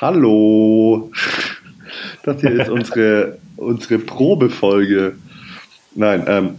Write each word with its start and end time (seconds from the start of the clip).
Hallo. 0.00 1.10
Das 2.24 2.40
hier 2.40 2.50
ist 2.50 2.68
unsere, 2.68 3.38
unsere 3.56 3.98
Probefolge. 3.98 5.14
Nein, 5.94 6.24
ähm, 6.26 6.54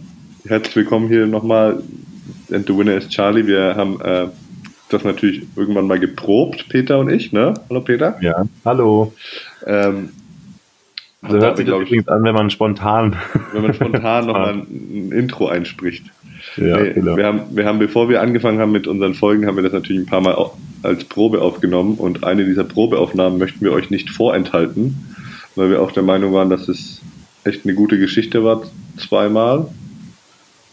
herzlich 0.46 0.76
willkommen 0.76 1.08
hier 1.08 1.26
nochmal. 1.26 1.82
And 2.50 2.66
the 2.66 2.76
winner 2.76 2.96
is 2.96 3.08
Charlie. 3.08 3.46
Wir 3.46 3.74
haben 3.76 4.00
äh, 4.00 4.28
das 4.88 5.04
natürlich 5.04 5.42
irgendwann 5.54 5.86
mal 5.86 5.98
geprobt, 5.98 6.68
Peter 6.68 6.98
und 6.98 7.10
ich, 7.10 7.32
ne? 7.32 7.54
Hallo 7.68 7.80
Peter. 7.82 8.16
Ja, 8.22 8.44
hallo. 8.64 9.12
Ähm, 9.66 10.10
so 11.22 11.38
hört 11.38 11.56
sich 11.56 11.66
das 11.66 11.80
übrigens 11.80 12.08
an, 12.08 12.22
wenn 12.24 12.34
man 12.34 12.50
spontan... 12.50 13.16
Wenn 13.52 13.62
man 13.62 13.74
spontan 13.74 14.26
nochmal 14.26 14.52
ein, 14.54 14.60
ein 14.60 15.12
Intro 15.12 15.48
einspricht. 15.48 16.04
Ja, 16.56 16.80
nee, 16.80 16.92
genau. 16.92 17.16
wir, 17.16 17.26
haben, 17.26 17.40
wir 17.50 17.66
haben, 17.66 17.78
bevor 17.78 18.08
wir 18.08 18.20
angefangen 18.20 18.58
haben 18.58 18.72
mit 18.72 18.86
unseren 18.86 19.14
Folgen, 19.14 19.46
haben 19.46 19.56
wir 19.56 19.62
das 19.62 19.72
natürlich 19.72 20.02
ein 20.02 20.06
paar 20.06 20.20
Mal 20.20 20.36
als 20.82 21.04
Probe 21.04 21.42
aufgenommen 21.42 21.96
und 21.96 22.24
eine 22.24 22.44
dieser 22.44 22.64
Probeaufnahmen 22.64 23.38
möchten 23.38 23.64
wir 23.64 23.72
euch 23.72 23.90
nicht 23.90 24.10
vorenthalten, 24.10 25.14
weil 25.54 25.70
wir 25.70 25.82
auch 25.82 25.92
der 25.92 26.02
Meinung 26.02 26.32
waren, 26.32 26.48
dass 26.48 26.68
es 26.68 27.02
echt 27.44 27.64
eine 27.64 27.74
gute 27.74 27.98
Geschichte 27.98 28.44
war, 28.44 28.62
zweimal. 28.96 29.66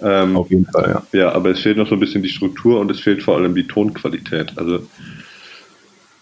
Ähm, 0.02 0.36
Auf 0.36 0.50
jeden 0.50 0.66
Fall, 0.66 1.02
ja. 1.14 1.20
ja, 1.20 1.31
aber 1.31 1.52
es 1.52 1.59
fehlt 1.59 1.78
noch 1.78 1.88
so 1.88 1.95
ein 1.95 2.00
bisschen 2.00 2.23
die 2.23 2.30
Struktur 2.30 2.80
und 2.80 2.92
es 2.92 3.00
fehlt 3.00 3.23
vor 3.23 3.38
allem 3.38 3.55
die 3.55 3.67
Tonqualität. 3.67 4.53
Also 4.58 4.80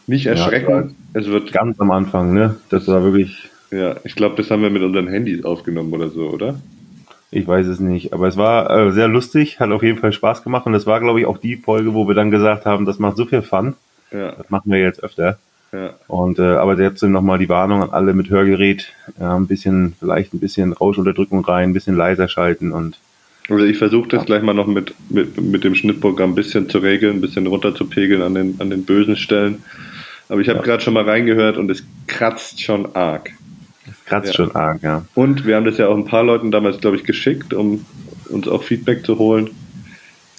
nicht 0.07 0.25
erschrecken, 0.25 0.95
es 1.13 1.27
wird, 1.27 1.51
Ganz 1.51 1.79
am 1.79 1.91
Anfang, 1.91 2.33
ne? 2.33 2.57
Das 2.69 2.87
war 2.87 3.03
wirklich... 3.03 3.49
ja, 3.71 3.95
ich 4.03 4.15
glaube, 4.15 4.35
das 4.35 4.51
haben 4.51 4.61
wir 4.61 4.69
mit 4.69 4.83
unseren 4.83 5.07
Handys 5.07 5.43
aufgenommen 5.43 5.93
oder 5.93 6.09
so, 6.09 6.29
oder? 6.29 6.59
Ich 7.33 7.47
weiß 7.47 7.65
es 7.67 7.79
nicht, 7.79 8.11
aber 8.13 8.27
es 8.27 8.35
war 8.35 8.69
äh, 8.69 8.91
sehr 8.91 9.07
lustig, 9.07 9.59
hat 9.61 9.71
auf 9.71 9.83
jeden 9.83 9.99
Fall 9.99 10.11
Spaß 10.11 10.43
gemacht 10.43 10.65
und 10.65 10.73
das 10.73 10.85
war, 10.85 10.99
glaube 10.99 11.21
ich, 11.21 11.25
auch 11.25 11.37
die 11.37 11.55
Folge, 11.55 11.93
wo 11.93 12.05
wir 12.07 12.13
dann 12.15 12.29
gesagt 12.29 12.65
haben, 12.65 12.85
das 12.85 12.99
macht 12.99 13.15
so 13.15 13.25
viel 13.25 13.41
Fun, 13.41 13.75
Ja, 14.11 14.33
das 14.33 14.49
machen 14.49 14.69
wir 14.71 14.79
jetzt 14.79 15.01
öfter. 15.01 15.37
ja. 15.71 15.91
Und 16.07 16.39
äh, 16.39 16.41
aber 16.43 16.77
jetzt 16.77 17.01
nochmal 17.03 17.39
die 17.39 17.47
Warnung 17.47 17.81
an 17.83 17.91
alle 17.91 18.13
mit 18.13 18.29
Hörgerät, 18.29 18.91
ja, 19.19 19.33
ein 19.35 19.47
bisschen, 19.47 19.93
vielleicht 19.99 20.33
ein 20.33 20.39
bisschen 20.41 20.73
Rauschunterdrückung 20.73 21.45
rein, 21.45 21.69
ein 21.69 21.73
bisschen 21.73 21.95
leiser 21.95 22.27
schalten 22.27 22.73
und 22.73 22.97
Also 23.49 23.63
ich 23.63 23.77
versuche 23.77 24.09
das 24.09 24.25
gleich 24.25 24.43
mal 24.43 24.53
noch 24.53 24.67
mit, 24.67 24.93
mit, 25.09 25.39
mit 25.39 25.63
dem 25.63 25.75
Schnittprogramm 25.75 26.31
ein 26.31 26.35
bisschen 26.35 26.67
zu 26.69 26.79
regeln, 26.79 27.15
ein 27.17 27.21
bisschen 27.21 27.47
runterzupegeln 27.47 28.21
an 28.21 28.33
den, 28.35 28.55
an 28.59 28.69
den 28.69 28.83
bösen 28.83 29.15
Stellen. 29.15 29.63
Aber 30.27 30.41
ich 30.41 30.49
habe 30.49 30.59
Ja. 30.59 30.65
gerade 30.65 30.83
schon 30.83 30.93
mal 30.93 31.03
reingehört 31.07 31.55
und 31.57 31.71
es 31.71 31.83
kratzt 32.07 32.61
schon 32.61 32.93
arg. 32.93 33.31
Kratzt 34.11 34.27
Ja. 34.27 34.33
schon 34.33 34.55
arg, 34.55 34.83
ja. 34.83 35.05
Und 35.15 35.45
wir 35.45 35.55
haben 35.55 35.65
das 35.65 35.77
ja 35.77 35.87
auch 35.87 35.97
ein 35.97 36.05
paar 36.05 36.23
Leuten 36.23 36.51
damals, 36.51 36.79
glaube 36.79 36.97
ich, 36.97 37.03
geschickt, 37.05 37.53
um 37.53 37.85
uns 38.29 38.47
auch 38.47 38.63
Feedback 38.63 39.05
zu 39.05 39.17
holen. 39.17 39.49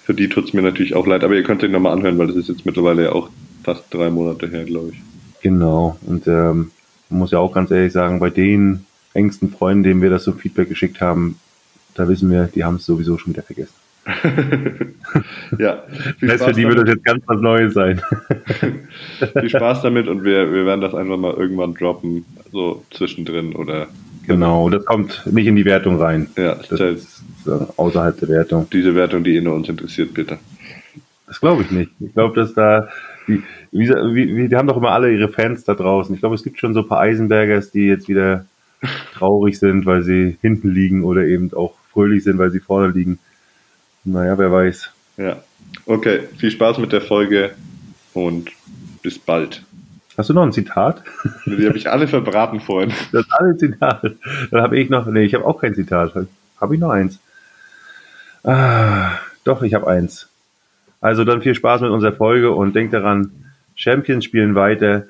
Für 0.03 0.13
die 0.13 0.29
tut 0.29 0.45
es 0.45 0.53
mir 0.53 0.61
natürlich 0.61 0.95
auch 0.95 1.07
leid, 1.07 1.23
aber 1.23 1.33
ihr 1.33 1.43
könnt 1.43 1.63
es 1.63 1.67
euch 1.67 1.73
nochmal 1.73 1.93
anhören, 1.93 2.17
weil 2.17 2.27
das 2.27 2.35
ist 2.35 2.49
jetzt 2.49 2.65
mittlerweile 2.65 3.05
ja 3.05 3.11
auch 3.13 3.29
fast 3.63 3.85
drei 3.91 4.09
Monate 4.09 4.47
her, 4.47 4.63
glaube 4.65 4.91
ich. 4.91 5.01
Genau. 5.41 5.97
Und 6.05 6.27
ähm, 6.27 6.71
man 7.09 7.19
muss 7.19 7.31
ja 7.31 7.39
auch 7.39 7.53
ganz 7.53 7.71
ehrlich 7.71 7.93
sagen, 7.93 8.19
bei 8.19 8.29
den 8.29 8.85
engsten 9.13 9.49
Freunden, 9.49 9.83
denen 9.83 10.01
wir 10.01 10.09
das 10.09 10.23
so 10.23 10.33
Feedback 10.33 10.69
geschickt 10.69 11.01
haben, 11.01 11.39
da 11.95 12.07
wissen 12.07 12.29
wir, 12.29 12.49
die 12.53 12.63
haben 12.63 12.75
es 12.75 12.85
sowieso 12.85 13.17
schon 13.17 13.33
wieder 13.33 13.43
vergessen. 13.43 13.73
ja, 15.57 15.83
viel 16.19 16.27
Das 16.27 16.43
für 16.43 16.51
die 16.51 16.67
wird 16.67 16.79
das 16.79 16.89
jetzt 16.89 17.05
ganz 17.05 17.23
was 17.25 17.39
Neues 17.39 17.73
sein. 17.73 18.01
viel 19.39 19.49
Spaß 19.49 19.81
damit 19.81 20.07
und 20.09 20.23
wir, 20.25 20.51
wir 20.51 20.65
werden 20.65 20.81
das 20.81 20.93
einfach 20.93 21.17
mal 21.17 21.33
irgendwann 21.33 21.73
droppen, 21.73 22.25
so 22.53 22.85
zwischendrin 22.91 23.53
oder 23.55 23.87
Genau, 24.25 24.69
das 24.69 24.85
kommt 24.85 25.21
nicht 25.25 25.47
in 25.47 25.57
die 25.57 25.65
Wertung 25.65 25.97
rein. 25.99 26.29
ja, 26.37 26.55
Das 26.55 26.69
das 26.69 26.79
ist 26.79 27.03
ist 27.45 27.47
äh, 27.47 27.65
außerhalb 27.75 28.17
der 28.21 28.29
Wertung. 28.29 28.67
diese 28.71 28.95
Wertung, 28.95 29.25
die 29.25 29.35
eh 29.35 29.41
nur 29.41 29.55
uns 29.55 29.67
interessiert, 29.67 30.13
bitte. 30.13 30.37
Das 31.27 31.41
glaube 31.41 31.63
ich 31.63 31.71
nicht. 31.71 31.91
Ich 31.99 32.13
glaube, 32.13 32.33
dass 32.39 32.53
da, 32.53 32.87
die, 33.27 33.43
wie, 33.71 33.89
wie, 33.89 34.47
die 34.47 34.55
haben 34.55 34.67
doch 34.69 34.77
immer 34.77 34.91
alle 34.91 35.11
ihre 35.11 35.27
Fans 35.27 35.65
da 35.65 35.73
draußen. 35.73 36.13
Ich 36.15 36.21
glaube, 36.21 36.35
es 36.35 36.43
gibt 36.43 36.57
schon 36.59 36.73
so 36.73 36.81
ein 36.83 36.87
paar 36.87 36.99
Eisenbergers, 37.01 37.71
die 37.71 37.87
jetzt 37.87 38.07
wieder 38.07 38.45
traurig 39.13 39.59
sind, 39.59 39.85
weil 39.85 40.03
sie 40.03 40.37
hinten 40.41 40.69
liegen 40.73 41.03
oder 41.03 41.25
eben 41.25 41.51
auch 41.53 41.73
fröhlich 41.91 42.23
sind, 42.23 42.37
weil 42.37 42.51
sie 42.51 42.59
vorne 42.61 42.93
liegen. 42.93 43.19
Naja, 44.05 44.37
wer 44.37 44.51
weiß. 44.51 44.89
Ja. 45.17 45.41
Okay, 45.85 46.21
viel 46.37 46.51
Spaß 46.51 46.77
mit 46.77 46.91
der 46.93 47.01
Folge 47.01 47.51
und 48.13 48.51
bis 49.01 49.17
bald. 49.19 49.63
Hast 50.17 50.29
du 50.29 50.33
noch 50.33 50.43
ein 50.43 50.53
Zitat? 50.53 51.03
Die 51.45 51.65
habe 51.65 51.77
ich 51.77 51.89
alle 51.89 52.07
verbraten 52.07 52.59
vorhin. 52.59 52.93
Das 53.11 53.25
ist 53.25 53.33
alle 53.33 53.57
Zitat. 53.57 54.03
Dann 54.51 54.61
habe 54.61 54.77
ich 54.77 54.89
noch, 54.89 55.07
nee, 55.07 55.23
ich 55.23 55.33
habe 55.33 55.45
auch 55.45 55.59
kein 55.59 55.73
Zitat. 55.73 56.13
Habe 56.61 56.75
ich 56.75 56.79
noch 56.79 56.91
eins? 56.91 57.19
Ah, 58.43 59.13
doch, 59.43 59.63
ich 59.63 59.73
habe 59.73 59.87
eins. 59.87 60.29
Also 61.01 61.25
dann 61.25 61.41
viel 61.41 61.55
Spaß 61.55 61.81
mit 61.81 61.89
unserer 61.89 62.13
Folge 62.13 62.51
und 62.51 62.75
denkt 62.75 62.93
daran, 62.93 63.31
Champions 63.75 64.25
spielen 64.25 64.55
weiter, 64.55 65.05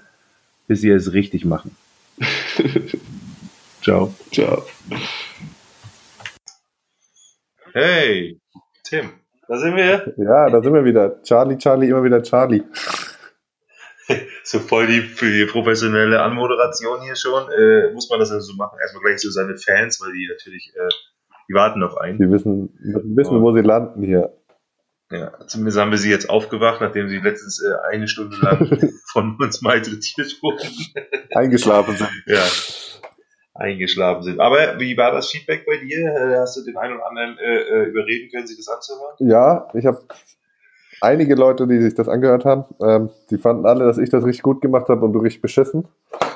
bis 0.67 0.81
sie 0.81 0.89
es 0.89 1.13
richtig 1.13 1.43
machen. 1.43 1.75
Ciao. 3.81 4.13
Ciao. 4.31 4.65
Hey, 7.73 8.39
Tim, 8.83 9.09
da 9.47 9.57
sind 9.57 9.75
wir. 9.75 10.13
Ja, 10.17 10.49
da 10.49 10.61
sind 10.61 10.73
wir 10.73 10.85
wieder. 10.85 11.21
Charlie, 11.23 11.57
Charlie, 11.57 11.89
immer 11.89 12.03
wieder 12.03 12.23
Charlie. 12.23 12.63
So 14.43 14.59
voll 14.59 14.87
die, 14.87 15.01
für 15.01 15.31
die 15.31 15.45
professionelle 15.45 16.21
Anmoderation 16.21 17.01
hier 17.01 17.15
schon. 17.15 17.49
Äh, 17.51 17.91
muss 17.93 18.09
man 18.09 18.19
das 18.19 18.31
also 18.31 18.51
so 18.51 18.57
machen? 18.57 18.77
Erstmal 18.81 19.03
gleich 19.03 19.19
so 19.19 19.29
seine 19.29 19.55
Fans, 19.57 20.01
weil 20.01 20.11
die 20.11 20.27
natürlich, 20.29 20.73
äh, 20.75 20.89
die 21.49 21.53
warten 21.53 21.81
auf 21.83 21.97
einen. 21.97 22.19
Die 22.19 22.29
wissen, 22.29 22.77
wissen, 23.15 23.41
wo 23.41 23.51
sie 23.53 23.61
landen 23.61 24.03
hier. 24.03 24.33
Ja, 25.11 25.31
zumindest 25.47 25.77
haben 25.77 25.91
wir 25.91 25.97
sie 25.97 26.09
jetzt 26.09 26.29
aufgewacht, 26.29 26.81
nachdem 26.81 27.07
sie 27.07 27.19
letztens 27.19 27.63
äh, 27.63 27.73
eine 27.91 28.07
Stunde 28.07 28.35
lang 28.41 28.79
von 29.11 29.37
uns 29.39 29.61
malträtiert 29.61 30.41
wurden. 30.41 30.67
Eingeschlafen 31.35 31.95
sind. 31.95 32.09
ja, 32.25 32.43
eingeschlafen 33.53 34.23
sind. 34.23 34.39
Aber 34.39 34.79
wie 34.79 34.97
war 34.97 35.11
das 35.11 35.29
Feedback 35.29 35.65
bei 35.65 35.77
dir? 35.77 35.99
Äh, 36.07 36.39
Hast 36.39 36.57
du 36.57 36.63
den 36.63 36.77
einen 36.77 36.95
oder 36.95 37.07
anderen 37.07 37.37
äh, 37.37 37.61
äh, 37.61 37.89
überreden 37.89 38.29
können, 38.31 38.47
sich 38.47 38.57
das 38.57 38.67
anzuhören? 38.67 39.15
Ja, 39.19 39.67
ich 39.73 39.85
habe 39.85 40.03
einige 41.03 41.35
Leute, 41.35 41.67
die 41.67 41.79
sich 41.81 41.93
das 41.93 42.07
angehört 42.09 42.45
haben. 42.45 42.65
Ähm, 42.81 43.09
die 43.29 43.37
fanden 43.37 43.65
alle, 43.65 43.85
dass 43.85 43.97
ich 43.97 44.09
das 44.09 44.25
richtig 44.25 44.43
gut 44.43 44.61
gemacht 44.61 44.89
habe 44.89 45.05
und 45.05 45.13
du 45.13 45.19
richtig 45.19 45.41
beschissen. 45.41 45.85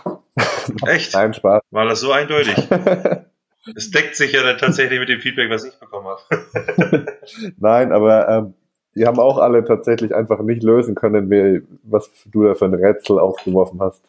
Echt? 0.85 1.13
Nein, 1.13 1.33
Spaß. 1.33 1.61
War 1.72 1.85
das 1.85 2.00
so 2.01 2.11
eindeutig? 2.11 2.55
Es 3.75 3.91
deckt 3.91 4.16
sich 4.16 4.31
ja 4.31 4.44
dann 4.44 4.57
tatsächlich 4.57 4.97
mit 4.97 5.09
dem 5.09 5.19
Feedback, 5.19 5.50
was 5.50 5.66
ich 5.66 5.77
bekommen 5.77 6.07
habe. 6.07 7.06
Nein, 7.59 7.91
aber 7.91 8.29
ähm, 8.29 8.53
die 8.95 9.06
haben 9.06 9.19
auch 9.19 9.38
alle 9.39 9.66
tatsächlich 9.66 10.16
einfach 10.16 10.39
nicht 10.41 10.63
lösen 10.63 10.95
können, 10.95 11.67
was 11.83 12.09
du 12.31 12.44
da 12.44 12.56
für 12.56 12.63
ein 12.63 12.73
Rätsel 12.73 13.19
aufgeworfen 13.19 13.81
hast. 13.81 14.01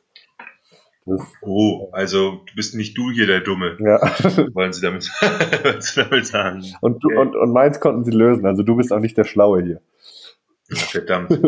Das, 1.06 1.20
Oh, 1.42 1.88
also 1.90 2.42
du 2.46 2.54
bist 2.54 2.76
nicht 2.76 2.96
du 2.96 3.10
hier 3.10 3.26
der 3.26 3.40
Dumme, 3.40 3.76
ja. 3.80 3.98
wollen 4.54 4.72
sie 4.72 4.82
damit, 4.82 5.10
wollen 5.64 5.80
sie 5.80 6.04
damit 6.04 6.26
sagen. 6.26 6.64
Und, 6.80 7.02
du, 7.02 7.08
Okay. 7.08 7.16
und, 7.18 7.34
und 7.34 7.52
meins 7.52 7.80
konnten 7.80 8.04
sie 8.04 8.12
lösen. 8.12 8.46
Also 8.46 8.62
du 8.62 8.76
bist 8.76 8.92
auch 8.92 9.00
nicht 9.00 9.16
der 9.16 9.24
Schlaue 9.24 9.62
hier. 9.62 9.80
Verdammt. 10.70 11.38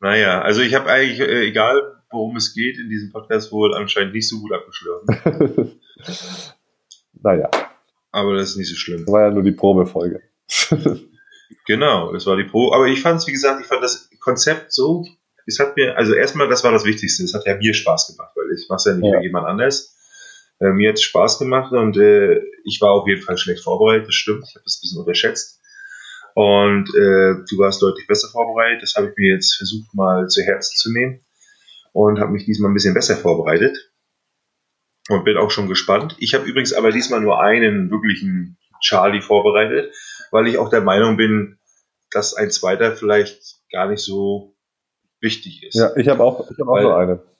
Naja, 0.00 0.40
also 0.42 0.60
ich 0.62 0.74
habe 0.74 0.90
eigentlich, 0.90 1.20
äh, 1.20 1.46
egal 1.46 1.80
worum 2.10 2.36
es 2.36 2.52
geht, 2.54 2.78
in 2.78 2.88
diesem 2.90 3.10
Podcast 3.12 3.52
wohl 3.52 3.74
anscheinend 3.74 4.14
nicht 4.14 4.28
so 4.28 4.40
gut 4.40 4.52
abgeschlossen. 4.52 5.80
naja, 7.22 7.48
Aber 8.10 8.34
das 8.34 8.50
ist 8.50 8.56
nicht 8.56 8.68
so 8.68 8.76
schlimm. 8.76 9.06
war 9.06 9.28
ja 9.28 9.30
nur 9.30 9.42
die 9.42 9.52
Probefolge. 9.52 10.20
Genau, 11.66 12.12
das 12.12 12.26
war 12.26 12.36
die 12.36 12.44
Pro. 12.44 12.72
Aber 12.72 12.86
ich 12.88 13.02
fand 13.02 13.20
es, 13.20 13.26
wie 13.28 13.32
gesagt, 13.32 13.60
ich 13.60 13.66
fand 13.66 13.82
das 13.84 14.08
Konzept 14.18 14.72
so, 14.72 15.06
es 15.46 15.58
hat 15.60 15.76
mir, 15.76 15.96
also 15.96 16.12
erstmal, 16.14 16.48
das 16.48 16.64
war 16.64 16.72
das 16.72 16.84
Wichtigste, 16.84 17.22
es 17.22 17.34
hat 17.34 17.46
ja 17.46 17.56
mir 17.56 17.72
Spaß 17.74 18.08
gemacht, 18.16 18.32
weil 18.34 18.46
ich 18.56 18.68
mache 18.68 18.78
es 18.78 18.84
ja 18.86 18.94
nicht 18.94 19.04
Ja. 19.12 19.18
für 19.18 19.22
jemand 19.24 19.46
anders. 19.46 19.94
Äh, 20.60 20.70
mir 20.70 20.88
hat 20.88 20.96
es 20.96 21.02
Spaß 21.02 21.38
gemacht 21.38 21.70
und 21.72 21.96
äh, 21.98 22.40
ich 22.64 22.80
war 22.80 22.90
auf 22.92 23.06
jeden 23.06 23.22
Fall 23.22 23.36
schlecht 23.38 23.62
vorbereitet, 23.62 24.08
das 24.08 24.14
stimmt, 24.14 24.44
ich 24.48 24.54
habe 24.56 24.64
das 24.64 24.78
ein 24.78 24.80
bisschen 24.82 24.98
unterschätzt. 25.00 25.60
Und 26.34 26.88
äh, 26.90 27.44
du 27.48 27.58
warst 27.58 27.82
deutlich 27.82 28.06
besser 28.06 28.28
vorbereitet, 28.28 28.82
das 28.82 28.94
habe 28.94 29.08
ich 29.08 29.16
mir 29.16 29.34
jetzt 29.34 29.56
versucht 29.56 29.94
mal 29.94 30.28
zu 30.28 30.42
Herzen 30.42 30.76
zu 30.76 30.92
nehmen 30.92 31.20
und 31.92 32.20
habe 32.20 32.32
mich 32.32 32.44
diesmal 32.44 32.70
ein 32.70 32.74
bisschen 32.74 32.94
besser 32.94 33.16
vorbereitet 33.16 33.76
und 35.08 35.24
bin 35.24 35.36
auch 35.36 35.50
schon 35.50 35.68
gespannt. 35.68 36.16
Ich 36.18 36.34
habe 36.34 36.44
übrigens 36.44 36.72
aber 36.72 36.90
diesmal 36.90 37.20
nur 37.20 37.40
einen 37.40 37.90
wirklichen 37.90 38.56
Charlie 38.80 39.20
vorbereitet, 39.20 39.94
weil 40.30 40.46
ich 40.46 40.58
auch 40.58 40.70
der 40.70 40.80
Meinung 40.80 41.16
bin, 41.16 41.58
dass 42.10 42.34
ein 42.34 42.50
zweiter 42.50 42.96
vielleicht 42.96 43.60
gar 43.70 43.88
nicht 43.88 44.00
so 44.02 44.54
wichtig 45.20 45.62
ist. 45.62 45.74
Ja, 45.76 45.96
ich 45.96 46.08
habe 46.08 46.22
auch, 46.22 46.50
ich 46.50 46.58
hab 46.58 46.68
auch 46.68 46.74
Weil- 46.74 46.82
nur 46.82 46.96
eine. 46.98 47.31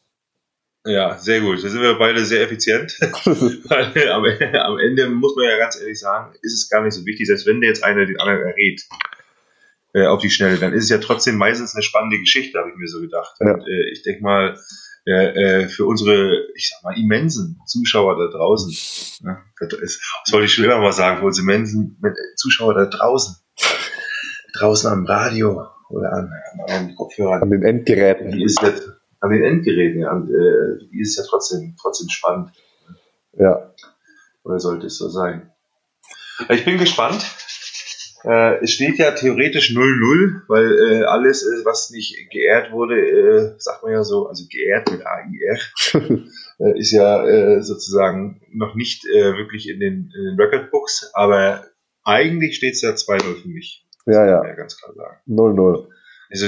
Ja, 0.84 1.16
sehr 1.16 1.40
gut. 1.40 1.62
Da 1.62 1.68
sind 1.68 1.80
wir 1.80 1.98
beide 1.98 2.24
sehr 2.24 2.42
effizient. 2.42 2.92
Weil 3.00 4.08
am, 4.08 4.24
am 4.24 4.78
Ende 4.78 5.08
muss 5.10 5.36
man 5.36 5.44
ja 5.44 5.56
ganz 5.56 5.80
ehrlich 5.80 6.00
sagen, 6.00 6.34
ist 6.42 6.54
es 6.54 6.68
gar 6.68 6.82
nicht 6.82 6.94
so 6.94 7.06
wichtig, 7.06 7.26
selbst 7.26 7.46
wenn 7.46 7.60
der 7.60 7.68
jetzt 7.68 7.84
einer 7.84 8.04
den 8.04 8.18
anderen 8.18 8.42
errät 8.42 8.82
äh, 9.94 10.06
auf 10.06 10.20
die 10.20 10.30
Schnelle, 10.30 10.56
dann 10.56 10.72
ist 10.72 10.84
es 10.84 10.90
ja 10.90 10.98
trotzdem 10.98 11.36
meistens 11.36 11.74
eine 11.74 11.82
spannende 11.82 12.18
Geschichte, 12.18 12.58
habe 12.58 12.70
ich 12.70 12.76
mir 12.76 12.88
so 12.88 13.00
gedacht. 13.00 13.36
Ja. 13.40 13.54
Und, 13.54 13.60
äh, 13.60 13.90
ich 13.92 14.02
denke 14.02 14.22
mal, 14.22 14.58
äh, 15.06 15.62
äh, 15.62 15.68
für 15.68 15.84
unsere, 15.86 16.46
ich 16.54 16.70
sag 16.70 16.82
mal, 16.82 16.98
immensen 16.98 17.60
Zuschauer 17.66 18.16
da 18.16 18.36
draußen, 18.36 19.26
ne, 19.26 19.38
das 19.60 20.00
wollte 20.30 20.46
ich 20.46 20.54
schon 20.54 20.64
immer 20.64 20.78
mal 20.78 20.92
sagen, 20.92 21.18
für 21.18 21.26
unsere 21.26 21.44
immensen 21.44 22.00
äh, 22.04 22.10
Zuschauer 22.36 22.74
da 22.74 22.86
draußen, 22.86 23.36
draußen 24.54 24.90
am 24.90 25.04
Radio 25.06 25.66
oder 25.90 26.12
an, 26.12 26.30
an 26.68 26.86
den 26.88 26.96
Kopfhörern, 26.96 27.42
An 27.42 27.50
den 27.50 27.62
Endgeräten. 27.62 28.30
die 28.32 28.44
ist 28.44 28.62
jetzt 28.62 28.88
an 29.22 29.30
den 29.30 29.44
Endgeräten, 29.44 30.04
und, 30.04 30.30
äh, 30.30 30.84
die 30.92 31.00
ist 31.00 31.16
ja 31.16 31.22
trotzdem, 31.26 31.76
trotzdem 31.80 32.08
spannend. 32.08 32.50
Ja. 33.32 33.72
Oder 34.42 34.58
sollte 34.58 34.88
es 34.88 34.98
so 34.98 35.08
sein? 35.08 35.50
Ich 36.48 36.64
bin 36.64 36.76
gespannt. 36.76 37.24
Äh, 38.24 38.62
es 38.62 38.72
steht 38.72 38.98
ja 38.98 39.12
theoretisch 39.12 39.70
0-0, 39.70 40.42
weil 40.48 40.72
äh, 40.72 41.04
alles, 41.04 41.44
äh, 41.44 41.64
was 41.64 41.90
nicht 41.90 42.30
geehrt 42.30 42.72
wurde, 42.72 42.96
äh, 42.96 43.54
sagt 43.58 43.84
man 43.84 43.92
ja 43.92 44.02
so, 44.02 44.26
also 44.26 44.44
geehrt 44.50 44.90
mit 44.90 45.06
AIR, 45.06 45.58
äh, 46.58 46.78
ist 46.78 46.90
ja 46.90 47.24
äh, 47.24 47.62
sozusagen 47.62 48.40
noch 48.52 48.74
nicht 48.74 49.04
wirklich 49.04 49.68
in 49.68 49.78
den, 49.78 50.12
in 50.16 50.24
den 50.24 50.40
Record 50.40 50.70
Books, 50.70 51.10
aber 51.14 51.64
eigentlich 52.04 52.56
steht 52.56 52.74
es 52.74 52.82
ja 52.82 52.90
2-0 52.90 53.42
für 53.42 53.48
mich. 53.48 53.86
Das 54.04 54.16
Ja, 54.16 54.26
ja. 54.26 54.44
ja 54.44 54.54
ganz 54.54 54.76
klar 54.76 54.94
sagen. 54.94 55.16
0-0. 55.28 55.88
Also 56.32 56.46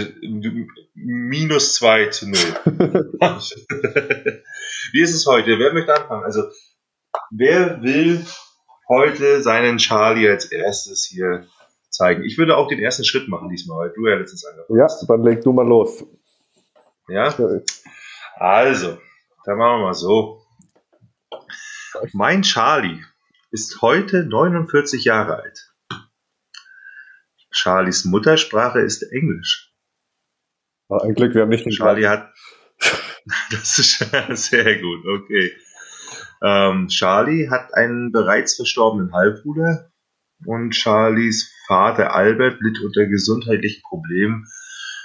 minus 0.95 1.75
2 1.75 2.07
zu 2.07 2.27
0. 2.29 2.35
Wie 4.93 5.03
ist 5.03 5.15
es 5.15 5.27
heute? 5.27 5.59
Wer 5.59 5.75
möchte 5.75 5.95
anfangen? 5.95 6.25
Also, 6.25 6.45
wer 7.31 7.83
will 7.83 8.25
heute 8.89 9.43
seinen 9.43 9.77
Charlie 9.79 10.29
als 10.29 10.47
erstes 10.47 11.05
hier 11.05 11.47
zeigen? 11.91 12.25
Ich 12.25 12.39
würde 12.39 12.57
auch 12.57 12.69
den 12.69 12.79
ersten 12.79 13.05
Schritt 13.05 13.29
machen 13.29 13.51
diesmal, 13.51 13.89
weil 13.89 13.93
du 13.95 14.07
ja 14.09 14.17
letztens 14.17 14.47
angefangen 14.47 14.79
Ja, 14.79 14.85
hast. 14.85 15.07
dann 15.07 15.23
leg 15.23 15.43
du 15.43 15.53
mal 15.53 15.67
los. 15.67 16.03
Ja? 17.09 17.35
Also, 18.37 18.99
dann 19.45 19.59
machen 19.59 19.81
wir 19.81 19.85
mal 19.87 19.95
so. 19.95 20.41
Mein 22.13 22.41
Charlie 22.43 23.03
ist 23.51 23.83
heute 23.83 24.25
49 24.25 25.05
Jahre 25.05 25.37
alt. 25.43 25.71
Charlies 27.51 28.05
Muttersprache 28.05 28.81
ist 28.81 29.03
Englisch. 29.13 29.64
Ah, 30.95 31.05
Ein 31.05 31.15
Glück, 31.15 31.35
wir 31.35 31.43
haben 31.43 31.49
nicht 31.49 31.65
den 31.67 31.73
Charlie 31.73 32.07
hat. 32.07 32.33
Das 33.51 33.79
ist 33.79 33.99
sehr 34.51 34.81
gut, 34.83 35.01
okay. 35.07 35.51
Ähm, 36.43 36.89
Charlie 36.89 37.49
hat 37.49 37.73
einen 37.73 38.13
bereits 38.13 38.57
verstorbenen 38.57 39.15
Halbbruder 39.15 39.91
und 40.45 40.77
Charlies 40.77 41.51
Vater 41.67 42.13
Albert 42.13 42.61
litt 42.61 42.81
unter 42.85 43.07
gesundheitlichen 43.07 43.83
Problemen, 43.83 44.47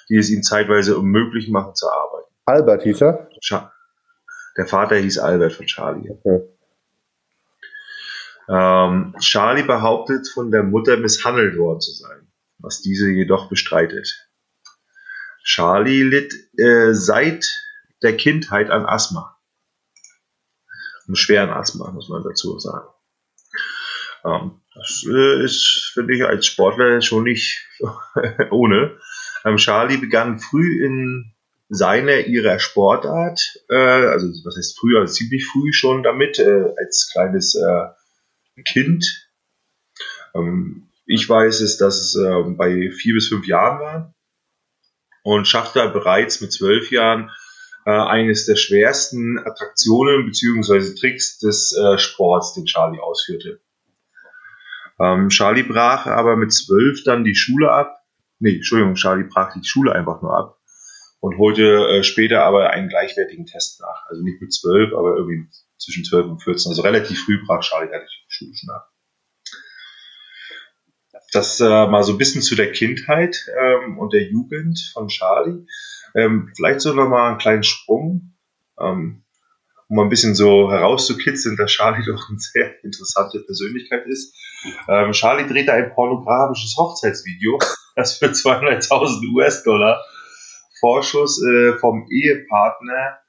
die 0.10 0.18
es 0.18 0.30
ihm 0.30 0.44
zeitweise 0.44 0.98
unmöglich 0.98 1.48
machen 1.48 1.76
zu 1.76 1.88
arbeiten. 1.90 2.30
Albert 2.46 2.84
hieß 2.84 3.02
er. 3.04 3.30
Cha 3.42 3.72
Der 4.58 4.66
Vater 4.66 4.98
hieß 4.98 5.20
Albert 5.20 5.54
von 5.54 5.66
Charlie. 5.66 6.12
Okay. 6.12 6.42
Ähm, 8.50 9.16
Charlie 9.20 9.64
behauptet, 9.64 10.28
von 10.28 10.52
der 10.52 10.64
Mutter 10.64 10.98
misshandelt 10.98 11.58
worden 11.58 11.80
zu 11.80 11.92
sein, 11.92 12.28
was 12.58 12.82
diese 12.82 13.10
jedoch 13.10 13.48
bestreitet. 13.48 14.29
Charlie 15.50 16.04
litt 16.04 16.32
äh, 16.60 16.94
seit 16.94 17.44
der 18.04 18.16
Kindheit 18.16 18.70
an 18.70 18.86
Asthma. 18.86 19.36
Einem 21.08 21.16
schweren 21.16 21.50
Asthma, 21.50 21.90
muss 21.90 22.08
man 22.08 22.22
dazu 22.24 22.60
sagen. 22.60 22.88
Ähm, 24.26 24.62
das 24.76 25.04
äh, 25.10 25.44
ist, 25.44 25.92
finde 25.96 26.14
ich, 26.14 26.24
als 26.24 26.46
Sportler 26.46 27.02
schon 27.02 27.24
nicht 27.24 27.68
ohne. 28.52 29.00
Ähm, 29.44 29.58
Charlie 29.58 29.98
begann 29.98 30.38
früh 30.40 30.86
in 30.86 31.34
seiner, 31.68 32.20
ihrer 32.20 32.60
Sportart, 32.60 33.42
äh, 33.70 33.76
also 33.76 34.28
was 34.46 34.56
heißt 34.56 34.80
früh, 34.80 35.00
also 35.00 35.12
ziemlich 35.12 35.48
früh 35.48 35.74
schon 35.74 36.04
damit, 36.04 36.38
äh, 36.38 36.74
als 36.78 37.10
kleines 37.12 37.56
äh, 37.56 38.64
Kind. 38.72 39.32
Ähm, 40.36 40.92
ich 41.08 41.28
weiß 41.28 41.62
es, 41.62 41.78
dass 41.78 42.00
es 42.00 42.16
ähm, 42.16 42.56
bei 42.56 42.92
vier 42.92 43.16
bis 43.16 43.30
fünf 43.30 43.48
Jahren 43.48 43.80
war 43.80 44.16
und 45.24 45.48
schaffte 45.48 45.88
bereits 45.90 46.42
mit 46.42 46.52
zwölf 46.52 46.92
Jahren 46.92 47.32
äh, 47.86 47.92
eines 47.92 48.46
der 48.46 48.56
schwersten 48.56 49.40
Attraktionen 49.40 50.26
bzw. 50.26 50.96
Tricks 50.96 51.40
des 51.40 51.76
äh, 51.76 51.98
Sports, 51.98 52.54
den 52.54 52.66
Charlie 52.66 53.00
ausführte. 53.00 53.62
Ähm, 55.00 55.30
Charlie 55.30 55.64
brach 55.64 56.06
aber 56.06 56.36
mit 56.36 56.54
zwölf 56.54 57.04
dann 57.04 57.24
die 57.24 57.36
Schule 57.36 57.72
ab. 57.72 58.04
Nee, 58.40 58.56
Entschuldigung, 58.56 58.96
Charlie 58.96 59.28
brach 59.28 59.54
die 59.54 59.66
Schule 59.66 59.94
einfach 59.94 60.22
nur 60.22 60.36
ab 60.36 60.60
und 61.20 61.38
holte 61.38 61.88
äh, 61.88 62.04
später 62.04 62.44
aber 62.44 62.70
einen 62.70 62.90
gleichwertigen 62.90 63.46
Test 63.46 63.82
nach. 63.82 64.06
Also 64.08 64.24
nicht 64.24 64.42
mit 64.42 64.54
zwölf, 64.54 64.94
aber 64.94 65.16
irgendwie 65.16 65.48
zwischen 65.78 66.04
12 66.04 66.28
und 66.28 66.44
14. 66.44 66.72
Also 66.72 66.82
relativ 66.82 67.24
früh 67.24 67.44
brach 67.46 67.62
Charlie 67.62 67.90
die 67.90 68.34
Schule 68.34 68.52
schon 68.56 68.70
ab. 68.70 68.90
Das 71.32 71.60
äh, 71.60 71.88
mal 71.88 72.04
so 72.04 72.14
ein 72.14 72.18
bisschen 72.18 72.42
zu 72.42 72.56
der 72.56 72.72
Kindheit 72.72 73.46
ähm, 73.60 74.00
und 74.00 74.14
der 74.14 74.24
Jugend 74.24 74.92
von 74.94 75.08
Charlie. 75.10 75.66
Ähm, 76.16 76.52
vielleicht 76.56 76.82
so 76.82 76.94
nochmal 76.94 77.30
einen 77.30 77.38
kleinen 77.38 77.64
Sprung, 77.64 78.34
ähm, 78.80 79.24
um 79.88 79.96
mal 79.96 80.04
ein 80.04 80.10
bisschen 80.10 80.34
so 80.34 80.72
herauszukitzeln, 80.72 81.56
dass 81.56 81.72
Charlie 81.72 82.06
doch 82.08 82.30
eine 82.30 82.40
sehr 82.40 82.84
interessante 82.84 83.40
Persönlichkeit 83.42 84.08
ist. 84.08 84.36
Ähm, 84.88 85.12
Charlie 85.12 85.48
drehte 85.48 85.74
ein 85.74 85.94
pornografisches 85.94 86.76
Hochzeitsvideo, 86.78 87.60
das 87.96 88.18
für 88.18 88.28
200.000 88.28 89.34
US-Dollar 89.34 90.02
Vorschuss 90.80 91.44
äh, 91.44 91.78
vom 91.78 92.08
Ehepartner 92.10 93.20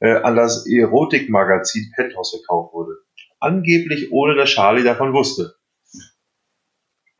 äh, 0.00 0.14
an 0.22 0.36
das 0.36 0.66
Erotikmagazin 0.66 1.92
Penthouse 1.94 2.36
verkauft 2.36 2.74
wurde. 2.74 2.96
Angeblich 3.38 4.12
ohne 4.12 4.34
dass 4.34 4.50
Charlie 4.50 4.84
davon 4.84 5.12
wusste. 5.12 5.54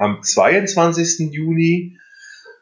Am 0.01 0.23
22. 0.23 1.31
Juni 1.31 1.99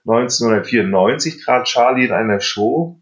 1994 0.05 1.41
trat 1.45 1.69
Charlie 1.69 2.07
in 2.07 2.11
einer 2.11 2.41
Show 2.41 3.01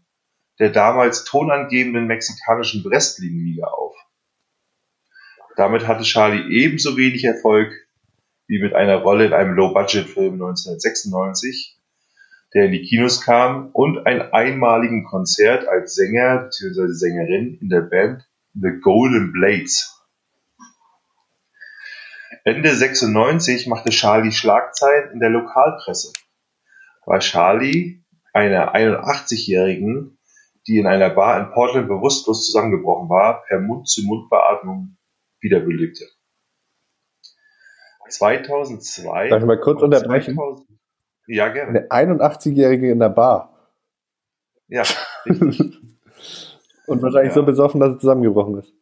der 0.59 0.69
damals 0.69 1.23
tonangebenden 1.23 2.05
mexikanischen 2.05 2.85
Wrestling-Liga 2.85 3.65
auf. 3.65 3.95
Damit 5.55 5.87
hatte 5.87 6.03
Charlie 6.03 6.55
ebenso 6.55 6.97
wenig 6.97 7.23
Erfolg 7.23 7.73
wie 8.45 8.61
mit 8.61 8.75
einer 8.75 8.97
Rolle 8.97 9.25
in 9.25 9.33
einem 9.33 9.55
Low-Budget-Film 9.55 10.33
1996, 10.33 11.79
der 12.53 12.65
in 12.65 12.73
die 12.73 12.83
Kinos 12.83 13.21
kam, 13.21 13.71
und 13.71 14.05
ein 14.05 14.21
einmaligen 14.21 15.03
Konzert 15.03 15.67
als 15.67 15.95
Sänger 15.95 16.43
bzw. 16.43 16.93
Sängerin 16.93 17.57
in 17.59 17.69
der 17.69 17.81
Band 17.81 18.29
The 18.53 18.69
Golden 18.81 19.33
Blades. 19.33 19.96
Ende 22.47 22.73
96 22.73 23.67
machte 23.67 23.89
Charlie 23.89 24.31
Schlagzeilen 24.31 25.11
in 25.11 25.19
der 25.19 25.29
Lokalpresse. 25.29 26.13
War 27.05 27.19
Charlie 27.19 28.05
einer 28.31 28.73
81-Jährigen, 28.73 30.17
die 30.65 30.77
in 30.77 30.87
einer 30.87 31.09
Bar 31.09 31.41
in 31.41 31.51
Portland 31.51 31.89
bewusstlos 31.89 32.45
zusammengebrochen 32.45 33.09
war, 33.09 33.43
per 33.43 33.59
Mund-zu-Mund-Beatmung 33.59 34.95
wiederbelebte. 35.41 36.05
2002. 38.09 39.27
Darf 39.27 39.41
ich 39.41 39.45
mal 39.45 39.59
kurz 39.59 39.81
unterbrechen? 39.81 40.35
2000 40.35 40.69
Ja, 41.27 41.49
gerne. 41.49 41.85
Eine 41.89 42.13
81-Jährige 42.13 42.91
in 42.91 42.99
der 42.99 43.09
Bar. 43.09 43.73
Ja, 44.69 44.83
richtig. 45.25 45.77
Und 46.87 47.01
wahrscheinlich 47.01 47.31
Ja. 47.31 47.41
so 47.41 47.43
besoffen, 47.43 47.81
dass 47.81 47.91
sie 47.91 47.99
zusammengebrochen 47.99 48.59
ist. 48.59 48.73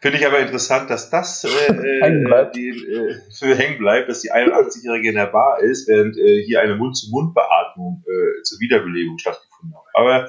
Finde 0.00 0.18
ich 0.18 0.26
aber 0.26 0.38
interessant, 0.38 0.90
dass 0.90 1.10
das 1.10 1.44
äh, 1.44 1.48
Hängen 2.02 2.22
äh, 2.22 2.28
bleibt. 2.28 2.56
die, 2.56 2.68
äh, 2.68 3.14
für 3.36 3.54
hängen 3.56 3.78
bleibt, 3.78 4.08
dass 4.08 4.20
die 4.20 4.32
81-Jährige 4.32 5.08
in 5.08 5.14
der 5.16 5.26
Bar 5.26 5.60
ist, 5.60 5.88
während 5.88 6.16
äh, 6.16 6.42
hier 6.42 6.60
eine 6.60 6.76
Mund-zu-Mund-Beatmung 6.76 8.04
äh, 8.06 8.42
zur 8.42 8.60
Wiederbelebung 8.60 9.18
stattgefunden 9.18 9.76
hat. 9.76 9.84
Aber 9.94 10.28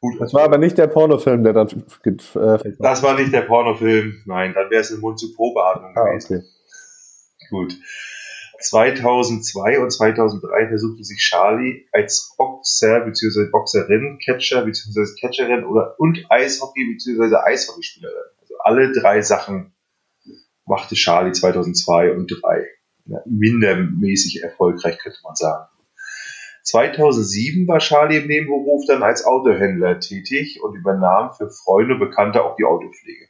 gut, 0.00 0.20
Das 0.20 0.32
war 0.32 0.44
aber 0.44 0.58
nicht 0.58 0.78
der 0.78 0.86
Pornofilm, 0.86 1.44
der 1.44 1.52
dann 1.52 1.68
äh, 1.68 2.72
das 2.78 3.02
war 3.02 3.18
nicht 3.18 3.32
der 3.32 3.42
Pornofilm. 3.42 4.22
Nein, 4.24 4.54
dann 4.54 4.70
wäre 4.70 4.80
es 4.80 4.90
eine 4.90 5.00
Mund-zu-Pro-Beatmung 5.00 5.92
ah, 5.96 6.04
gewesen. 6.04 6.36
okay. 6.36 6.44
Gut. 7.50 7.74
2002 8.60 9.80
und 9.80 9.90
2003 9.90 10.68
versuchte 10.68 11.04
sich 11.04 11.18
Charlie 11.18 11.86
als 11.92 12.34
Boxer 12.38 13.00
bzw. 13.00 13.50
Boxerin, 13.50 14.18
Catcher 14.24 14.64
bzw. 14.64 15.20
Catcherin 15.20 15.64
oder 15.64 15.94
und 15.98 16.24
Eishockey 16.30 16.94
bzw. 16.94 17.36
Eishockeyspielerin. 17.44 18.30
Alle 18.64 18.92
drei 18.92 19.20
Sachen 19.20 19.74
machte 20.64 20.94
Charlie 20.94 21.32
2002 21.32 22.12
und 22.12 22.30
2003. 22.30 22.66
Ja, 23.06 23.18
mindermäßig 23.26 24.42
erfolgreich 24.42 24.98
könnte 24.98 25.18
man 25.22 25.34
sagen. 25.34 25.68
2007 26.62 27.68
war 27.68 27.78
Charlie 27.78 28.16
im 28.16 28.26
Nebenberuf 28.26 28.86
dann 28.86 29.02
als 29.02 29.26
Autohändler 29.26 30.00
tätig 30.00 30.62
und 30.62 30.74
übernahm 30.74 31.34
für 31.34 31.50
Freunde 31.50 31.94
und 31.94 32.00
Bekannte 32.00 32.42
auch 32.42 32.56
die 32.56 32.64
Autopflege. 32.64 33.28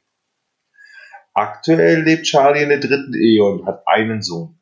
Aktuell 1.32 2.02
lebt 2.02 2.26
Charlie 2.26 2.62
in 2.62 2.68
der 2.68 2.78
dritten 2.78 3.14
Ehe 3.14 3.42
und 3.42 3.66
hat 3.66 3.82
einen 3.86 4.22
Sohn. 4.22 4.60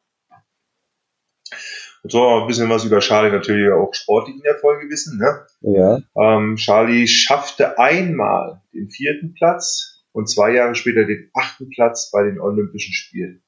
Wir 2.03 2.19
mal 2.19 2.41
ein 2.41 2.47
bisschen 2.47 2.71
was 2.71 2.85
über 2.85 3.01
Charlie 3.01 3.31
natürlich 3.31 3.71
auch 3.71 3.93
sportlichen 3.93 4.43
Erfolge 4.43 4.89
wissen. 4.89 5.19
Ne? 5.19 5.47
Ja. 5.61 5.99
Ähm, 6.17 6.57
Charlie 6.57 7.07
schaffte 7.07 7.79
einmal 7.79 8.63
den 8.73 8.89
vierten 8.89 9.35
Platz 9.35 9.92
und 10.13 10.29
zwei 10.29 10.53
Jahre 10.53 10.75
später 10.75 11.05
den 11.05 11.31
achten 11.35 11.71
Platz 11.71 12.11
bei 12.11 12.23
den 12.23 12.41
Olympischen 12.41 12.93
Spielen. 12.93 13.43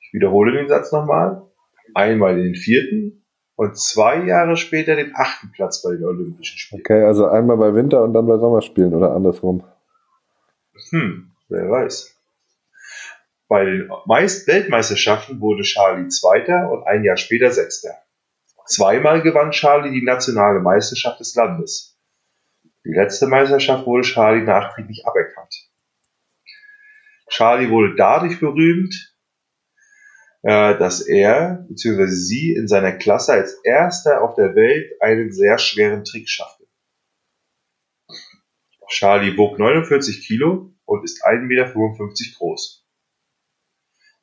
Ich 0.00 0.12
wiederhole 0.12 0.52
den 0.52 0.68
Satz 0.68 0.92
nochmal. 0.92 1.42
Einmal 1.94 2.36
den 2.36 2.54
vierten 2.54 3.24
und 3.56 3.78
zwei 3.78 4.24
Jahre 4.24 4.56
später 4.56 4.96
den 4.96 5.12
achten 5.14 5.52
Platz 5.52 5.82
bei 5.82 5.92
den 5.92 6.04
Olympischen 6.04 6.58
Spielen. 6.58 6.80
Okay, 6.80 7.02
also 7.02 7.26
einmal 7.28 7.56
bei 7.56 7.74
Winter- 7.74 8.02
und 8.02 8.14
dann 8.14 8.26
bei 8.26 8.38
Sommerspielen 8.38 8.94
oder 8.94 9.14
andersrum. 9.14 9.64
Hm, 10.90 11.30
wer 11.48 11.70
weiß. 11.70 12.16
Bei 13.48 13.64
den 13.64 13.90
meist 14.06 14.46
Weltmeisterschaften 14.46 15.40
wurde 15.40 15.62
Charlie 15.62 16.08
Zweiter 16.08 16.70
und 16.70 16.86
ein 16.86 17.04
Jahr 17.04 17.18
später 17.18 17.50
Sechster. 17.50 17.90
Zweimal 18.66 19.20
gewann 19.20 19.50
Charlie 19.50 19.90
die 19.90 20.04
nationale 20.04 20.60
Meisterschaft 20.60 21.20
des 21.20 21.34
Landes. 21.34 21.91
Die 22.84 22.92
letzte 22.92 23.26
Meisterschaft 23.26 23.86
wurde 23.86 24.02
Charlie 24.02 24.42
nachträglich 24.42 25.06
aberkannt. 25.06 25.70
Charlie 27.28 27.70
wurde 27.70 27.94
dadurch 27.94 28.40
berühmt, 28.40 29.14
äh, 30.42 30.76
dass 30.76 31.00
er 31.00 31.64
bzw. 31.68 32.06
sie 32.08 32.54
in 32.54 32.66
seiner 32.66 32.92
Klasse 32.92 33.32
als 33.32 33.54
erster 33.64 34.22
auf 34.22 34.34
der 34.34 34.54
Welt 34.56 35.00
einen 35.00 35.32
sehr 35.32 35.58
schweren 35.58 36.04
Trick 36.04 36.28
schaffte. 36.28 36.66
Charlie 38.88 39.36
wog 39.38 39.58
49 39.58 40.26
Kilo 40.26 40.74
und 40.84 41.04
ist 41.04 41.24
1,55 41.24 41.46
Meter 41.46 41.72
groß. 42.36 42.86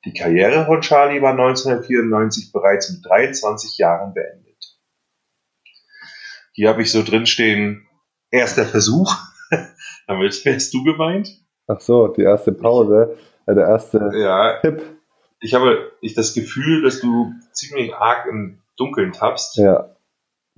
Die 0.06 0.14
Karriere 0.14 0.66
von 0.66 0.82
Charlie 0.82 1.22
war 1.22 1.32
1994 1.32 2.52
bereits 2.52 2.92
mit 2.92 3.06
23 3.06 3.78
Jahren 3.78 4.14
beendet. 4.14 4.80
Hier 6.54 6.70
habe 6.70 6.82
ich 6.82 6.92
so 6.92 7.04
drinstehen, 7.04 7.89
erster 8.32 8.66
Versuch. 8.66 9.14
Damit 10.08 10.44
wärst 10.46 10.74
du 10.74 10.84
gemeint? 10.84 11.30
Ach 11.68 11.80
so, 11.80 12.08
die 12.08 12.22
erste 12.24 12.52
Pause, 12.52 13.18
äh, 13.46 13.54
der 13.56 13.68
erste 13.68 14.12
Ja, 14.16 14.60
Tipp. 14.62 14.82
ich 15.40 15.54
habe 15.54 15.92
ich 16.02 16.14
das 16.14 16.34
Gefühl, 16.34 16.82
dass 16.84 17.00
du 17.00 17.34
ziemlich 17.52 17.94
arg 17.96 18.26
im 18.28 18.60
Dunkeln 18.78 19.12
tappst. 19.12 19.58
Ja. 19.58 19.96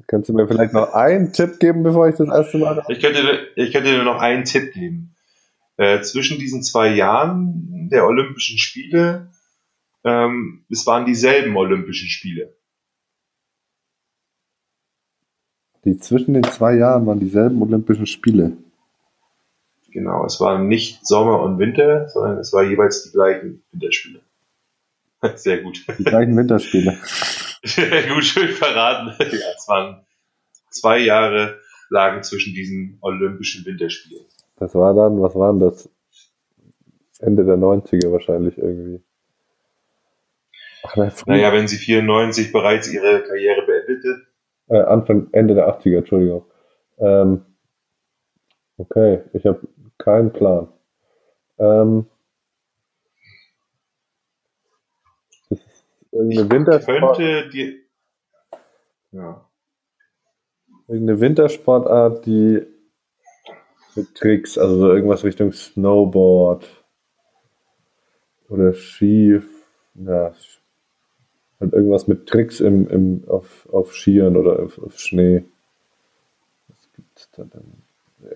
Kannst 0.08 0.30
du 0.30 0.34
mir 0.34 0.48
vielleicht 0.48 0.74
noch 0.74 0.94
einen 0.94 1.32
Tipp 1.32 1.60
geben, 1.60 1.84
bevor 1.84 2.08
ich 2.10 2.16
das 2.16 2.28
erste 2.28 2.58
Mal. 2.58 2.84
Ich 2.88 3.00
könnte, 3.02 3.22
dir- 3.22 3.48
ich 3.56 3.72
könnte 3.72 3.92
dir 3.92 4.04
noch 4.04 4.20
einen 4.20 4.46
Tipp 4.46 4.74
geben. 4.74 5.16
Äh, 5.78 6.02
zwischen 6.02 6.40
diesen 6.40 6.64
zwei 6.64 6.88
Jahren 6.90 7.88
der 7.92 8.06
Olympischen 8.08 8.58
Spiele, 8.58 9.32
ähm, 10.04 10.66
es 10.70 10.86
waren 10.88 11.06
dieselben 11.06 11.56
Olympischen 11.56 12.10
Spiele. 12.10 12.56
Die 15.84 15.98
zwischen 15.98 16.34
den 16.34 16.44
zwei 16.44 16.76
Jahren 16.76 17.06
waren 17.08 17.20
dieselben 17.20 17.62
Olympischen 17.62 18.06
Spiele. 18.06 18.54
Genau, 19.92 20.26
es 20.26 20.40
waren 20.40 20.68
nicht 20.68 21.06
Sommer 21.06 21.42
und 21.42 21.60
Winter, 21.60 22.08
sondern 22.08 22.38
es 22.38 22.54
war 22.54 22.64
jeweils 22.64 23.04
die 23.04 23.12
gleichen 23.12 23.64
Winterspiele. 23.72 24.22
Sehr 25.36 25.62
gut. 25.62 25.84
Die 25.98 26.04
gleichen 26.04 26.38
Winterspiele. 26.38 26.98
Sehr 27.64 28.08
gut, 28.08 28.24
schön 28.24 28.50
verraten. 28.50 29.14
Ja, 29.20 29.26
es 29.58 29.68
waren 29.68 30.02
zwei 30.70 31.00
Jahre 31.00 31.60
lagen 31.90 32.24
zwischen 32.24 32.54
diesen 32.54 32.98
Olympischen 33.02 33.66
Winterspielen. 33.66 34.26
Das 34.58 34.74
war 34.76 34.94
dann, 34.94 35.22
was 35.22 35.36
waren 35.36 35.60
das? 35.60 35.90
Ende 37.20 37.46
der 37.46 37.58
90er 37.58 38.12
wahrscheinlich 38.12 38.58
irgendwie. 38.58 39.04
Ach, 40.84 40.96
Naja, 41.28 41.54
wenn 41.54 41.68
sie 41.68 41.78
94 41.78 42.52
bereits 42.52 42.92
ihre 42.92 43.22
Karriere 43.22 43.64
beendete, 43.66 44.26
äh, 44.72 44.82
Anfang, 44.82 45.28
Ende 45.34 45.54
der 45.54 45.68
80er, 45.68 45.98
Entschuldigung. 45.98 46.46
Ähm, 46.98 47.46
okay, 48.78 49.22
ich 49.34 49.46
habe 49.46 49.68
keinen 49.98 50.32
Plan. 50.32 50.70
Ähm, 51.60 52.08
das 55.50 55.60
ist 55.60 55.86
irgendeine 56.12 56.52
Wintersport, 56.52 57.18
könnte 57.18 57.50
die. 57.50 57.82
Ja. 59.12 59.46
irgendeine 60.88 61.20
Wintersportart, 61.20 62.26
die 62.26 62.66
mit 63.96 64.16
Tricks, 64.16 64.58
also 64.58 64.78
so 64.78 64.94
irgendwas 64.94 65.26
Richtung 65.26 65.52
Snowboard 65.52 66.66
oder 68.48 68.74
Ski, 68.74 69.42
ja, 69.96 70.34
halt 71.62 71.74
irgendwas 71.74 72.08
mit 72.08 72.28
Tricks 72.28 72.60
im, 72.60 72.88
im, 72.90 73.24
auf, 73.28 73.68
auf 73.72 73.94
Skiern 73.96 74.36
oder 74.36 74.60
auf, 74.64 74.78
auf 74.80 75.00
Schnee. 75.00 75.44
Was 76.68 76.90
gibt's 76.96 77.30
da 77.32 77.44
denn? 77.44 77.84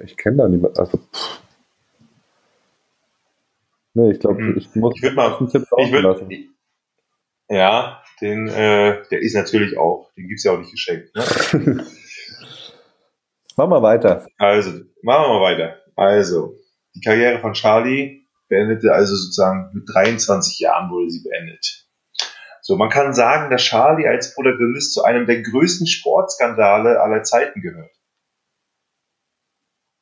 Ich 0.04 0.18
kenne 0.18 0.38
da 0.38 0.48
niemanden. 0.48 0.80
Also, 0.80 0.98
pff. 0.98 1.42
Nee, 3.94 4.12
ich 4.12 4.20
glaube, 4.20 4.40
Hm. 4.40 4.58
ich 4.58 4.74
muss 4.76 4.94
Ich 4.98 5.04
würde 5.04 5.16
mal. 5.16 5.36
einen 5.38 5.50
Tipp 5.50 5.64
Ich 5.78 5.92
würd, 5.92 6.28
ja, 7.50 8.02
den, 8.22 8.48
äh, 8.48 9.04
der 9.12 9.22
ist 9.22 9.36
natürlich 9.36 9.78
auch, 9.78 10.12
den 10.18 10.28
gibt's 10.28 10.44
ja 10.44 10.52
auch 10.54 10.60
nicht 10.60 10.72
geschenkt. 10.72 11.16
Ne? 11.16 11.24
Mach 13.58 13.68
mal 13.68 13.82
weiter. 13.84 14.26
Also, 14.38 14.72
machen 15.04 15.24
wir 15.32 15.40
mal 15.40 15.42
weiter. 15.42 15.78
Also, 15.96 16.56
die 16.96 17.02
Karriere 17.02 17.40
von 17.40 17.54
Charlie 17.54 18.24
beendete 18.50 18.92
also 18.94 19.16
sozusagen 19.16 19.70
mit 19.74 19.84
23 19.94 20.60
Jahren 20.60 20.90
wurde 20.92 21.10
sie 21.10 21.24
beendet. 21.24 21.85
So, 22.68 22.78
man 22.78 22.90
kann 22.90 23.14
sagen, 23.14 23.52
dass 23.52 23.62
Charlie 23.62 24.08
als 24.08 24.34
Protagonist 24.34 24.92
zu 24.96 25.04
einem 25.04 25.28
der 25.28 25.44
größten 25.44 25.86
Sportskandale 25.86 27.00
aller 27.00 27.22
Zeiten 27.22 27.62
gehört. 27.62 27.92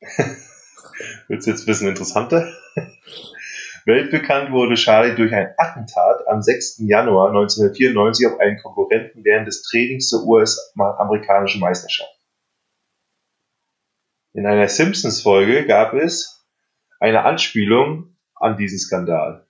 Wird's 1.28 1.44
jetzt 1.44 1.64
ein 1.64 1.66
bisschen 1.66 1.88
interessanter? 1.88 2.50
Weltbekannt 3.84 4.50
wurde 4.50 4.76
Charlie 4.76 5.14
durch 5.14 5.34
ein 5.34 5.52
Attentat 5.58 6.26
am 6.26 6.40
6. 6.40 6.78
Januar 6.86 7.28
1994 7.28 8.28
auf 8.28 8.40
einen 8.40 8.56
Konkurrenten 8.62 9.24
während 9.24 9.46
des 9.46 9.60
Trainings 9.64 10.08
zur 10.08 10.24
US-amerikanischen 10.24 11.60
Meisterschaft. 11.60 12.18
In 14.32 14.46
einer 14.46 14.68
Simpsons-Folge 14.68 15.66
gab 15.66 15.92
es 15.92 16.48
eine 16.98 17.26
Anspielung 17.26 18.16
an 18.34 18.56
diesen 18.56 18.78
Skandal. 18.78 19.46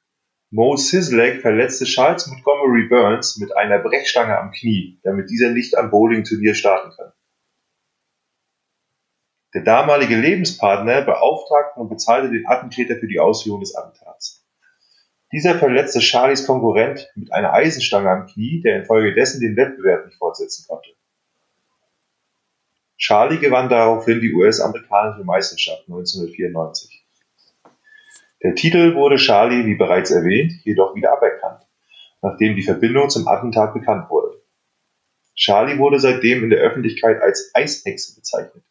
Mo 0.56 0.76
Sislek 0.76 1.40
verletzte 1.40 1.84
Charles 1.84 2.28
Montgomery 2.28 2.87
Burns 2.88 3.38
mit 3.38 3.56
einer 3.56 3.80
Brechstange 3.80 4.38
am 4.38 4.52
Knie, 4.52 5.00
damit 5.02 5.28
dieser 5.28 5.50
nicht 5.50 5.76
am 5.76 5.90
Bowling-Turnier 5.90 6.54
starten 6.54 6.92
kann. 6.96 7.12
Der 9.52 9.62
damalige 9.62 10.14
Lebenspartner 10.14 11.02
beauftragte 11.02 11.80
und 11.80 11.88
bezahlte 11.88 12.30
den 12.30 12.46
Attentäter 12.46 12.94
für 12.94 13.08
die 13.08 13.18
Ausführung 13.18 13.62
des 13.62 13.75
Attentats. 13.75 14.46
Dieser 15.32 15.58
verletzte 15.58 16.00
Charlies 16.00 16.46
Konkurrent 16.46 17.11
mit 17.16 17.32
einer 17.32 17.52
Eisenstange 17.52 18.11
am 18.11 18.26
Knie, 18.26 18.62
der 18.62 18.76
infolgedessen 18.76 19.40
den 19.40 19.56
Wettbewerb 19.56 20.06
nicht 20.06 20.18
fortsetzen 20.18 20.66
konnte. 20.68 20.90
Charlie 22.96 23.40
gewann 23.40 23.68
daraufhin 23.68 24.20
die 24.20 24.32
US-amerikanische 24.32 25.25
Meisterschaft 25.25 25.88
1994. 25.88 26.93
Der 28.44 28.54
Titel 28.54 28.94
wurde 28.94 29.16
Charlie, 29.16 29.64
wie 29.64 29.74
bereits 29.74 30.10
erwähnt, 30.10 30.52
jedoch 30.64 30.94
wieder 30.94 31.12
aberkannt, 31.12 31.62
nachdem 32.20 32.56
die 32.56 32.62
Verbindung 32.62 33.08
zum 33.08 33.26
Attentat 33.26 33.72
bekannt 33.72 34.10
wurde. 34.10 34.36
Charlie 35.34 35.78
wurde 35.78 35.98
seitdem 35.98 36.44
in 36.44 36.50
der 36.50 36.60
Öffentlichkeit 36.60 37.22
als 37.22 37.50
Eishexe 37.54 38.14
bezeichnet. 38.14 38.62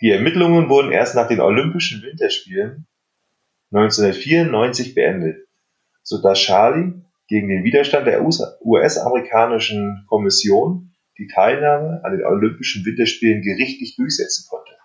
Die 0.00 0.10
Ermittlungen 0.10 0.68
wurden 0.68 0.92
erst 0.92 1.16
nach 1.16 1.26
den 1.26 1.40
Olympischen 1.40 2.02
Winterspielen 2.02 2.86
1994 3.72 4.94
beendet, 4.94 5.48
sodass 6.04 6.38
Charlie 6.38 6.92
gegen 7.26 7.48
den 7.48 7.64
Widerstand 7.64 8.06
der 8.06 8.22
US-amerikanischen 8.24 10.04
Kommission 10.06 10.92
die 11.18 11.26
Teilnahme 11.26 12.00
an 12.04 12.16
den 12.16 12.24
Olympischen 12.24 12.84
Winterspielen 12.84 13.42
gerichtlich 13.42 13.96
durchsetzen 13.96 14.46
konnte. 14.48 14.75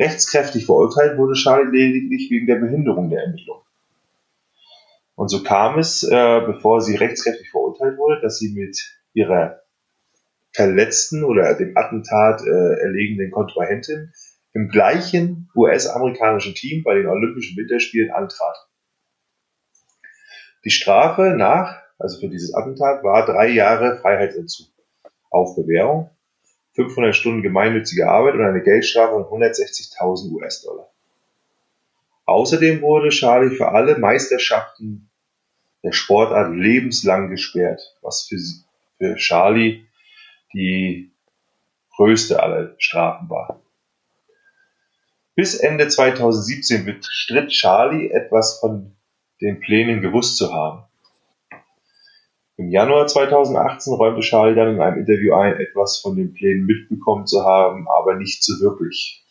Rechtskräftig 0.00 0.64
verurteilt 0.64 1.18
wurde 1.18 1.34
Charlie 1.34 1.70
lediglich 1.70 2.30
wegen 2.30 2.46
der 2.46 2.56
Behinderung 2.56 3.10
der 3.10 3.22
Ermittlung. 3.24 3.62
Und 5.14 5.28
so 5.28 5.42
kam 5.42 5.78
es, 5.78 6.02
äh, 6.02 6.40
bevor 6.46 6.80
sie 6.80 6.96
rechtskräftig 6.96 7.50
verurteilt 7.50 7.98
wurde, 7.98 8.22
dass 8.22 8.38
sie 8.38 8.54
mit 8.54 8.80
ihrer 9.12 9.60
verletzten 10.52 11.22
oder 11.22 11.54
dem 11.54 11.76
Attentat 11.76 12.40
äh, 12.40 12.80
erlegenen 12.80 13.30
Kontrahentin 13.30 14.12
im 14.54 14.68
gleichen 14.68 15.50
US-amerikanischen 15.54 16.54
Team 16.54 16.82
bei 16.82 16.94
den 16.94 17.06
Olympischen 17.06 17.58
Winterspielen 17.58 18.10
antrat. 18.10 18.56
Die 20.64 20.70
Strafe 20.70 21.34
nach, 21.36 21.76
also 21.98 22.20
für 22.20 22.28
dieses 22.30 22.54
Attentat, 22.54 23.04
war 23.04 23.26
drei 23.26 23.48
Jahre 23.48 23.98
Freiheitsentzug 23.98 24.68
auf 25.30 25.54
Bewährung, 25.56 26.10
500 26.84 27.14
Stunden 27.14 27.42
gemeinnützige 27.42 28.08
Arbeit 28.08 28.34
und 28.34 28.44
eine 28.44 28.62
Geldstrafe 28.62 29.24
von 29.24 29.40
160.000 29.40 30.32
US-Dollar. 30.32 30.90
Außerdem 32.24 32.80
wurde 32.80 33.10
Charlie 33.10 33.54
für 33.54 33.68
alle 33.68 33.98
Meisterschaften 33.98 35.10
der 35.82 35.92
Sportart 35.92 36.54
lebenslang 36.54 37.28
gesperrt, 37.28 37.80
was 38.02 38.26
für, 38.28 38.38
für 38.98 39.16
Charlie 39.16 39.86
die 40.52 41.10
größte 41.96 42.42
aller 42.42 42.74
Strafen 42.78 43.28
war. 43.28 43.60
Bis 45.34 45.54
Ende 45.54 45.88
2017 45.88 46.84
bestritt 46.84 47.50
Charlie 47.50 48.10
etwas 48.10 48.60
von 48.60 48.96
den 49.40 49.60
Plänen 49.60 50.00
gewusst 50.02 50.36
zu 50.36 50.52
haben. 50.52 50.84
Im 52.60 52.68
Januar 52.68 53.06
2018 53.06 53.94
räumte 53.94 54.20
Charlie 54.20 54.54
dann 54.54 54.74
in 54.74 54.82
einem 54.82 54.98
Interview 54.98 55.32
ein, 55.32 55.58
etwas 55.58 55.98
von 55.98 56.14
den 56.14 56.34
Plänen 56.34 56.66
mitbekommen 56.66 57.26
zu 57.26 57.42
haben, 57.42 57.88
aber 57.88 58.16
nicht 58.16 58.44
so 58.44 58.60
wirklich 58.60 59.24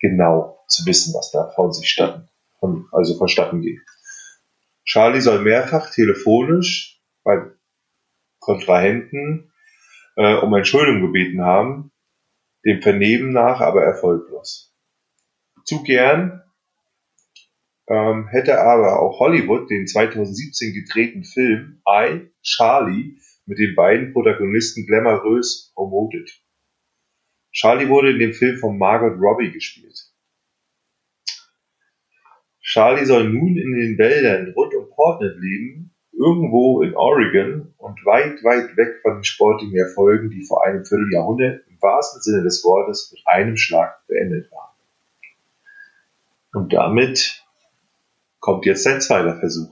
genau 0.00 0.58
zu 0.66 0.84
wissen, 0.86 1.14
was 1.14 1.30
da 1.30 1.52
von 1.54 1.72
sich 1.72 1.88
statten, 1.88 2.28
von, 2.58 2.88
also 2.90 3.16
vonstatten 3.16 3.60
geht. 3.60 3.78
Charlie 4.84 5.20
soll 5.20 5.42
mehrfach 5.42 5.90
telefonisch 5.90 7.00
bei 7.22 7.42
Kontrahenten 8.40 9.52
äh, 10.16 10.34
um 10.34 10.52
Entschuldigung 10.52 11.02
gebeten 11.02 11.42
haben, 11.42 11.92
dem 12.64 12.82
Vernehmen 12.82 13.32
nach 13.32 13.60
aber 13.60 13.84
erfolglos. 13.84 14.74
Zu 15.64 15.84
gern 15.84 16.42
ähm, 17.88 18.26
hätte 18.28 18.60
aber 18.60 19.00
auch 19.00 19.20
Hollywood 19.20 19.70
den 19.70 19.86
2017 19.86 20.74
gedrehten 20.74 21.24
Film 21.24 21.82
I, 21.88 22.30
Charlie 22.42 23.18
mit 23.46 23.58
den 23.58 23.74
beiden 23.74 24.12
Protagonisten 24.12 24.86
glamourös 24.86 25.72
promotet. 25.74 26.42
Charlie 27.52 27.88
wurde 27.88 28.10
in 28.10 28.18
dem 28.18 28.32
Film 28.32 28.58
von 28.58 28.76
Margot 28.76 29.18
Robbie 29.18 29.52
gespielt. 29.52 30.12
Charlie 32.60 33.04
soll 33.04 33.30
nun 33.30 33.56
in 33.56 33.72
den 33.72 33.96
Wäldern 33.96 34.52
rund 34.52 34.74
um 34.74 34.90
Portland 34.90 35.40
leben, 35.40 35.94
irgendwo 36.12 36.82
in 36.82 36.96
Oregon 36.96 37.72
und 37.78 38.04
weit, 38.04 38.42
weit 38.42 38.76
weg 38.76 39.00
von 39.02 39.18
den 39.18 39.24
sportlichen 39.24 39.78
Erfolgen, 39.78 40.30
die 40.30 40.44
vor 40.44 40.66
einem 40.66 40.84
Vierteljahrhundert 40.84 41.64
im 41.68 41.80
wahrsten 41.80 42.20
Sinne 42.20 42.42
des 42.42 42.64
Wortes 42.64 43.12
mit 43.12 43.22
einem 43.26 43.56
Schlag 43.56 44.04
beendet 44.08 44.50
waren. 44.50 44.74
Und 46.52 46.72
damit 46.72 47.45
kommt 48.40 48.66
jetzt 48.66 48.86
dein 48.86 49.00
zweiter 49.00 49.38
Versuch. 49.38 49.70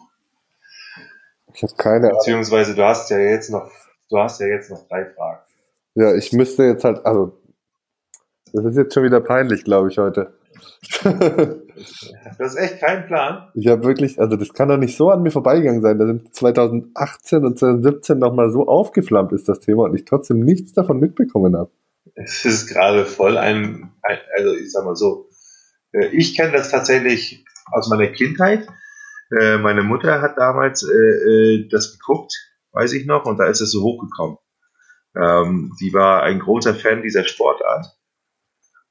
Ich 1.55 1.63
habe 1.63 1.75
keine 1.77 2.07
Ahnung. 2.07 2.19
Beziehungsweise 2.19 2.75
du 2.75 2.85
hast 2.85 3.11
ja 3.11 3.19
jetzt 3.19 3.51
noch, 3.51 3.71
du 4.11 4.19
hast 4.19 4.41
ja 4.41 4.47
jetzt 4.47 4.71
noch 4.71 4.87
drei 4.89 5.07
Fragen. 5.07 5.41
Ja, 5.95 6.15
ich 6.15 6.33
müsste 6.33 6.65
jetzt 6.65 6.85
halt, 6.85 7.07
also, 7.07 7.39
das 8.53 8.65
ist 8.65 8.77
jetzt 8.77 8.95
schon 8.95 9.05
wieder 9.05 9.21
peinlich, 9.21 9.65
glaube 9.65 9.89
ich, 9.91 9.99
heute. 9.99 10.35
das 12.39 12.55
ist 12.55 12.57
echt 12.57 12.81
kein 12.81 13.07
Plan. 13.07 13.49
Ich 13.55 13.69
habe 13.69 13.85
wirklich, 13.85 14.21
also 14.21 14.37
das 14.37 14.53
kann 14.53 14.69
doch 14.69 14.77
nicht 14.77 14.97
so 14.97 15.11
an 15.11 15.23
mir 15.23 15.31
vorbeigegangen 15.31 15.83
sein. 15.83 15.99
Da 15.99 16.07
sind 16.07 16.35
2018 16.35 17.45
und 17.45 17.59
2017 17.59 18.19
nochmal 18.19 18.51
so 18.51 18.67
aufgeflammt 18.67 19.33
ist 19.33 19.49
das 19.49 19.61
Thema 19.61 19.85
und 19.85 19.95
ich 19.95 20.05
trotzdem 20.05 20.41
nichts 20.41 20.73
davon 20.73 20.99
mitbekommen 20.99 21.57
habe. 21.57 21.71
Es 22.15 22.45
ist 22.45 22.69
gerade 22.69 23.05
voll 23.05 23.37
ein, 23.37 23.93
ein, 24.03 24.19
also 24.37 24.55
ich 24.55 24.71
sag 24.73 24.85
mal 24.85 24.97
so, 24.97 25.29
ich 26.13 26.37
kenne 26.37 26.53
das 26.53 26.71
tatsächlich 26.71 27.45
aus 27.73 27.89
meiner 27.89 28.09
Kindheit. 28.09 28.67
Äh, 29.39 29.59
meine 29.59 29.83
Mutter 29.83 30.21
hat 30.21 30.39
damals 30.39 30.83
äh, 30.83 30.95
äh, 30.95 31.69
das 31.69 31.99
geguckt, 31.99 32.35
weiß 32.73 32.93
ich 32.93 33.07
noch, 33.07 33.25
und 33.25 33.39
da 33.39 33.47
ist 33.47 33.61
es 33.61 33.73
so 33.73 33.83
hochgekommen. 33.83 34.39
Ähm, 35.17 35.73
die 35.81 35.93
war 35.93 36.23
ein 36.23 36.41
großer 36.41 36.75
Fan 36.75 37.03
dieser 37.03 37.25
Sportart. 37.25 37.87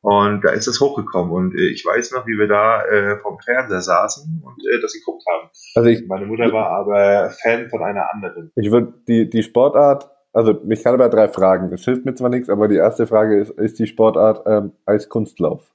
Und 0.01 0.43
da 0.43 0.51
ist 0.51 0.67
es 0.67 0.81
hochgekommen. 0.81 1.31
Und 1.31 1.55
äh, 1.55 1.69
ich 1.69 1.86
weiß 1.86 2.12
noch, 2.12 2.27
wie 2.27 2.38
wir 2.38 2.48
da 2.48 2.83
äh, 2.86 3.17
vom 3.19 3.39
Fernseher 3.39 3.81
saßen 3.81 4.43
und 4.43 4.65
äh, 4.67 4.81
das 4.81 4.93
geguckt 4.93 5.24
haben. 5.31 5.50
Also 5.75 5.89
ich, 5.89 6.05
Meine 6.07 6.25
Mutter 6.25 6.51
war 6.51 6.67
aber 6.67 7.29
Fan 7.41 7.69
von 7.69 7.81
einer 7.83 8.13
anderen. 8.13 8.51
Ich 8.55 8.69
würde 8.69 8.93
die, 9.07 9.29
die 9.29 9.43
Sportart, 9.43 10.10
also 10.33 10.60
mich 10.65 10.83
kann 10.83 10.93
aber 10.93 11.07
drei 11.07 11.29
Fragen. 11.29 11.72
Es 11.72 11.86
hilft 11.86 12.03
mir 12.03 12.15
zwar 12.15 12.29
nichts, 12.29 12.50
aber 12.50 12.67
die 12.67 12.75
erste 12.75 13.07
Frage 13.07 13.39
ist, 13.39 13.51
ist 13.51 13.79
die 13.79 13.88
Sportart 13.88 14.43
ähm, 14.45 14.74
Eiskunstlauf? 14.86 15.73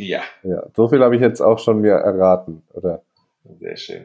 Ja. 0.00 0.22
Ja, 0.42 0.64
so 0.74 0.88
viel 0.88 1.02
habe 1.02 1.14
ich 1.14 1.20
jetzt 1.20 1.40
auch 1.40 1.58
schon 1.58 1.80
mir 1.80 1.92
erraten, 1.92 2.62
oder? 2.72 3.02
Sehr 3.58 3.76
schön. 3.76 4.02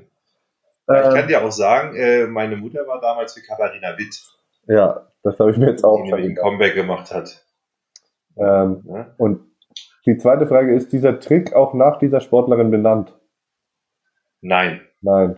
Ähm, 0.90 1.04
ich 1.04 1.16
kann 1.16 1.28
dir 1.28 1.44
auch 1.44 1.52
sagen, 1.52 1.96
äh, 1.96 2.28
meine 2.28 2.58
Mutter 2.58 2.86
war 2.86 3.00
damals 3.00 3.34
für 3.34 3.42
Katharina 3.42 3.98
Witt. 3.98 4.22
Ja, 4.68 5.08
das 5.24 5.40
habe 5.40 5.52
ich 5.52 5.58
mir 5.58 5.70
jetzt 5.70 5.84
auch 5.84 6.04
Die 6.04 6.14
ein 6.14 6.36
Comeback 6.36 6.76
gemacht 6.76 7.12
hat. 7.12 7.46
Ähm, 8.38 8.84
ja? 8.88 9.14
Und 9.18 9.42
die 10.06 10.18
zweite 10.18 10.48
Frage 10.48 10.76
ist, 10.76 10.92
dieser 10.92 11.20
Trick 11.20 11.54
auch 11.54 11.74
nach 11.74 11.98
dieser 11.98 12.20
Sportlerin 12.20 12.72
benannt? 12.72 13.14
Nein. 14.42 14.82
Nein. 15.02 15.38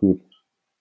Gut. 0.00 0.20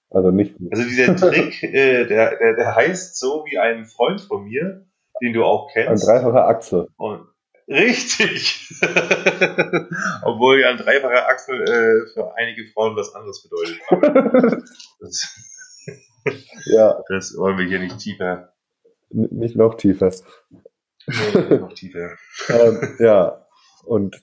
Also 0.09 0.31
nicht. 0.31 0.55
Also 0.71 0.83
dieser 0.83 1.15
Trick, 1.31 1.61
äh, 1.63 2.05
der, 2.05 2.37
der, 2.37 2.55
der 2.55 2.75
heißt 2.75 3.17
so 3.17 3.45
wie 3.45 3.59
ein 3.59 3.85
Freund 3.85 4.21
von 4.21 4.45
mir, 4.45 4.85
den 5.21 5.33
du 5.33 5.43
auch 5.43 5.69
kennst. 5.71 6.07
Ein 6.07 6.15
dreifacher 6.15 6.47
Achse. 6.47 6.87
Und 6.97 7.27
Richtig. 7.67 8.69
Obwohl 10.23 10.61
ja 10.61 10.69
ein 10.69 10.77
dreifacher 10.77 11.27
Achsel 11.27 11.61
äh, 11.63 12.13
für 12.13 12.33
einige 12.35 12.65
Frauen 12.71 12.95
was 12.95 13.13
anderes 13.13 13.43
bedeutet. 13.43 13.79
das, 14.99 15.35
ja. 16.65 17.03
Das 17.09 17.35
wollen 17.37 17.57
wir 17.57 17.65
hier 17.65 17.79
nicht 17.79 17.99
tiefer. 17.99 18.53
N 19.09 19.27
nicht 19.31 19.55
noch 19.55 19.75
tiefer. 19.75 20.11
Nee, 21.07 21.57
noch 21.57 21.73
tiefer. 21.73 22.11
ähm, 22.49 22.95
ja, 22.99 23.45
und 23.83 24.21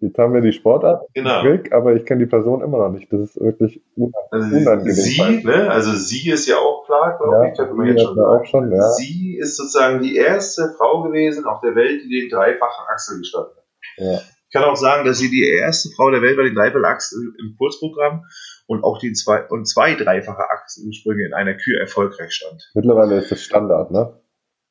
Jetzt 0.00 0.18
haben 0.18 0.34
wir 0.34 0.42
die 0.42 0.52
Sportart, 0.52 1.06
genau. 1.14 1.40
Trick, 1.40 1.72
aber 1.72 1.94
ich 1.94 2.04
kenne 2.04 2.24
die 2.24 2.30
Person 2.30 2.62
immer 2.62 2.78
noch 2.78 2.90
nicht. 2.90 3.10
Das 3.10 3.20
ist 3.20 3.40
wirklich 3.40 3.80
unangenehm. 3.96 4.68
Also 4.68 4.90
sie, 4.90 5.42
ne? 5.44 5.70
also 5.70 5.92
sie 5.92 6.30
ist 6.30 6.46
ja 6.46 6.56
auch 6.56 6.84
klar, 6.84 7.16
glaube 7.18 7.36
ja, 7.36 7.50
ich, 7.50 7.58
könnte 7.58 7.74
man 7.74 7.86
jetzt 7.86 8.02
schon 8.02 8.14
sagen. 8.14 8.46
Schon, 8.46 8.72
ja. 8.72 8.90
Sie 8.90 9.38
ist 9.38 9.56
sozusagen 9.56 10.02
die 10.02 10.16
erste 10.16 10.74
Frau 10.76 11.02
gewesen 11.02 11.46
auf 11.46 11.60
der 11.60 11.74
Welt, 11.74 12.02
die 12.04 12.20
den 12.20 12.28
dreifachen 12.28 12.84
Achsel 12.88 13.18
gestanden 13.18 13.52
hat. 13.56 13.64
Ja. 13.96 14.20
Ich 14.48 14.52
kann 14.52 14.64
auch 14.64 14.76
sagen, 14.76 15.06
dass 15.06 15.18
sie 15.18 15.30
die 15.30 15.48
erste 15.48 15.88
Frau 15.96 16.10
der 16.10 16.22
Welt 16.22 16.36
war, 16.36 16.44
den 16.44 16.54
dreifachen 16.54 16.84
Achsel 16.84 17.34
im 17.38 17.56
Kurzprogramm 17.56 18.24
und 18.66 18.84
auch 18.84 18.98
die 18.98 19.12
zwei 19.12 19.46
und 19.48 19.66
zwei 19.66 19.94
dreifache 19.94 20.50
Achselsprünge 20.50 21.26
in 21.26 21.32
einer 21.32 21.54
Kür 21.54 21.80
erfolgreich 21.80 22.32
stand. 22.32 22.70
Mittlerweile 22.74 23.16
ist 23.16 23.30
das 23.30 23.42
Standard, 23.42 23.90
ne? 23.90 24.12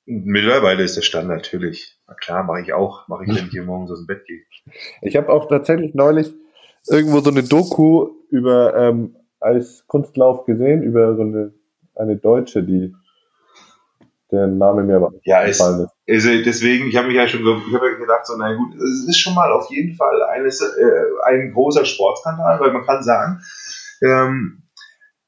Mittlerweile 0.05 0.83
ist 0.83 0.97
das 0.97 1.05
Standard 1.05 1.37
natürlich. 1.37 1.97
Na 2.07 2.13
klar, 2.13 2.43
mache 2.43 2.61
ich 2.61 2.73
auch. 2.73 3.07
Mache 3.07 3.23
ich, 3.23 3.29
wenn 3.29 3.45
ich 3.45 3.51
hier 3.51 3.63
morgens 3.63 3.91
aus 3.91 3.99
dem 3.99 4.07
Bett 4.07 4.25
gehe. 4.25 4.41
Ich 5.01 5.15
habe 5.15 5.29
auch 5.29 5.47
tatsächlich 5.47 5.93
neulich 5.93 6.33
irgendwo 6.87 7.19
so 7.19 7.31
eine 7.31 7.43
Doku 7.43 8.09
über 8.29 8.75
ähm, 8.75 9.15
als 9.39 9.85
Kunstlauf 9.87 10.45
gesehen, 10.45 10.83
über 10.83 11.15
so 11.15 11.23
eine, 11.23 11.53
eine 11.95 12.17
Deutsche, 12.17 12.63
die 12.63 12.93
der 14.31 14.47
Name 14.47 14.83
mir 14.83 14.97
aber 14.97 15.11
ja, 15.23 15.43
ist, 15.43 15.59
ist. 15.59 15.61
Also 15.61 15.87
deswegen, 16.07 16.87
ich 16.87 16.97
habe 16.97 17.07
mich 17.07 17.15
ja 17.15 17.27
schon 17.27 17.41
ich 17.41 17.73
habe 17.73 17.91
ja 17.91 17.97
gedacht, 17.97 18.25
so, 18.25 18.35
na 18.37 18.55
gut, 18.55 18.75
es 18.75 19.07
ist 19.07 19.19
schon 19.19 19.35
mal 19.35 19.51
auf 19.51 19.69
jeden 19.69 19.95
Fall 19.95 20.23
eines, 20.23 20.61
äh, 20.61 21.03
ein 21.25 21.53
großer 21.53 21.85
Sportskandal, 21.85 22.59
weil 22.59 22.71
man 22.71 22.85
kann 22.85 23.03
sagen, 23.03 23.41
ähm, 24.01 24.63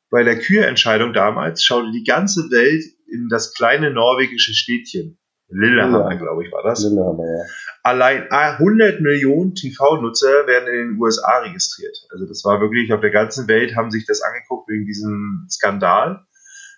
bei 0.10 0.24
der 0.24 0.40
Kürentscheidung 0.40 1.14
damals 1.14 1.64
schaute 1.64 1.92
die 1.92 2.04
ganze 2.04 2.50
Welt 2.50 2.84
in 3.12 3.28
das 3.30 3.54
kleine 3.54 3.92
norwegische 3.92 4.54
Städtchen. 4.54 5.18
Lillehammer, 5.50 6.12
ja. 6.12 6.18
glaube 6.18 6.46
ich, 6.46 6.52
war 6.52 6.64
das. 6.64 6.84
Lillehammer, 6.84 7.24
ja. 7.26 7.44
Allein 7.84 8.30
100 8.30 9.00
Millionen 9.00 9.56
TV-Nutzer 9.56 10.46
werden 10.46 10.68
in 10.68 10.90
den 10.90 11.02
USA 11.02 11.40
registriert. 11.40 11.98
Also 12.10 12.26
das 12.26 12.44
war 12.44 12.60
wirklich, 12.60 12.92
auf 12.92 13.00
der 13.00 13.12
ganzen 13.12 13.48
Welt 13.48 13.76
haben 13.76 13.92
sich 13.92 14.06
das 14.06 14.22
angeguckt 14.22 14.70
wegen 14.70 14.86
diesem 14.86 15.48
Skandal. 15.50 16.26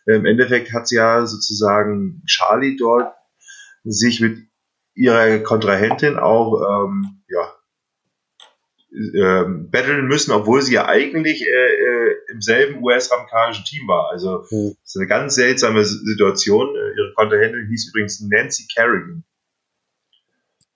Im 0.05 0.25
Endeffekt 0.25 0.71
hat 0.71 0.91
ja 0.91 1.25
sozusagen 1.25 2.23
Charlie 2.25 2.77
dort 2.77 3.13
sich 3.83 4.21
mit 4.21 4.47
ihrer 4.93 5.39
Kontrahentin 5.39 6.17
auch 6.17 6.85
ähm, 6.85 7.23
ja, 7.27 7.53
ähm, 8.91 9.69
battlen 9.69 10.07
müssen, 10.07 10.31
obwohl 10.31 10.61
sie 10.61 10.73
ja 10.73 10.87
eigentlich 10.87 11.45
äh, 11.45 11.49
äh, 11.49 12.15
im 12.31 12.41
selben 12.41 12.83
US-amerikanischen 12.83 13.65
Team 13.65 13.87
war. 13.87 14.09
Also 14.11 14.45
mhm. 14.49 14.75
das 14.81 14.95
ist 14.95 14.97
eine 14.97 15.07
ganz 15.07 15.35
seltsame 15.35 15.83
Situation. 15.85 16.75
Äh, 16.75 16.97
ihre 16.97 17.13
Kontrahentin 17.15 17.67
hieß 17.67 17.89
übrigens 17.89 18.21
Nancy 18.21 18.67
Kerrigan. 18.73 19.23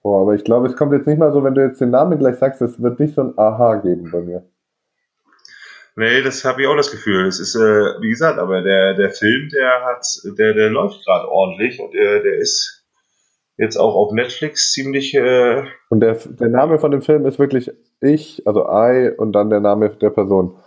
Boah, 0.03 0.21
aber 0.21 0.35
ich 0.35 0.43
glaube, 0.43 0.67
es 0.67 0.75
kommt 0.75 0.93
jetzt 0.93 1.07
nicht 1.07 1.17
mal 1.17 1.31
so, 1.31 1.43
wenn 1.43 1.55
du 1.55 1.61
jetzt 1.61 1.79
den 1.79 1.91
Namen 1.91 2.19
gleich 2.19 2.35
sagst, 2.35 2.61
es 2.61 2.81
wird 2.81 2.99
nicht 2.99 3.15
so 3.15 3.21
ein 3.21 3.37
Aha 3.37 3.75
geben 3.77 4.11
bei 4.11 4.21
mir. 4.21 4.43
Nee, 5.95 6.21
das 6.21 6.43
habe 6.43 6.61
ich 6.61 6.67
auch 6.67 6.75
das 6.75 6.91
Gefühl. 6.91 7.27
Es 7.27 7.39
ist, 7.39 7.55
äh, 7.55 7.59
wie 7.59 8.09
gesagt, 8.09 8.39
aber 8.39 8.61
der, 8.61 8.95
der 8.95 9.11
Film, 9.11 9.49
der 9.49 9.85
hat, 9.85 10.05
der, 10.37 10.53
der 10.53 10.69
läuft 10.69 11.05
gerade 11.05 11.29
ordentlich 11.29 11.79
und 11.79 11.93
der, 11.93 12.21
der 12.21 12.37
ist 12.37 12.83
jetzt 13.57 13.77
auch 13.77 13.95
auf 13.95 14.11
Netflix 14.11 14.71
ziemlich. 14.71 15.13
Äh 15.13 15.63
und 15.89 15.99
der, 15.99 16.15
der 16.15 16.49
Name 16.49 16.79
von 16.79 16.91
dem 16.91 17.01
Film 17.01 17.25
ist 17.25 17.39
wirklich 17.39 17.71
ich, 18.03 18.45
also 18.45 18.65
I 18.69 19.11
und 19.17 19.33
dann 19.33 19.49
der 19.49 19.59
Name 19.59 19.89
der 19.89 20.09
Person. 20.09 20.57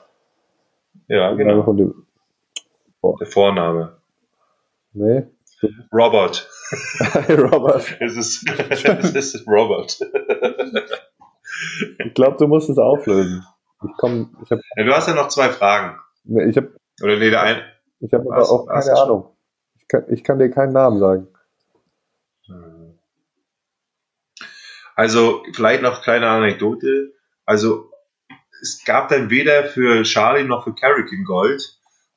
Ja, 1.08 1.34
der 1.34 1.36
genau. 1.36 1.72
Dem, 1.72 2.06
oh. 3.00 3.16
Der 3.18 3.26
Vorname. 3.26 3.96
Nee. 4.92 5.26
Robert. 5.92 6.48
Robert. 7.28 7.96
es, 8.00 8.16
ist, 8.16 8.50
es 9.14 9.34
ist 9.34 9.48
Robert. 9.48 9.98
ich 12.04 12.14
glaube, 12.14 12.36
du 12.38 12.46
musst 12.46 12.68
es 12.68 12.78
auflösen. 12.78 13.44
Ich 13.84 13.90
komm, 13.98 14.36
ich 14.42 14.50
hab, 14.50 14.58
ja, 14.76 14.84
du 14.84 14.92
hast 14.92 15.08
ja 15.08 15.14
noch 15.14 15.28
zwei 15.28 15.48
Fragen. 15.50 15.98
Nee, 16.24 16.44
ich 16.44 16.56
hab, 16.56 16.64
Oder 17.02 17.18
nee, 17.18 17.30
der 17.30 17.42
ein. 17.42 17.62
Ich 18.00 18.12
habe 18.12 18.24
aber 18.30 18.50
auch 18.50 18.66
keine 18.66 18.92
Ahnung. 18.98 19.36
Ich 19.78 19.88
kann, 19.88 20.04
ich 20.08 20.24
kann 20.24 20.38
dir 20.38 20.50
keinen 20.50 20.72
Namen 20.72 20.98
sagen. 20.98 21.28
Also 24.94 25.42
vielleicht 25.52 25.82
noch 25.82 26.02
kleine 26.02 26.28
Anekdote. 26.28 27.12
Also 27.46 27.90
es 28.60 28.82
gab 28.84 29.08
dann 29.08 29.30
weder 29.30 29.64
für 29.64 30.02
Charlie 30.02 30.44
noch 30.44 30.64
für 30.64 30.74
Carrigan 30.74 31.24
Gold. 31.24 31.62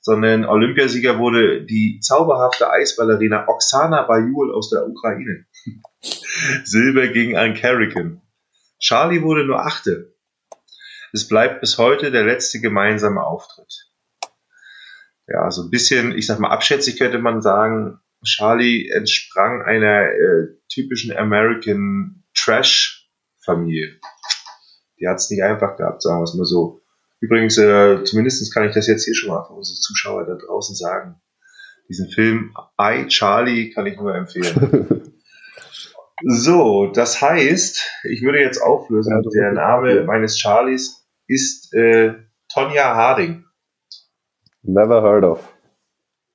sondern 0.02 0.46
Olympiasieger 0.46 1.20
wurde 1.20 1.66
die 1.66 2.00
zauberhafte 2.02 2.72
Eisballerina 2.72 3.48
Oksana 3.48 4.04
Bajul 4.04 4.54
aus 4.54 4.70
der 4.70 4.88
Ukraine. 4.88 5.46
Silber 6.64 7.08
ging 7.10 7.38
an 7.38 7.54
Kerrigan. 7.54 8.22
Charlie 8.80 9.22
wurde 9.22 9.46
nur 9.46 9.60
Achte. 9.60 10.16
Es 11.12 11.28
bleibt 11.28 11.60
bis 11.60 11.78
heute 11.78 12.12
der 12.12 12.24
letzte 12.24 12.62
gemeinsame 12.62 13.22
Auftritt. 13.22 13.92
Ja, 15.28 15.52
so 15.52 15.64
ein 15.64 15.70
bisschen, 15.70 16.18
ich 16.18 16.26
sag 16.26 16.40
mal, 16.40 16.50
abschätzig 16.50 16.98
könnte 16.98 17.20
man 17.20 17.42
sagen, 17.42 18.00
Charlie 18.24 18.90
entsprang 18.90 19.62
einer 19.62 20.08
äh, 20.08 20.48
typischen 20.70 21.16
American 21.16 22.24
Trash-Familie. 22.36 24.00
Die 25.00 25.08
hat 25.08 25.18
es 25.18 25.30
nicht 25.30 25.44
einfach 25.44 25.78
gehabt, 25.78 26.02
sagen 26.02 26.20
wir 26.20 26.24
es 26.24 26.34
mal 26.34 26.46
so. 26.46 26.82
Übrigens, 27.22 27.58
äh, 27.58 28.04
zumindest 28.04 28.54
kann 28.54 28.68
ich 28.68 28.74
das 28.74 28.88
jetzt 28.88 29.06
hier 29.06 29.16
schon 29.16 29.30
mal 29.30 29.44
für 29.46 29.54
unsere 29.54 29.80
Zuschauer 29.80 30.26
da 30.26 30.36
draußen 30.36 30.76
sagen. 30.76 31.22
Diesen 31.90 32.10
Film 32.10 32.54
I, 32.80 33.08
Charlie 33.08 33.72
kann 33.72 33.86
ich 33.86 33.98
nur 33.98 34.16
empfehlen. 34.16 35.14
so, 36.26 36.88
das 36.88 37.22
heißt, 37.22 37.82
ich 38.04 38.22
würde 38.22 38.40
jetzt 38.40 38.62
auflösen, 38.62 39.12
Ja, 39.12 39.30
der 39.30 39.52
Name 39.54 40.04
meines 40.04 40.40
Charlies 40.40 41.08
ist 41.28 41.74
äh, 41.74 42.14
Tonja 42.54 42.96
Harding. 42.96 43.46
Never 44.62 45.02
heard 45.02 45.24
of. 45.24 45.54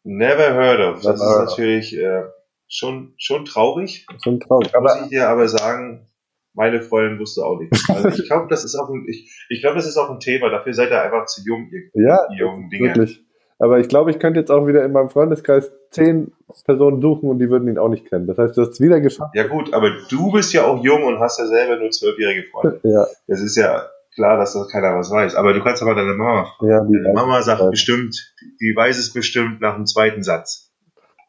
Never 0.02 0.54
heard 0.54 0.80
of. 0.80 1.02
Das 1.02 1.20
Never 1.20 1.30
heard 1.30 1.48
ist 1.48 1.50
natürlich 1.50 1.96
äh, 1.96 2.24
schon, 2.68 3.14
schon 3.16 3.44
traurig. 3.44 4.06
Schon 4.22 4.40
traurig. 4.40 4.72
muss 4.72 4.74
Aber 4.74 5.02
ich 5.02 5.08
dir 5.08 5.28
aber 5.28 5.48
sagen, 5.48 6.08
meine 6.54 6.80
Freundin 6.82 7.18
wusste 7.18 7.44
auch 7.44 7.58
nicht. 7.60 7.72
Also 7.88 8.08
ich 8.08 8.26
glaube, 8.28 8.46
das 8.48 8.64
ist 8.64 8.74
auch 8.76 8.88
ein, 8.88 9.04
ich, 9.08 9.30
ich 9.50 9.60
glaube, 9.60 9.76
das 9.76 9.86
ist 9.86 9.96
auch 9.96 10.10
ein 10.10 10.20
Thema. 10.20 10.50
Dafür 10.50 10.72
seid 10.74 10.90
ihr 10.90 11.02
einfach 11.02 11.26
zu 11.26 11.42
jung, 11.46 11.68
ihr 11.70 11.90
ja, 12.02 12.18
jungen 12.36 12.70
Dinger. 12.70 12.94
wirklich. 12.96 13.24
Aber 13.60 13.78
ich 13.78 13.88
glaube, 13.88 14.10
ich 14.10 14.18
könnte 14.18 14.40
jetzt 14.40 14.50
auch 14.50 14.66
wieder 14.66 14.84
in 14.84 14.90
meinem 14.92 15.10
Freundeskreis 15.10 15.72
zehn 15.90 16.32
Personen 16.64 17.00
suchen 17.00 17.28
und 17.30 17.38
die 17.38 17.48
würden 17.48 17.68
ihn 17.68 17.78
auch 17.78 17.88
nicht 17.88 18.08
kennen. 18.08 18.26
Das 18.26 18.36
heißt, 18.36 18.56
du 18.56 18.62
hast 18.62 18.70
es 18.70 18.80
wieder 18.80 19.00
geschafft. 19.00 19.30
Ja 19.34 19.46
gut, 19.46 19.72
aber 19.72 19.90
du 20.10 20.32
bist 20.32 20.52
ja 20.52 20.64
auch 20.64 20.82
jung 20.84 21.04
und 21.04 21.20
hast 21.20 21.38
ja 21.38 21.46
selber 21.46 21.76
nur 21.78 21.90
zwölfjährige 21.90 22.44
Freunde. 22.50 22.80
Ja, 22.84 23.06
Das 23.28 23.40
ist 23.40 23.56
ja 23.56 23.84
klar, 24.14 24.36
dass 24.38 24.54
das 24.54 24.68
keiner 24.70 24.96
was 24.96 25.10
weiß. 25.10 25.36
Aber 25.36 25.52
du 25.52 25.62
kannst 25.62 25.82
aber 25.82 25.94
deine 25.94 26.14
Mama 26.14 26.46
fragen. 26.58 26.70
ja, 26.70 26.80
Deine 27.02 27.14
Mama 27.14 27.42
sagt 27.42 27.60
Ja. 27.62 27.70
bestimmt, 27.70 28.34
die 28.60 28.74
weiß 28.76 28.98
es 28.98 29.12
bestimmt 29.12 29.60
nach 29.60 29.76
dem 29.76 29.86
zweiten 29.86 30.22
Satz. 30.24 30.72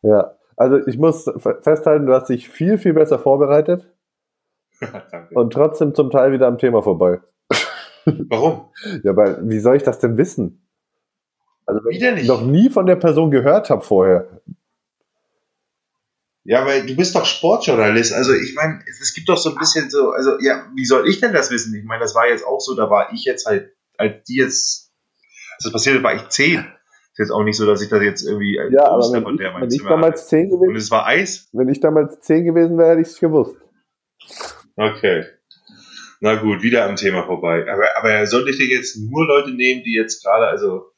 Ja, 0.02 0.34
also 0.58 0.78
ich 0.88 0.98
muss 0.98 1.26
fe- 1.38 1.60
festhalten, 1.62 2.06
du 2.08 2.14
hast 2.14 2.30
dich 2.30 2.50
viel, 2.50 2.78
viel 2.80 2.94
besser 2.94 3.20
vorbereitet. 3.20 3.88
und 5.34 5.54
trotzdem 5.54 5.94
zum 5.94 6.10
Teil 6.10 6.32
wieder 6.32 6.48
am 6.48 6.58
Thema 6.58 6.82
vorbei. 6.82 7.22
Warum? 8.06 8.70
Ja, 9.04 9.16
weil 9.16 9.40
wie 9.50 9.60
soll 9.60 9.78
ich 9.78 9.84
das 9.84 10.00
denn 10.00 10.18
wissen? 10.18 10.62
Also 11.66 11.84
wenn 11.84 11.92
Wieder 11.96 12.10
ich 12.10 12.16
nicht. 12.16 12.28
noch 12.28 12.42
nie 12.42 12.70
von 12.70 12.86
der 12.86 12.96
Person 12.96 13.32
gehört 13.32 13.70
habe 13.70 13.82
vorher. 13.82 14.42
Ja, 16.44 16.64
weil 16.66 16.86
du 16.86 16.96
bist 16.96 17.16
doch 17.16 17.26
Sportjournalist. 17.26 18.14
Also 18.14 18.34
ich 18.34 18.54
meine, 18.54 18.80
es, 18.88 19.14
gibt 19.16 19.28
doch 19.30 19.38
so 19.38 19.50
ein 19.50 19.56
bisschen 19.56 19.90
so, 19.90 20.12
also 20.12 20.40
ja, 20.40 20.66
wie 20.76 20.86
soll 20.86 21.10
ich 21.10 21.20
denn 21.20 21.34
das 21.34 21.50
wissen? 21.50 21.74
Ich 21.74 21.86
meine, 21.86 22.02
das 22.02 22.14
war 22.14 22.28
jetzt 22.28 22.46
auch 22.46 22.60
so, 22.60 22.76
da 22.76 22.88
war 22.88 23.12
ich 23.14 23.24
jetzt 23.24 23.48
halt, 23.48 23.74
als 23.98 24.24
die 24.28 24.36
jetzt, 24.36 24.92
als 25.56 25.64
das 25.64 25.72
passierte, 25.72 26.04
war 26.04 26.14
ich 26.14 26.30
zehn. 26.30 26.60
Ist 27.14 27.18
jetzt 27.18 27.32
auch 27.32 27.44
nicht 27.44 27.58
so, 27.58 27.66
dass 27.66 27.82
ich 27.82 27.90
das 27.90 28.04
jetzt 28.04 28.24
irgendwie 28.24 28.60
Ja, 28.72 28.90
aber 28.90 29.12
wenn 29.12 29.24
ich, 29.24 29.40
wenn 29.40 29.72
ich 29.72 29.84
damals 29.84 30.28
zehn 30.28 30.46
hatte. 30.46 30.56
Und 30.56 30.62
gewesen, 30.68 30.78
es 30.78 30.92
war 30.92 31.08
Eis? 31.08 31.50
wenn 31.52 31.70
ich 31.70 31.80
damals 31.80 32.20
zehn 32.20 32.46
gewesen 32.46 32.78
wäre, 32.78 32.92
hätte 32.92 33.02
ich 33.02 33.08
es 33.08 33.20
gewusst. 33.20 33.58
Okay. 34.76 35.26
Na 36.22 36.36
gut, 36.36 36.64
wieder 36.64 36.86
am 36.86 36.96
Thema 36.96 37.24
vorbei. 37.26 37.66
Aber, 37.72 37.86
aber 37.98 38.26
sollte 38.28 38.50
ich 38.52 38.58
dir 38.58 38.68
jetzt 38.68 38.98
nur 38.98 39.26
Leute 39.28 39.52
nehmen, 39.52 39.84
die 39.84 39.94
jetzt 39.94 40.24
gerade, 40.24 40.48
also 40.48 40.92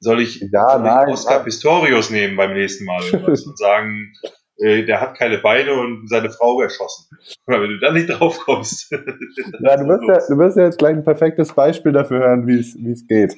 soll 0.00 0.20
ich, 0.20 0.40
Ja, 0.52 0.72
soll 0.72 0.82
nein, 0.82 1.08
ich 1.08 1.14
Oscar 1.14 1.36
nein. 1.36 1.44
Pistorius 1.44 2.10
nehmen 2.10 2.36
beim 2.36 2.54
nächsten 2.54 2.84
Mal 2.84 3.02
und 3.26 3.58
sagen, 3.58 4.12
äh, 4.58 4.84
der 4.84 5.00
hat 5.00 5.16
keine 5.16 5.38
Beine 5.38 5.74
und 5.74 6.08
seine 6.08 6.30
Frau 6.30 6.60
erschossen. 6.60 7.06
Aber 7.46 7.62
wenn 7.62 7.70
du 7.70 7.78
da 7.78 7.92
nicht 7.92 8.08
drauf 8.08 8.38
kommst. 8.38 8.92
Ja, 9.60 9.76
du 9.76 9.86
wirst 9.86 10.02
ja, 10.08 10.34
du 10.34 10.38
wirst 10.38 10.56
ja 10.56 10.64
jetzt 10.64 10.78
gleich 10.78 10.94
ein 10.94 11.04
perfektes 11.04 11.52
Beispiel 11.52 11.92
dafür 11.92 12.20
hören, 12.20 12.46
wie 12.46 12.58
es 12.58 12.74
wie 12.76 12.90
es 12.92 13.06
geht. 13.06 13.34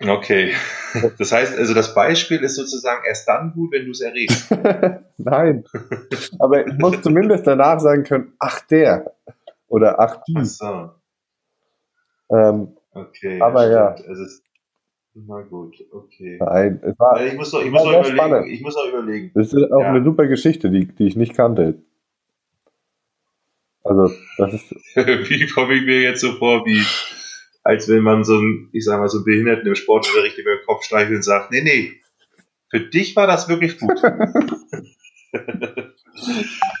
Okay. 0.00 0.52
Das 1.18 1.32
heißt, 1.32 1.58
also 1.58 1.74
das 1.74 1.92
Beispiel 1.94 2.38
ist 2.42 2.54
sozusagen 2.56 3.04
erst 3.06 3.28
dann 3.28 3.52
gut, 3.52 3.72
wenn 3.72 3.84
du 3.84 3.90
es 3.90 4.00
errätst. 4.00 4.50
Nein. 5.18 5.64
Aber 6.38 6.66
ich 6.66 6.72
muss 6.78 7.02
zumindest 7.02 7.46
danach 7.46 7.78
sagen 7.80 8.04
können, 8.04 8.32
ach 8.38 8.60
der. 8.62 9.12
Oder 9.68 10.00
ach 10.00 10.16
Ach 10.18 10.22
die. 10.26 10.44
so. 10.44 10.90
Ähm, 12.30 12.74
Okay. 12.94 13.40
Aber 13.40 13.68
ja. 13.70 13.88
Also 14.08 14.22
es, 14.24 14.42
na 15.14 15.42
gut, 15.42 15.76
okay. 15.92 16.38
nein, 16.40 16.80
es 16.82 16.98
war, 16.98 17.24
Ich 17.24 17.34
muss 17.34 17.52
noch, 17.52 17.60
ich 17.62 17.70
muss 17.70 17.82
sehr 17.82 17.92
überlegen. 18.00 18.16
spannend. 18.16 18.46
Ich 18.48 18.60
muss 18.62 18.74
noch 18.76 18.88
überlegen. 18.88 19.30
das 19.34 19.52
ist 19.52 19.70
auch 19.72 19.80
Ja. 19.80 19.88
eine 19.90 20.02
super 20.02 20.26
Geschichte, 20.26 20.70
die, 20.70 20.86
die 20.86 21.06
ich 21.06 21.14
nicht 21.16 21.34
kannte. 21.36 21.82
Also, 23.84 24.10
das 24.38 24.54
ist, 24.54 24.70
Wie 24.96 25.46
komme 25.48 25.74
ich 25.74 25.84
mir 25.84 26.00
jetzt 26.02 26.20
so 26.22 26.32
vor, 26.32 26.64
wie 26.66 26.82
als 27.68 27.86
wenn 27.86 28.02
man 28.02 28.24
so 28.24 28.38
einen, 28.38 28.70
ich 28.72 28.82
sag 28.86 28.98
mal, 28.98 29.10
so 29.10 29.18
einen 29.18 29.26
Behinderten 29.26 29.66
im 29.66 29.74
Sportunterricht 29.74 30.38
über 30.38 30.56
den 30.56 30.64
Kopf 30.64 30.84
streichelt 30.84 31.16
und 31.16 31.22
sagt, 31.22 31.50
nee, 31.50 31.60
nee, 31.60 32.00
für 32.70 32.80
dich 32.80 33.14
war 33.14 33.26
das 33.26 33.46
wirklich 33.50 33.78
gut. 33.78 34.02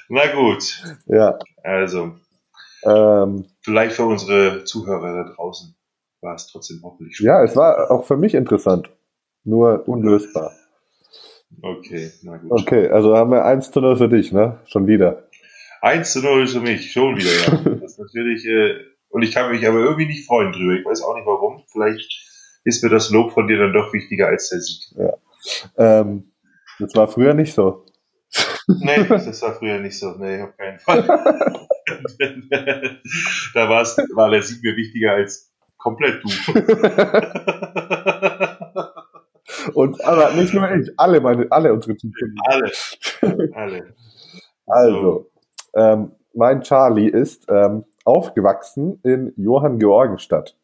Na 0.08 0.32
gut, 0.34 0.82
ja, 1.04 1.38
also, 1.62 2.16
ähm, 2.84 3.44
vielleicht 3.60 3.96
für 3.96 4.06
unsere 4.06 4.64
Zuhörer 4.64 5.24
da 5.24 5.34
draußen 5.34 5.76
war 6.22 6.34
es 6.36 6.46
trotzdem 6.46 6.80
hoffentlich 6.82 7.18
schon. 7.18 7.26
ja, 7.26 7.44
es 7.44 7.54
war 7.54 7.90
auch 7.90 8.06
für 8.06 8.16
mich 8.16 8.34
interessant. 8.34 8.88
Nur 9.44 9.86
unlösbar. 9.86 10.52
Okay, 11.60 12.12
na 12.22 12.38
gut. 12.38 12.62
Okay, 12.62 12.88
also 12.88 13.14
haben 13.14 13.30
wir 13.30 13.44
1 13.44 13.72
zu 13.72 13.82
0 13.82 13.96
für 13.98 14.08
dich, 14.08 14.32
ne? 14.32 14.58
Schon 14.64 14.86
wieder. 14.86 15.28
1 15.82 16.14
zu 16.14 16.22
0 16.22 16.46
für 16.46 16.60
mich, 16.60 16.92
schon 16.92 17.14
wieder, 17.18 17.30
ja. 17.30 17.58
Das 17.80 17.92
ist 17.92 17.98
natürlich, 17.98 18.46
äh, 18.46 18.88
und 19.10 19.22
ich 19.22 19.32
kann 19.32 19.50
mich 19.50 19.66
aber 19.66 19.78
irgendwie 19.78 20.06
nicht 20.06 20.26
freuen 20.26 20.52
drüber. 20.52 20.74
Ich 20.74 20.84
weiß 20.84 21.02
auch 21.02 21.14
nicht 21.14 21.26
warum. 21.26 21.64
Vielleicht 21.70 22.60
ist 22.64 22.82
mir 22.82 22.90
das 22.90 23.10
Lob 23.10 23.32
von 23.32 23.48
dir 23.48 23.58
dann 23.58 23.72
doch 23.72 23.92
wichtiger 23.92 24.28
als 24.28 24.50
der 24.50 24.60
Sieg. 24.60 24.82
Ähm, 25.76 26.32
das 26.78 26.94
war 26.94 27.08
früher 27.08 27.34
nicht 27.34 27.54
so. 27.54 27.84
Nee, 28.66 29.04
das 29.08 29.42
war 29.42 29.54
früher 29.54 29.78
nicht 29.78 29.98
so. 29.98 30.12
Nee, 30.18 30.42
auf 30.42 30.56
keinen 30.56 30.78
Fall. 30.78 31.02
da 33.54 33.68
war's, 33.68 33.96
war 34.14 34.30
der 34.30 34.42
Sieg 34.42 34.62
mir 34.62 34.76
wichtiger 34.76 35.12
als 35.12 35.50
komplett 35.78 36.22
du. 36.22 36.28
Und 39.74 40.02
aber 40.04 40.32
nicht 40.34 40.54
nur 40.54 40.70
ich, 40.74 40.90
alle 40.96 41.20
meine, 41.20 41.46
alle 41.50 41.72
unsere 41.72 41.96
Teamkollegen. 41.96 42.38
alle. 42.44 42.70
Alle. 43.54 43.94
Also, 44.66 45.30
ähm, 45.74 46.12
mein 46.34 46.62
Charlie 46.62 47.08
ist 47.08 47.46
ähm, 47.48 47.84
aufgewachsen 48.08 49.00
in 49.02 49.34
Johann 49.36 49.78
Georgenstadt. 49.78 50.56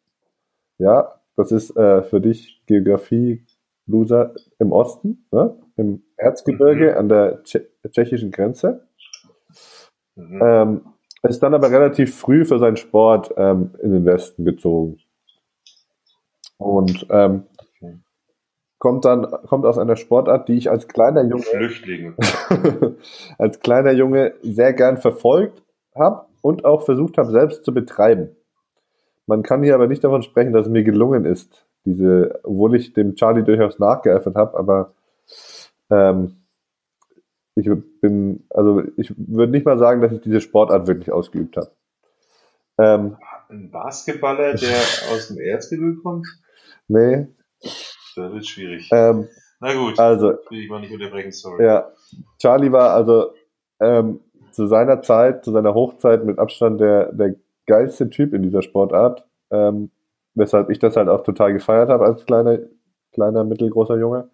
Ja, 0.79 1.21
das 1.37 1.53
ist 1.53 1.77
äh, 1.77 2.03
für 2.03 2.21
dich 2.21 2.63
Geografie-Loser 2.67 4.35
im 4.59 4.73
Osten, 4.73 5.27
ne? 5.31 5.55
im 5.77 6.03
Erzgebirge 6.17 6.93
Mhm. 6.93 6.99
an 6.99 7.09
der 7.09 7.43
Tsche 7.45 7.69
tschechischen 7.91 8.31
Grenze. 8.31 8.89
Mhm. 10.17 10.41
Ähm, 10.43 10.81
ist 11.23 11.43
dann 11.43 11.55
aber 11.55 11.71
relativ 11.71 12.17
früh 12.17 12.45
für 12.45 12.59
seinen 12.59 12.77
Sport 12.77 13.35
ähm, 13.37 13.75
in 13.83 13.93
den 13.93 14.05
Westen 14.05 14.45
gezogen. 14.45 14.99
Und 16.59 17.07
ähm, 17.11 17.45
Okay. 17.83 17.99
kommt 18.79 19.05
dann 19.05 19.27
kommt 19.47 19.67
aus 19.67 19.77
einer 19.79 19.97
Sportart, 19.97 20.49
die 20.49 20.57
ich 20.57 20.71
als 20.71 20.89
kleiner 20.89 21.23
Junge 21.23 21.45
als 23.39 23.61
kleiner 23.61 23.93
Junge 23.93 24.35
sehr 24.43 24.73
gern 24.73 24.97
verfolgt 24.99 25.63
habe 25.95 26.27
und 26.45 26.67
auch 26.67 26.83
versucht 26.85 27.17
habe, 27.17 27.31
selbst 27.31 27.65
zu 27.65 27.73
betreiben. 27.73 28.37
Man 29.27 29.43
kann 29.43 29.63
hier 29.63 29.75
aber 29.75 29.87
nicht 29.87 30.05
davon 30.05 30.23
sprechen, 30.23 30.53
dass 30.53 30.67
es 30.67 30.73
mir 30.73 30.85
gelungen 30.85 31.25
ist, 31.25 31.67
diese, 31.87 32.39
obwohl 32.43 32.77
ich 32.77 32.93
dem 32.93 33.15
Charlie 33.15 33.43
durchaus 33.45 33.79
nachgeeifert 33.79 34.37
habe, 34.37 34.59
aber 34.59 34.93
ähm, 35.89 36.37
ich 37.55 37.71
bin, 38.03 38.45
also 38.51 38.83
ich 38.99 39.15
würde 39.17 39.53
nicht 39.53 39.65
mal 39.65 39.79
sagen, 39.79 40.03
dass 40.03 40.13
ich 40.13 40.21
diese 40.21 40.43
Sportart 40.43 40.87
wirklich 40.87 41.11
ausgeübt 41.11 41.57
habe. 41.57 41.71
Ähm, 42.77 43.17
Ein 43.49 43.71
Basketballer, 43.71 44.53
der 44.55 44.77
aus 45.15 45.29
dem 45.29 45.39
Erzgebirge 45.39 45.97
kommt? 46.03 46.27
nee, 46.89 47.27
Das 47.63 48.33
wird 48.33 48.47
schwierig. 48.47 48.91
ähm, 48.93 49.29
Na 49.61 49.73
gut, 49.73 49.99
also 49.99 50.35
will 50.51 50.61
ich 50.61 50.69
mal 50.69 50.81
nicht 50.81 50.93
unterbrechen, 50.93 51.33
sorry. 51.33 51.65
Ja, 51.65 51.91
Charlie 52.39 52.71
war 52.71 52.91
also 52.91 53.33
ähm, 53.81 54.21
zu 54.55 54.67
seiner 54.67 55.03
Zeit, 55.03 55.45
zu 55.45 55.53
seiner 55.53 55.75
Hochzeit 55.75 56.25
mit 56.25 56.39
Abstand 56.39 56.81
der, 56.81 57.13
der 57.13 57.35
geilste 57.67 58.11
Typ 58.11 58.35
in 58.35 58.43
dieser 58.43 58.63
Sportart, 58.63 59.27
ähm, 59.51 59.91
weshalb 60.35 60.71
ich 60.71 60.79
das 60.79 60.97
halt 60.97 61.09
auch 61.09 61.23
total 61.23 61.53
gefeiert 61.53 61.89
habe 61.89 62.05
als 62.05 62.25
kleiner, 62.27 62.59
kleiner, 63.13 63.45
mittelgroßer 63.45 63.99
Junge. 63.99 64.29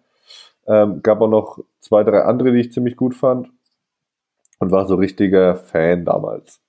Ähm, 0.67 1.01
gab 1.01 1.21
auch 1.21 1.29
noch 1.29 1.59
zwei, 1.79 2.03
drei 2.03 2.23
andere, 2.23 2.51
die 2.51 2.59
ich 2.59 2.71
ziemlich 2.71 2.95
gut 2.95 3.15
fand 3.15 3.49
und 4.59 4.71
war 4.71 4.87
so 4.87 4.95
richtiger 4.95 5.55
Fan 5.55 6.05
damals. 6.05 6.61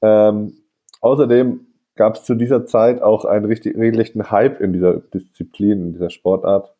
Ähm, 0.00 0.54
außerdem 1.00 1.66
gab 1.96 2.16
es 2.16 2.24
zu 2.24 2.34
dieser 2.34 2.66
Zeit 2.66 3.02
auch 3.02 3.24
einen 3.24 3.44
richtig 3.44 3.76
regelrechten 3.76 4.30
Hype 4.30 4.60
in 4.60 4.72
dieser 4.72 4.94
Disziplin, 4.94 5.72
in 5.72 5.92
dieser 5.92 6.10
Sportart. 6.10 6.74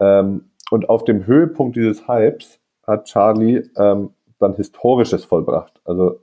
Ähm, 0.00 0.50
und 0.70 0.88
auf 0.88 1.04
dem 1.04 1.26
Höhepunkt 1.26 1.76
dieses 1.76 2.08
Hypes 2.08 2.58
hat 2.86 3.04
Charlie 3.04 3.62
ähm, 3.76 4.10
dann 4.42 4.54
Historisches 4.54 5.24
vollbracht. 5.24 5.80
Also 5.84 6.20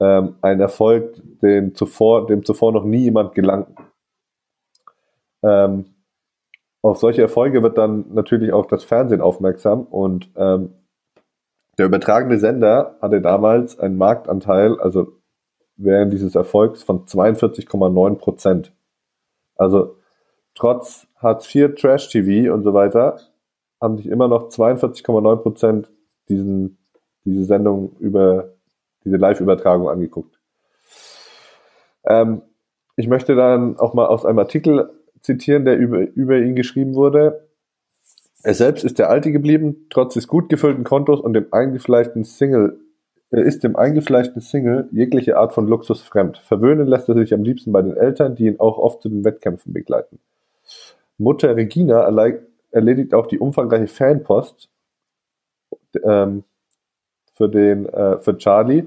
ähm, 0.00 0.36
ein 0.42 0.60
Erfolg, 0.60 1.20
den 1.42 1.74
zuvor, 1.74 2.26
dem 2.26 2.44
zuvor 2.44 2.72
noch 2.72 2.84
nie 2.84 3.04
jemand 3.04 3.34
gelang. 3.34 3.76
Ähm, 5.42 5.86
auf 6.82 6.98
solche 6.98 7.22
Erfolge 7.22 7.62
wird 7.62 7.78
dann 7.78 8.06
natürlich 8.12 8.52
auch 8.52 8.66
das 8.66 8.84
Fernsehen 8.84 9.20
aufmerksam 9.20 9.82
und 9.82 10.30
ähm, 10.36 10.74
der 11.78 11.86
übertragene 11.86 12.38
Sender 12.38 12.96
hatte 13.02 13.20
damals 13.20 13.78
einen 13.78 13.96
Marktanteil, 13.96 14.80
also 14.80 15.12
während 15.76 16.12
dieses 16.12 16.34
Erfolgs 16.34 16.82
von 16.82 17.04
42,9 17.04 18.14
Prozent. 18.16 18.72
Also 19.56 19.96
trotz 20.54 21.06
Hartz 21.16 21.54
IV, 21.54 21.74
Trash 21.74 22.08
TV 22.08 22.52
und 22.52 22.62
so 22.62 22.72
weiter 22.72 23.18
haben 23.80 23.96
sich 23.98 24.06
immer 24.06 24.28
noch 24.28 24.48
42,9 24.48 25.36
Prozent 25.36 25.90
diesen, 26.28 26.78
diese 27.26 27.44
Sendung 27.44 27.96
über 27.98 28.54
diese 29.04 29.16
Live-Übertragung 29.16 29.88
angeguckt. 29.88 30.38
Ähm, 32.04 32.42
ich 32.96 33.08
möchte 33.08 33.34
dann 33.34 33.78
auch 33.78 33.94
mal 33.94 34.06
aus 34.06 34.24
einem 34.24 34.38
Artikel 34.38 34.90
zitieren, 35.20 35.64
der 35.64 35.76
über, 35.76 36.00
über 36.00 36.38
ihn 36.38 36.56
geschrieben 36.56 36.94
wurde. 36.94 37.48
Er 38.42 38.54
selbst 38.54 38.84
ist 38.84 38.98
der 38.98 39.10
Alte 39.10 39.32
geblieben, 39.32 39.86
trotz 39.90 40.14
des 40.14 40.28
gut 40.28 40.48
gefüllten 40.48 40.84
Kontos 40.84 41.20
und 41.20 41.34
dem 41.34 41.46
eingefleischten 41.52 42.24
Single, 42.24 42.78
er 43.30 43.42
ist 43.42 43.64
dem 43.64 43.74
eingefleischten 43.74 44.40
Single 44.40 44.88
jegliche 44.92 45.36
Art 45.36 45.52
von 45.52 45.66
Luxus 45.66 46.00
fremd. 46.00 46.38
Verwöhnen 46.38 46.86
lässt 46.86 47.08
er 47.08 47.16
sich 47.16 47.34
am 47.34 47.42
liebsten 47.42 47.72
bei 47.72 47.82
den 47.82 47.96
Eltern, 47.96 48.36
die 48.36 48.46
ihn 48.46 48.60
auch 48.60 48.78
oft 48.78 49.02
zu 49.02 49.08
den 49.08 49.24
Wettkämpfen 49.24 49.72
begleiten. 49.72 50.20
Mutter 51.18 51.56
Regina 51.56 52.08
erledigt 52.70 53.14
auch 53.14 53.26
die 53.26 53.40
umfangreiche 53.40 53.88
Fanpost 53.88 54.68
ähm, 56.04 56.44
für, 57.36 57.48
den, 57.48 57.86
äh, 57.86 58.18
für 58.18 58.36
Charlie, 58.38 58.86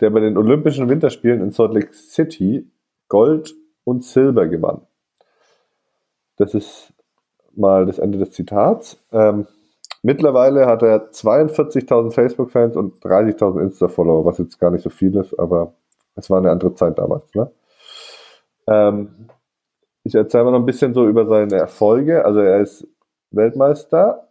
der 0.00 0.10
bei 0.10 0.20
den 0.20 0.36
Olympischen 0.36 0.88
Winterspielen 0.88 1.40
in 1.40 1.52
Salt 1.52 1.72
Lake 1.72 1.94
City 1.94 2.68
Gold 3.08 3.54
und 3.84 4.04
Silber 4.04 4.46
gewann. 4.48 4.80
Das 6.36 6.54
ist 6.54 6.92
mal 7.54 7.86
das 7.86 7.98
Ende 7.98 8.18
des 8.18 8.32
Zitats. 8.32 8.98
Ähm, 9.12 9.46
mittlerweile 10.02 10.66
hat 10.66 10.82
er 10.82 11.12
42.000 11.12 12.10
Facebook-Fans 12.10 12.76
und 12.76 12.96
30.000 13.04 13.60
Insta-Follower, 13.60 14.24
was 14.24 14.38
jetzt 14.38 14.58
gar 14.58 14.72
nicht 14.72 14.82
so 14.82 14.90
viel 14.90 15.16
ist, 15.16 15.38
aber 15.38 15.74
es 16.16 16.28
war 16.30 16.38
eine 16.38 16.50
andere 16.50 16.74
Zeit 16.74 16.98
damals. 16.98 17.32
Ne? 17.34 17.50
Ähm, 18.66 19.28
ich 20.02 20.14
erzähle 20.14 20.44
mal 20.44 20.50
noch 20.50 20.58
ein 20.58 20.66
bisschen 20.66 20.94
so 20.94 21.06
über 21.06 21.26
seine 21.26 21.56
Erfolge. 21.56 22.24
Also 22.24 22.40
er 22.40 22.60
ist 22.60 22.86
Weltmeister, 23.30 24.28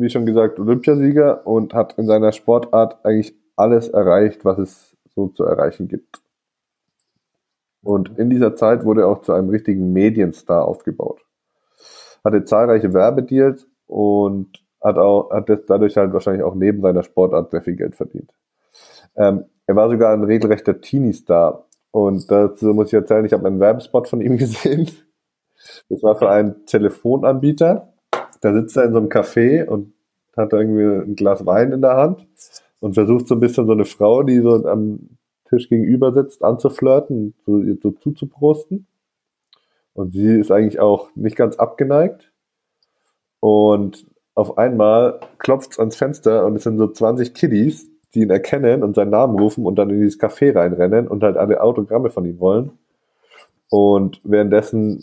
wie 0.00 0.10
schon 0.10 0.26
gesagt, 0.26 0.58
Olympiasieger 0.58 1.46
und 1.46 1.74
hat 1.74 1.98
in 1.98 2.06
seiner 2.06 2.32
Sportart 2.32 3.04
eigentlich 3.04 3.34
alles 3.56 3.88
erreicht, 3.88 4.44
was 4.44 4.58
es 4.58 4.96
so 5.14 5.28
zu 5.28 5.44
erreichen 5.44 5.88
gibt. 5.88 6.22
Und 7.82 8.18
in 8.18 8.30
dieser 8.30 8.56
Zeit 8.56 8.84
wurde 8.84 9.02
er 9.02 9.08
auch 9.08 9.22
zu 9.22 9.32
einem 9.32 9.48
richtigen 9.48 9.92
Medienstar 9.92 10.66
aufgebaut 10.66 11.24
hatte 12.24 12.44
zahlreiche 12.44 12.92
Werbedeals 12.94 13.66
und 13.86 14.48
hat 14.80 14.96
auch 14.98 15.30
hat 15.30 15.48
dadurch 15.66 15.96
halt 15.96 16.12
wahrscheinlich 16.12 16.42
auch 16.42 16.54
neben 16.54 16.80
seiner 16.82 17.02
Sportart 17.02 17.50
sehr 17.50 17.62
viel 17.62 17.76
Geld 17.76 17.96
verdient. 17.96 18.32
Ähm, 19.16 19.44
er 19.66 19.76
war 19.76 19.90
sogar 19.90 20.12
ein 20.12 20.24
regelrechter 20.24 20.80
Teenie-Star. 20.80 21.64
Und 21.90 22.30
dazu 22.30 22.66
muss 22.66 22.88
ich 22.88 22.94
erzählen, 22.94 23.24
ich 23.24 23.32
habe 23.32 23.46
einen 23.46 23.60
Werbespot 23.60 24.08
von 24.08 24.20
ihm 24.20 24.36
gesehen. 24.38 24.88
Das 25.88 26.02
war 26.02 26.16
für 26.16 26.30
einen 26.30 26.64
Telefonanbieter. 26.66 27.92
Da 28.40 28.52
sitzt 28.52 28.76
er 28.76 28.84
in 28.84 28.92
so 28.92 28.98
einem 28.98 29.08
Café 29.08 29.64
und 29.64 29.92
hat 30.36 30.52
irgendwie 30.52 30.84
ein 30.84 31.16
Glas 31.16 31.44
Wein 31.46 31.72
in 31.72 31.80
der 31.80 31.96
Hand 31.96 32.26
und 32.80 32.94
versucht 32.94 33.26
so 33.26 33.34
ein 33.34 33.40
bisschen 33.40 33.66
so 33.66 33.72
eine 33.72 33.84
Frau, 33.84 34.22
die 34.22 34.38
so 34.38 34.64
am 34.66 35.18
Tisch 35.48 35.68
gegenüber 35.68 36.12
sitzt, 36.12 36.44
anzuflirten, 36.44 37.34
so, 37.44 37.62
so 37.82 37.90
zuzuprosten. 37.92 38.86
Und 39.94 40.12
sie 40.12 40.38
ist 40.38 40.52
eigentlich 40.52 40.78
auch 40.78 41.08
nicht 41.16 41.36
ganz 41.36 41.56
abgeneigt. 41.56 42.30
Und 43.40 44.06
auf 44.34 44.58
einmal 44.58 45.20
klopft 45.38 45.72
es 45.72 45.78
ans 45.78 45.96
Fenster 45.96 46.46
und 46.46 46.56
es 46.56 46.62
sind 46.62 46.78
so 46.78 46.86
20 46.86 47.34
Kiddies, 47.34 47.88
die 48.14 48.20
ihn 48.20 48.30
erkennen 48.30 48.82
und 48.82 48.94
seinen 48.94 49.10
Namen 49.10 49.38
rufen 49.38 49.66
und 49.66 49.76
dann 49.76 49.90
in 49.90 50.00
dieses 50.00 50.20
Café 50.20 50.54
reinrennen 50.54 51.08
und 51.08 51.22
halt 51.22 51.36
alle 51.36 51.60
Autogramme 51.60 52.10
von 52.10 52.24
ihm 52.24 52.38
wollen. 52.38 52.78
Und 53.70 54.20
währenddessen 54.24 55.02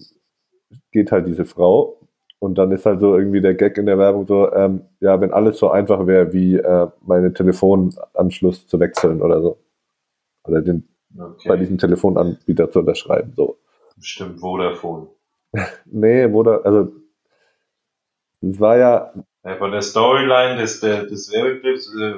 geht 0.92 1.12
halt 1.12 1.28
diese 1.28 1.46
Frau 1.46 1.98
und 2.40 2.58
dann 2.58 2.72
ist 2.72 2.86
halt 2.86 3.00
so 3.00 3.18
irgendwie 3.18 3.42
der 3.42 3.56
Gag 3.56 3.78
in 3.78 3.86
der 3.86 3.98
Werbung 3.98 4.28
so, 4.28 4.52
ähm, 4.54 4.82
ja, 5.00 5.20
wenn 5.22 5.34
alles 5.34 5.58
so 5.58 5.70
einfach 5.70 6.06
wäre, 6.06 6.34
wie 6.34 6.58
äh, 6.58 6.88
meine 7.06 7.34
Telefonanschluss 7.34 8.68
zu 8.68 8.80
wechseln 8.80 9.22
oder 9.22 9.42
so. 9.42 9.58
Oder 10.44 10.62
den 10.62 10.88
okay. 11.18 11.50
bei 11.50 11.58
diesem 11.58 11.78
Telefonanbieter 11.78 12.70
zu 12.70 12.80
unterschreiben. 12.80 13.34
So. 13.36 13.58
Bestimmt 13.98 14.40
Vodafone. 14.40 15.08
nee, 15.86 16.30
Vodafone, 16.30 16.66
also 16.66 16.92
es 18.42 18.60
war 18.60 18.78
ja. 18.78 19.14
ja. 19.44 19.56
Von 19.56 19.72
der 19.72 19.82
Storyline 19.82 20.58
des, 20.58 20.82
des 20.82 21.32
Werbeclips 21.32 21.96
äh, 21.96 22.14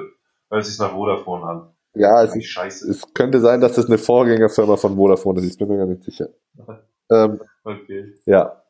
hört 0.50 0.64
sich 0.64 0.78
nach 0.78 0.92
Vodafone 0.92 1.44
an. 1.44 1.68
Ja, 1.94 2.22
es, 2.22 2.36
ist, 2.36 2.82
es 2.82 3.14
könnte 3.14 3.40
sein, 3.40 3.60
dass 3.60 3.74
das 3.74 3.86
eine 3.86 3.98
Vorgängerfirma 3.98 4.76
von 4.76 4.96
Vodafone 4.96 5.40
ist. 5.40 5.52
Ich 5.52 5.58
bin 5.58 5.68
mir 5.68 5.78
gar 5.78 5.86
nicht 5.86 6.04
sicher. 6.04 6.28
ähm, 7.10 7.40
okay. 7.64 8.14
Ja. 8.26 8.62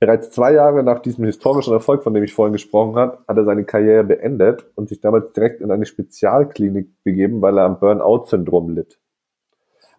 Bereits 0.00 0.30
zwei 0.30 0.52
Jahre 0.52 0.84
nach 0.84 1.00
diesem 1.00 1.24
historischen 1.24 1.72
Erfolg, 1.72 2.04
von 2.04 2.14
dem 2.14 2.22
ich 2.22 2.32
vorhin 2.32 2.52
gesprochen 2.52 2.94
habe, 2.96 3.18
hat 3.26 3.36
er 3.36 3.44
seine 3.44 3.64
Karriere 3.64 4.04
beendet 4.04 4.64
und 4.76 4.88
sich 4.88 5.00
damals 5.00 5.32
direkt 5.32 5.60
in 5.60 5.72
eine 5.72 5.86
Spezialklinik 5.86 7.02
begeben, 7.02 7.42
weil 7.42 7.58
er 7.58 7.64
am 7.64 7.80
Burnout-Syndrom 7.80 8.70
litt. 8.70 9.00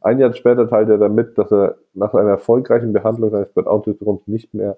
Ein 0.01 0.19
Jahr 0.19 0.33
später 0.33 0.69
teilte 0.69 0.93
er 0.93 0.97
damit, 0.97 1.37
dass 1.37 1.51
er 1.51 1.77
nach 1.93 2.13
einer 2.13 2.29
erfolgreichen 2.29 2.93
Behandlung 2.93 3.31
seines 3.31 3.49
Burnout-Syndroms 3.49 4.25
nicht 4.27 4.53
mehr 4.53 4.77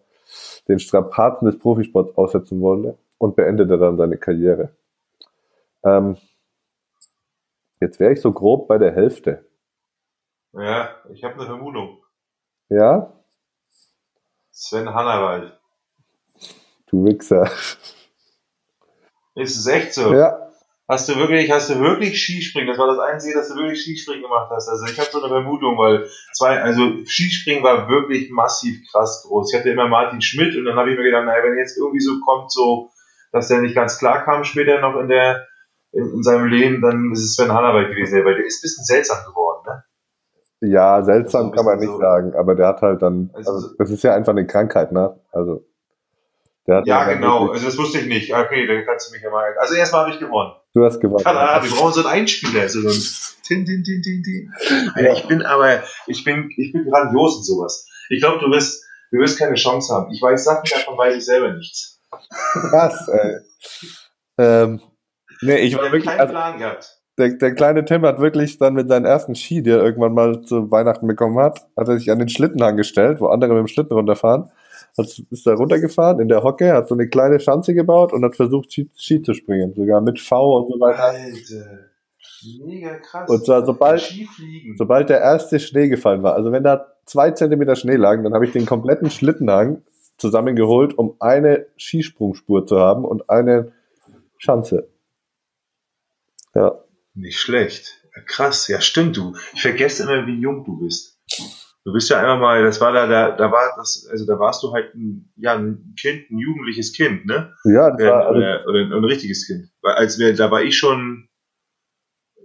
den 0.68 0.80
Strapazen 0.80 1.46
des 1.46 1.60
Profisports 1.60 2.18
aussetzen 2.18 2.60
wollte 2.62 2.98
und 3.20 3.36
beendete 3.36 3.78
dann 3.78 3.98
seine 3.98 4.18
Karriere. 4.18 4.72
Ähm, 5.84 6.18
jetzt 7.80 8.00
wäre 8.00 8.14
ich 8.14 8.22
so 8.22 8.32
grob 8.32 8.68
bei 8.68 8.80
der 8.80 8.94
Hälfte. 8.94 9.46
Ja, 10.54 10.90
ich 11.14 11.24
habe 11.24 11.36
eine 11.36 11.46
Vermutung. 11.46 12.00
Ja? 12.70 13.14
Sven 14.62 14.94
Hannawald. 14.94 15.60
Du 16.86 17.04
Wichser. 17.04 17.50
Ist 19.34 19.58
es 19.58 19.66
echt 19.66 19.96
so? 19.96 20.14
Ja. 20.14 20.52
Hast 20.88 21.10
du 21.10 21.16
wirklich, 21.16 21.50
hast 21.50 21.72
du 21.72 21.80
wirklich 21.80 22.22
Skispringen? 22.22 22.68
Das 22.68 22.78
war 22.78 22.86
das 22.86 23.00
Einzige, 23.00 23.34
dass 23.34 23.50
du 23.50 23.56
wirklich 23.56 23.82
Skispringen 23.82 24.22
gemacht 24.22 24.52
hast. 24.52 24.70
Also 24.70 24.86
ich 24.86 25.00
habe 25.00 25.10
so 25.12 25.20
eine 25.20 25.30
Vermutung, 25.30 25.80
weil 25.80 26.08
zwei, 26.34 26.62
also 26.62 27.04
Skispringen 27.08 27.64
war 27.64 27.90
wirklich 27.90 28.30
massiv 28.30 28.86
krass 28.92 29.24
groß. 29.26 29.52
Ich 29.52 29.60
hatte 29.60 29.72
immer 29.72 29.88
Martin 29.88 30.22
Schmidt 30.22 30.56
und 30.56 30.66
dann 30.66 30.76
habe 30.76 30.92
ich 30.92 30.98
mir 30.98 31.06
gedacht, 31.06 31.26
naja, 31.26 31.44
wenn 31.44 31.58
jetzt 31.58 31.78
irgendwie 31.78 32.02
so 32.02 32.20
kommt, 32.24 32.52
so, 32.52 32.92
dass 33.32 33.48
der 33.48 33.62
nicht 33.62 33.74
ganz 33.74 33.98
klar 33.98 34.24
kam 34.24 34.44
später 34.44 34.80
noch 34.80 35.00
in 35.00 35.08
der, 35.08 35.48
in, 35.92 36.04
in 36.04 36.22
seinem 36.22 36.46
Leben, 36.46 36.82
dann 36.82 37.12
ist 37.14 37.24
es 37.24 37.36
Sven 37.36 37.52
Hannawald 37.52 37.90
gewesen, 37.90 38.24
weil 38.26 38.36
der 38.36 38.46
ist 38.46 38.60
ein 38.60 38.66
bisschen 38.68 38.86
seltsam 38.86 39.26
geworden, 39.26 39.64
ne? 39.66 39.84
Ja, 40.62 41.02
seltsam 41.04 41.52
kann 41.52 41.66
man 41.66 41.80
nicht 41.80 41.90
so 41.90 42.00
sagen, 42.00 42.36
aber 42.36 42.54
der 42.54 42.68
hat 42.68 42.82
halt 42.82 43.02
dann, 43.02 43.32
also, 43.34 43.52
also, 43.52 43.70
das 43.80 43.90
ist 43.90 44.04
ja 44.04 44.14
einfach 44.14 44.32
eine 44.32 44.46
Krankheit, 44.46 44.92
ne? 44.92 45.20
Also, 45.32 45.66
der 46.68 46.78
hat 46.78 46.88
ja, 46.88 47.12
genau, 47.12 47.50
also 47.50 47.66
das 47.66 47.78
wusste 47.80 47.98
ich 47.98 48.06
nicht. 48.06 48.34
Okay, 48.34 48.68
dann 48.68 48.86
kannst 48.86 49.10
du 49.10 49.14
mich 49.14 49.24
ja 49.24 49.32
mal, 49.32 49.56
also 49.58 49.74
erstmal 49.74 50.02
habe 50.04 50.14
ich 50.14 50.20
gewonnen. 50.20 50.54
Du 50.74 50.86
hast 50.86 51.00
gewonnen. 51.00 51.24
Tada, 51.24 51.64
wir 51.64 51.72
brauchen 51.72 51.94
so 51.94 52.02
einen 52.02 52.20
Einspieler. 52.20 52.70
So 52.70 52.80
ein 52.80 53.02
tin, 53.44 53.66
tin, 53.66 53.84
tin, 53.84 54.04
tin, 54.04 54.24
tin. 54.24 54.54
Ja. 54.96 55.14
Ich 55.14 55.28
bin 55.28 55.42
aber, 55.42 55.82
ich 56.06 56.24
bin, 56.24 56.52
ich 56.56 56.72
bin 56.72 56.86
grandios 56.86 57.38
in 57.38 57.44
sowas. 57.44 57.88
Ich 58.10 58.22
glaube, 58.22 58.40
du 58.40 58.52
wirst, 58.52 58.86
du 59.12 59.18
wirst 59.18 59.40
keine 59.40 59.56
Chance 59.56 59.94
haben. 59.94 60.12
Ich 60.12 60.22
weiß 60.22 60.44
Sachen 60.44 60.70
davon, 60.70 60.98
weiß 60.98 61.16
ich 61.16 61.26
selber 61.26 61.54
nichts. 61.54 62.00
Was, 62.54 63.08
ey? 63.08 63.38
ähm, 64.38 64.82
nee, 65.42 65.58
ich, 65.58 65.74
ich 65.74 65.78
war 65.78 65.86
wirklich, 65.86 66.06
keinen 66.06 66.20
also, 66.20 66.34
Plan 66.34 66.60
gehabt. 66.60 67.01
Der, 67.22 67.30
der 67.30 67.54
kleine 67.54 67.86
Tim 67.86 68.02
hat 68.02 68.20
wirklich 68.20 68.58
dann 68.58 68.74
mit 68.74 68.90
seinem 68.90 69.06
ersten 69.06 69.36
Ski, 69.36 69.62
die 69.62 69.70
er 69.70 69.84
irgendwann 69.84 70.16
mal 70.16 70.42
zu 70.42 70.72
Weihnachten 70.72 71.06
bekommen 71.06 71.38
hat, 71.38 71.68
hat 71.78 71.88
er 71.88 72.00
sich 72.00 72.10
an 72.10 72.18
den 72.18 72.30
Schlittenhang 72.30 72.78
gestellt, 72.78 73.22
wo 73.22 73.28
andere 73.28 73.54
mit 73.54 73.60
dem 73.60 73.68
Schlitten 73.68 73.94
runterfahren 73.94 74.50
hat, 74.98 75.22
ist 75.30 75.46
da 75.46 75.54
runtergefahren 75.54 76.20
in 76.20 76.28
der 76.28 76.44
Hocke, 76.44 76.74
hat 76.74 76.88
so 76.88 76.96
eine 76.96 77.08
kleine 77.08 77.40
Schanze 77.40 77.76
gebaut 77.76 78.12
und 78.12 78.26
hat 78.26 78.36
versucht, 78.36 78.74
Ski, 78.74 78.90
Ski 78.96 79.22
zu 79.22 79.36
springen. 79.36 79.74
Sogar 79.76 80.02
mit 80.02 80.20
V 80.20 80.58
und 80.58 80.74
so 80.74 80.80
weiter. 80.80 81.04
Alter. 81.04 81.92
Mega 82.66 82.96
krass. 82.96 83.30
Und 83.30 83.46
zwar 83.46 83.64
sobald, 83.66 84.12
sobald 84.76 85.10
der 85.10 85.20
erste 85.20 85.60
Schnee 85.60 85.90
gefallen 85.90 86.24
war, 86.24 86.34
also 86.34 86.52
wenn 86.52 86.64
da 86.64 86.88
zwei 87.06 87.30
Zentimeter 87.32 87.76
Schnee 87.76 87.98
lagen, 87.98 88.24
dann 88.24 88.34
habe 88.34 88.46
ich 88.46 88.52
den 88.52 88.66
kompletten 88.66 89.12
Schlittenhang 89.12 89.84
zusammengeholt, 90.18 90.98
um 90.98 91.16
eine 91.20 91.68
Skisprungspur 91.78 92.66
zu 92.66 92.80
haben 92.80 93.06
und 93.06 93.30
eine 93.30 93.74
Schanze. 94.38 94.88
Ja. 96.56 96.80
Nicht 97.22 97.40
schlecht. 97.40 97.98
Krass, 98.26 98.68
ja 98.68 98.82
stimmt 98.82 99.16
du. 99.16 99.34
Ich 99.54 99.62
vergesse 99.62 100.04
immer, 100.04 100.26
wie 100.28 100.40
jung 100.42 100.66
du 100.66 100.80
bist. 100.80 101.20
Du 101.86 101.94
bist 101.94 102.10
ja 102.10 102.20
einmal 102.20 102.38
mal, 102.40 102.64
das 102.64 102.82
war 102.82 102.92
da, 102.92 103.08
da, 103.08 103.32
da 103.32 103.52
war 103.52 103.74
das, 103.78 104.08
also 104.12 104.26
da 104.26 104.38
warst 104.38 104.62
du 104.64 104.72
halt 104.74 104.94
ein, 104.94 105.32
ja, 105.36 105.54
ein 105.56 105.96
Kind, 106.00 106.30
ein 106.30 106.38
jugendliches 106.38 106.94
Kind, 106.94 107.26
ne? 107.26 107.54
Ja, 107.64 107.90
das 107.92 108.04
war, 108.06 108.30
Oder, 108.30 108.38
oder, 108.38 108.68
oder 108.68 108.80
ein, 108.82 108.94
ein 108.94 109.04
richtiges 109.06 109.48
Kind. 109.48 109.70
Weil 109.82 109.94
als 109.94 110.20
wir, 110.20 110.36
da 110.36 110.52
war 110.52 110.62
ich 110.62 110.78
schon, 110.78 111.28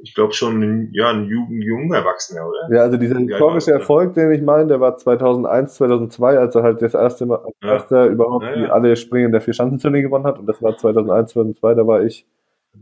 ich 0.03 0.15
glaube 0.15 0.33
schon, 0.33 0.63
ein, 0.63 0.91
ja, 0.93 1.11
ein 1.11 1.25
Jugend, 1.27 1.65
junger 1.65 1.97
Erwachsener, 1.99 2.47
oder? 2.49 2.75
ja, 2.75 2.83
also 2.83 2.97
dieser 2.97 3.19
historische? 3.19 3.73
Erfolg, 3.73 4.15
den 4.15 4.31
ich 4.31 4.43
meine, 4.43 4.69
der 4.69 4.81
war 4.81 4.97
2001, 4.97 5.75
2002, 5.75 6.39
als 6.39 6.55
er 6.55 6.63
halt 6.63 6.81
das 6.81 6.95
erste 6.95 7.27
Mal, 7.27 7.39
als 7.39 7.55
Ja. 7.63 7.73
erster 7.73 8.07
überhaupt 8.07 8.45
Ja, 8.45 8.57
ja. 8.57 8.69
alle 8.71 8.95
Springen 8.97 9.33
der 9.33 9.41
Vier-Schanzentournee 9.41 10.03
gewonnen 10.03 10.25
hat. 10.27 10.39
Und 10.39 10.47
das 10.47 10.63
war 10.63 10.77
2001, 10.77 11.33
2002, 11.33 11.75
da 11.75 11.87
war 11.87 12.03
ich, 12.05 12.27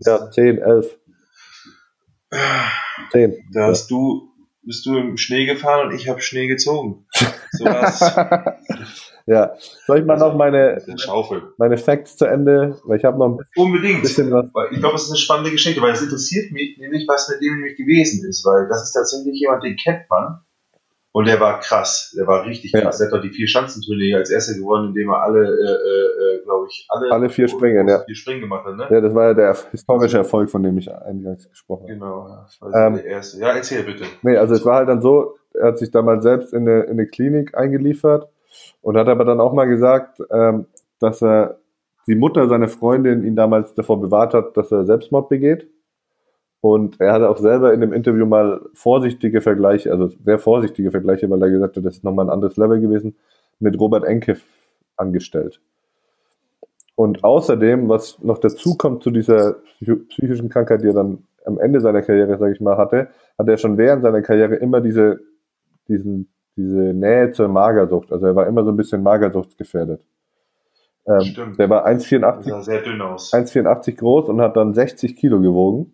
ja, 0.05 0.31
10, 0.31 0.59
11, 0.59 0.99
10. 3.13 3.35
Da 3.53 3.67
hast 3.69 3.91
du, 3.91 4.29
bist 4.63 4.87
du 4.87 4.97
im 4.97 5.17
Schnee 5.17 5.47
gefahren 5.47 5.89
und 5.89 5.95
ich 5.95 6.09
habe 6.09 6.21
Schnee 6.21 6.47
gezogen. 6.47 7.07
So 7.53 7.65
ja, 9.27 9.53
soll 9.87 9.99
ich 9.99 10.05
mal 10.05 10.17
noch 10.17 10.35
meine, 10.35 10.83
meine 11.57 11.79
Facts 11.79 12.17
zu 12.17 12.27
Ende, 12.27 12.81
weil 12.85 12.99
ich 12.99 13.05
habe 13.05 13.19
noch 13.19 13.39
ein 13.39 13.47
Unbedingt. 13.57 14.03
bisschen 14.03 14.31
was. 14.33 14.47
Ich 14.73 14.81
glaube, 14.81 14.97
es 14.97 15.05
ist 15.05 15.11
eine 15.11 15.19
spannende 15.19 15.51
Geschichte, 15.51 15.81
weil 15.81 15.93
es 15.93 16.03
interessiert 16.03 16.53
mich 16.53 16.77
nämlich, 16.79 17.07
was 17.09 17.29
mit 17.29 17.41
dem 17.41 17.55
nämlich 17.55 17.77
gewesen 17.77 18.29
ist, 18.29 18.45
weil 18.45 18.69
das 18.69 18.83
ist 18.85 18.93
tatsächlich 18.93 19.41
jemand, 19.41 19.65
den 19.65 19.77
kennt 19.77 20.09
man. 20.11 20.41
Und 21.17 21.29
der 21.29 21.39
war 21.39 21.61
krass, 21.61 22.13
der 22.19 22.27
war 22.27 22.45
richtig 22.45 22.73
Ja. 22.73 22.81
krass. 22.81 22.99
Der 22.99 23.07
hat 23.07 23.15
doch 23.15 23.21
die 23.23 23.31
vier 23.31 23.47
Schanzentournee 23.47 24.15
als 24.15 24.31
erster 24.31 24.55
gewonnen, 24.59 24.89
indem 24.89 25.11
er 25.11 25.23
alle, 25.23 25.45
äh, 25.47 26.39
äh, 26.41 26.43
glaube 26.43 26.67
ich, 26.69 26.87
alle, 26.89 27.13
Alle 27.13 27.29
vier 27.31 27.47
Springen, 27.47 27.87
ja. 27.87 28.01
vier 28.05 28.17
Springen 28.17 28.41
gemacht 28.41 28.67
hat, 28.67 28.77
ne? 28.77 28.89
Ja, 28.91 29.01
das 29.01 29.15
war 29.15 29.27
ja 29.29 29.35
der 29.35 29.57
historische 29.71 30.17
Erfolg, 30.19 30.51
von 30.51 30.65
dem 30.65 30.77
ich 30.77 30.93
eingangs 30.93 31.49
gesprochen 31.49 31.85
habe. 31.85 31.93
Genau, 31.95 32.29
das 32.45 32.61
war 32.61 32.89
Ähm, 32.89 32.95
der 32.97 33.05
erste. 33.05 33.39
Ja, 33.39 33.53
erzähl 33.55 33.85
bitte. 33.85 34.03
Nee, 34.23 34.37
also 34.37 34.55
es 34.55 34.65
war 34.67 34.79
halt 34.79 34.89
dann 34.89 35.01
so, 35.03 35.37
er 35.55 35.69
hat 35.69 35.79
sich 35.79 35.93
damals 35.93 36.25
selbst 36.25 36.53
in 36.53 36.69
eine, 36.69 36.81
in 36.83 36.91
eine 36.99 37.07
Klinik 37.07 37.57
eingeliefert 37.57 38.29
und 38.83 38.97
hat 38.97 39.09
aber 39.09 39.25
dann 39.25 39.41
auch 39.41 39.53
mal 39.53 39.67
gesagt, 39.67 40.19
ähm, 40.33 40.67
dass 40.99 41.23
er 41.23 41.59
die 42.09 42.17
Mutter 42.17 42.49
seiner 42.49 42.67
Freundin 42.69 43.23
ihn 43.23 43.37
damals 43.37 43.73
davor 43.75 44.01
bewahrt 44.01 44.35
hat, 44.35 44.57
dass 44.57 44.73
er 44.73 44.85
Selbstmord 44.85 45.29
begeht. 45.29 45.69
Und 46.65 46.99
er 46.99 47.13
hatte 47.13 47.29
auch 47.29 47.37
selber 47.37 47.75
in 47.75 47.83
dem 47.83 47.93
Interview 47.93 48.25
mal 48.25 48.63
vorsichtige 48.73 49.43
Vergleiche, 49.43 49.93
also 49.93 50.09
sehr 50.25 50.39
vorsichtige 50.39 50.91
Vergleiche, 50.91 51.29
weil 51.29 51.43
er 51.43 51.51
gesagt 51.51 51.77
hat, 51.77 51.85
das 51.85 51.97
ist 51.97 52.05
nochmal 52.05 52.25
ein 52.25 52.31
anderes 52.31 52.57
Level 52.57 52.81
gewesen, 52.81 53.17
mit 53.59 53.79
Robert 53.79 54.03
Enke 54.05 54.39
angestellt. 54.97 55.61
Und 56.95 57.23
außerdem, 57.23 57.91
was 57.91 58.19
noch 58.23 58.39
dazu 58.39 58.77
kommt 58.79 59.03
zu 59.03 59.11
dieser 59.11 59.57
psychischen 60.09 60.49
Krankheit, 60.49 60.81
die 60.81 60.87
er 60.87 60.95
dann 60.95 61.25
am 61.45 61.59
Ende 61.59 61.83
seiner 61.83 62.01
Karriere, 62.01 62.39
sage 62.39 62.55
ich 62.55 62.63
mal, 62.63 62.79
hatte, 62.79 63.09
hat 63.37 63.47
er 63.47 63.59
schon 63.59 63.77
während 63.77 64.03
seiner 64.03 64.23
Karriere 64.23 64.55
immer 64.55 64.81
diese, 64.81 65.21
diesen, 65.89 66.31
diese 66.57 66.95
Nähe 66.95 67.31
zur 67.33 67.49
Magersucht. 67.49 68.11
Also 68.11 68.25
er 68.25 68.37
war 68.37 68.47
immer 68.47 68.65
so 68.65 68.71
ein 68.71 68.79
bisschen 68.79 69.03
magersuchtsgefährdet. 69.03 70.01
Ähm, 71.07 71.21
Stimmt. 71.21 71.59
der 71.59 71.69
war 71.69 71.85
Das 71.85 72.07
1,84 72.07 72.49
sah 72.49 72.63
sehr 72.63 72.81
dünn 72.81 73.03
aus. 73.03 73.35
1,84 73.35 73.99
groß 73.99 74.31
und 74.31 74.41
hat 74.41 74.57
dann 74.57 74.73
60 74.73 75.15
Kilo 75.15 75.43
gewogen. 75.43 75.93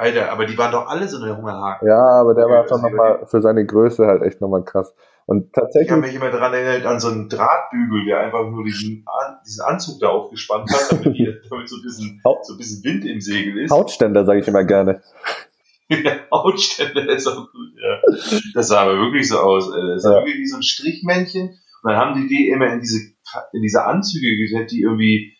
Alter, 0.00 0.32
aber 0.32 0.46
die 0.46 0.56
waren 0.58 0.72
doch 0.72 0.86
alle 0.88 1.06
so 1.08 1.22
eine 1.22 1.36
Hungerhaken. 1.36 1.86
Ja, 1.86 2.00
aber 2.20 2.34
der 2.34 2.46
war 2.46 2.64
ist 2.64 2.70
nochmal 2.70 3.26
für 3.26 3.40
seine 3.42 3.64
Größe 3.66 4.06
halt 4.06 4.22
echt 4.22 4.40
nochmal 4.40 4.64
krass. 4.64 4.94
Und 5.26 5.50
Ich 5.50 5.56
habe 5.56 5.66
tatsächlich, 5.66 5.96
mich 5.98 6.14
immer 6.14 6.30
daran 6.30 6.54
erinnert, 6.54 6.86
an 6.86 6.98
so 6.98 7.08
einen 7.08 7.28
Drahtbügel, 7.28 8.04
der 8.06 8.20
einfach 8.20 8.48
nur 8.50 8.64
diesen, 8.64 9.04
An 9.06 9.36
diesen 9.46 9.64
Anzug 9.64 10.00
da 10.00 10.08
aufgespannt 10.08 10.68
hat, 10.72 10.90
damit, 10.90 11.16
die, 11.16 11.24
damit 11.50 11.68
so, 11.68 11.76
ein 11.76 11.82
bisschen, 11.82 12.20
so 12.42 12.54
ein 12.54 12.58
bisschen 12.58 12.82
Wind 12.84 13.04
im 13.04 13.20
Segel 13.20 13.62
ist. 13.62 13.70
Hautständer, 13.70 14.24
sage 14.24 14.40
ich 14.40 14.48
immer 14.48 14.64
gerne. 14.64 15.02
Ja, 15.88 16.12
Hautstände, 16.32 17.06
das 17.06 17.16
ist 17.22 17.26
auch 17.28 17.46
gut, 17.52 17.70
ja. 17.80 18.00
Das 18.54 18.68
sah 18.68 18.82
aber 18.82 18.96
wirklich 18.98 19.28
so 19.28 19.38
aus, 19.38 19.70
ey. 19.74 19.86
Das 19.94 20.02
sah 20.02 20.10
Ja. 20.14 20.16
wirklich 20.24 20.38
wie 20.38 20.46
so 20.46 20.56
ein 20.56 20.62
Strichmännchen. 20.62 21.48
Und 21.82 21.90
dann 21.92 21.96
haben 21.96 22.20
die 22.20 22.26
die 22.28 22.48
immer 22.48 22.72
in 22.72 22.80
diese, 22.80 22.98
in 23.52 23.62
diese 23.62 23.84
Anzüge 23.84 24.36
gesetzt, 24.36 24.72
die 24.72 24.82
irgendwie, 24.82 25.36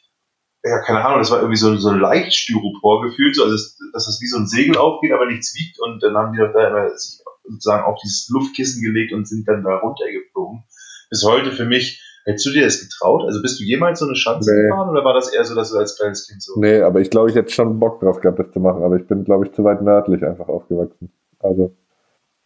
ja, 0.62 0.78
keine 0.82 1.04
Ahnung, 1.04 1.18
das 1.18 1.30
war 1.30 1.38
irgendwie 1.38 1.56
so, 1.56 1.74
so 1.76 1.88
ein 1.90 1.98
leicht 1.98 2.34
Styropor 2.34 3.02
gefühlt, 3.02 3.34
so, 3.34 3.42
also, 3.44 3.54
dass 3.54 3.76
dass 3.92 4.06
das 4.06 4.20
wie 4.20 4.26
so 4.26 4.38
ein 4.38 4.46
Segel 4.46 4.76
aufgeht, 4.76 5.12
aber 5.12 5.26
nichts 5.26 5.54
wiegt. 5.58 5.78
Und 5.80 6.02
dann 6.02 6.14
haben 6.16 6.32
die 6.32 6.38
doch 6.38 6.52
da 6.52 6.68
immer 6.68 6.90
sich 6.96 7.20
sozusagen 7.44 7.84
auf 7.84 7.98
dieses 8.02 8.28
Luftkissen 8.28 8.82
gelegt 8.82 9.12
und 9.12 9.26
sind 9.26 9.46
dann 9.48 9.62
da 9.64 9.76
runtergeflogen. 9.78 10.62
Bis 11.10 11.24
heute 11.24 11.50
für 11.52 11.64
mich, 11.64 12.00
hättest 12.24 12.46
du 12.46 12.50
dir 12.50 12.62
das 12.64 12.80
getraut? 12.80 13.24
Also 13.24 13.42
bist 13.42 13.58
du 13.58 13.64
jemals 13.64 13.98
so 13.98 14.06
eine 14.06 14.14
Schanze 14.14 14.54
Nee. 14.54 14.62
gefahren 14.68 14.88
oder 14.90 15.04
war 15.04 15.14
das 15.14 15.32
eher 15.32 15.44
so, 15.44 15.54
dass 15.54 15.72
du 15.72 15.78
als 15.78 15.96
kleines 15.98 16.28
Kind 16.28 16.42
so? 16.42 16.52
Nee, 16.60 16.80
aber 16.82 17.00
ich 17.00 17.10
glaube, 17.10 17.30
ich 17.30 17.34
hätte 17.36 17.50
schon 17.50 17.80
Bock 17.80 18.00
drauf 18.00 18.20
gehabt, 18.20 18.38
das 18.38 18.50
zu 18.52 18.60
machen. 18.60 18.82
Aber 18.84 18.96
ich 18.96 19.06
bin, 19.06 19.24
glaube 19.24 19.46
ich, 19.46 19.52
zu 19.52 19.64
weit 19.64 19.82
nördlich 19.82 20.24
einfach 20.24 20.48
aufgewachsen. 20.48 21.10
Also, 21.40 21.74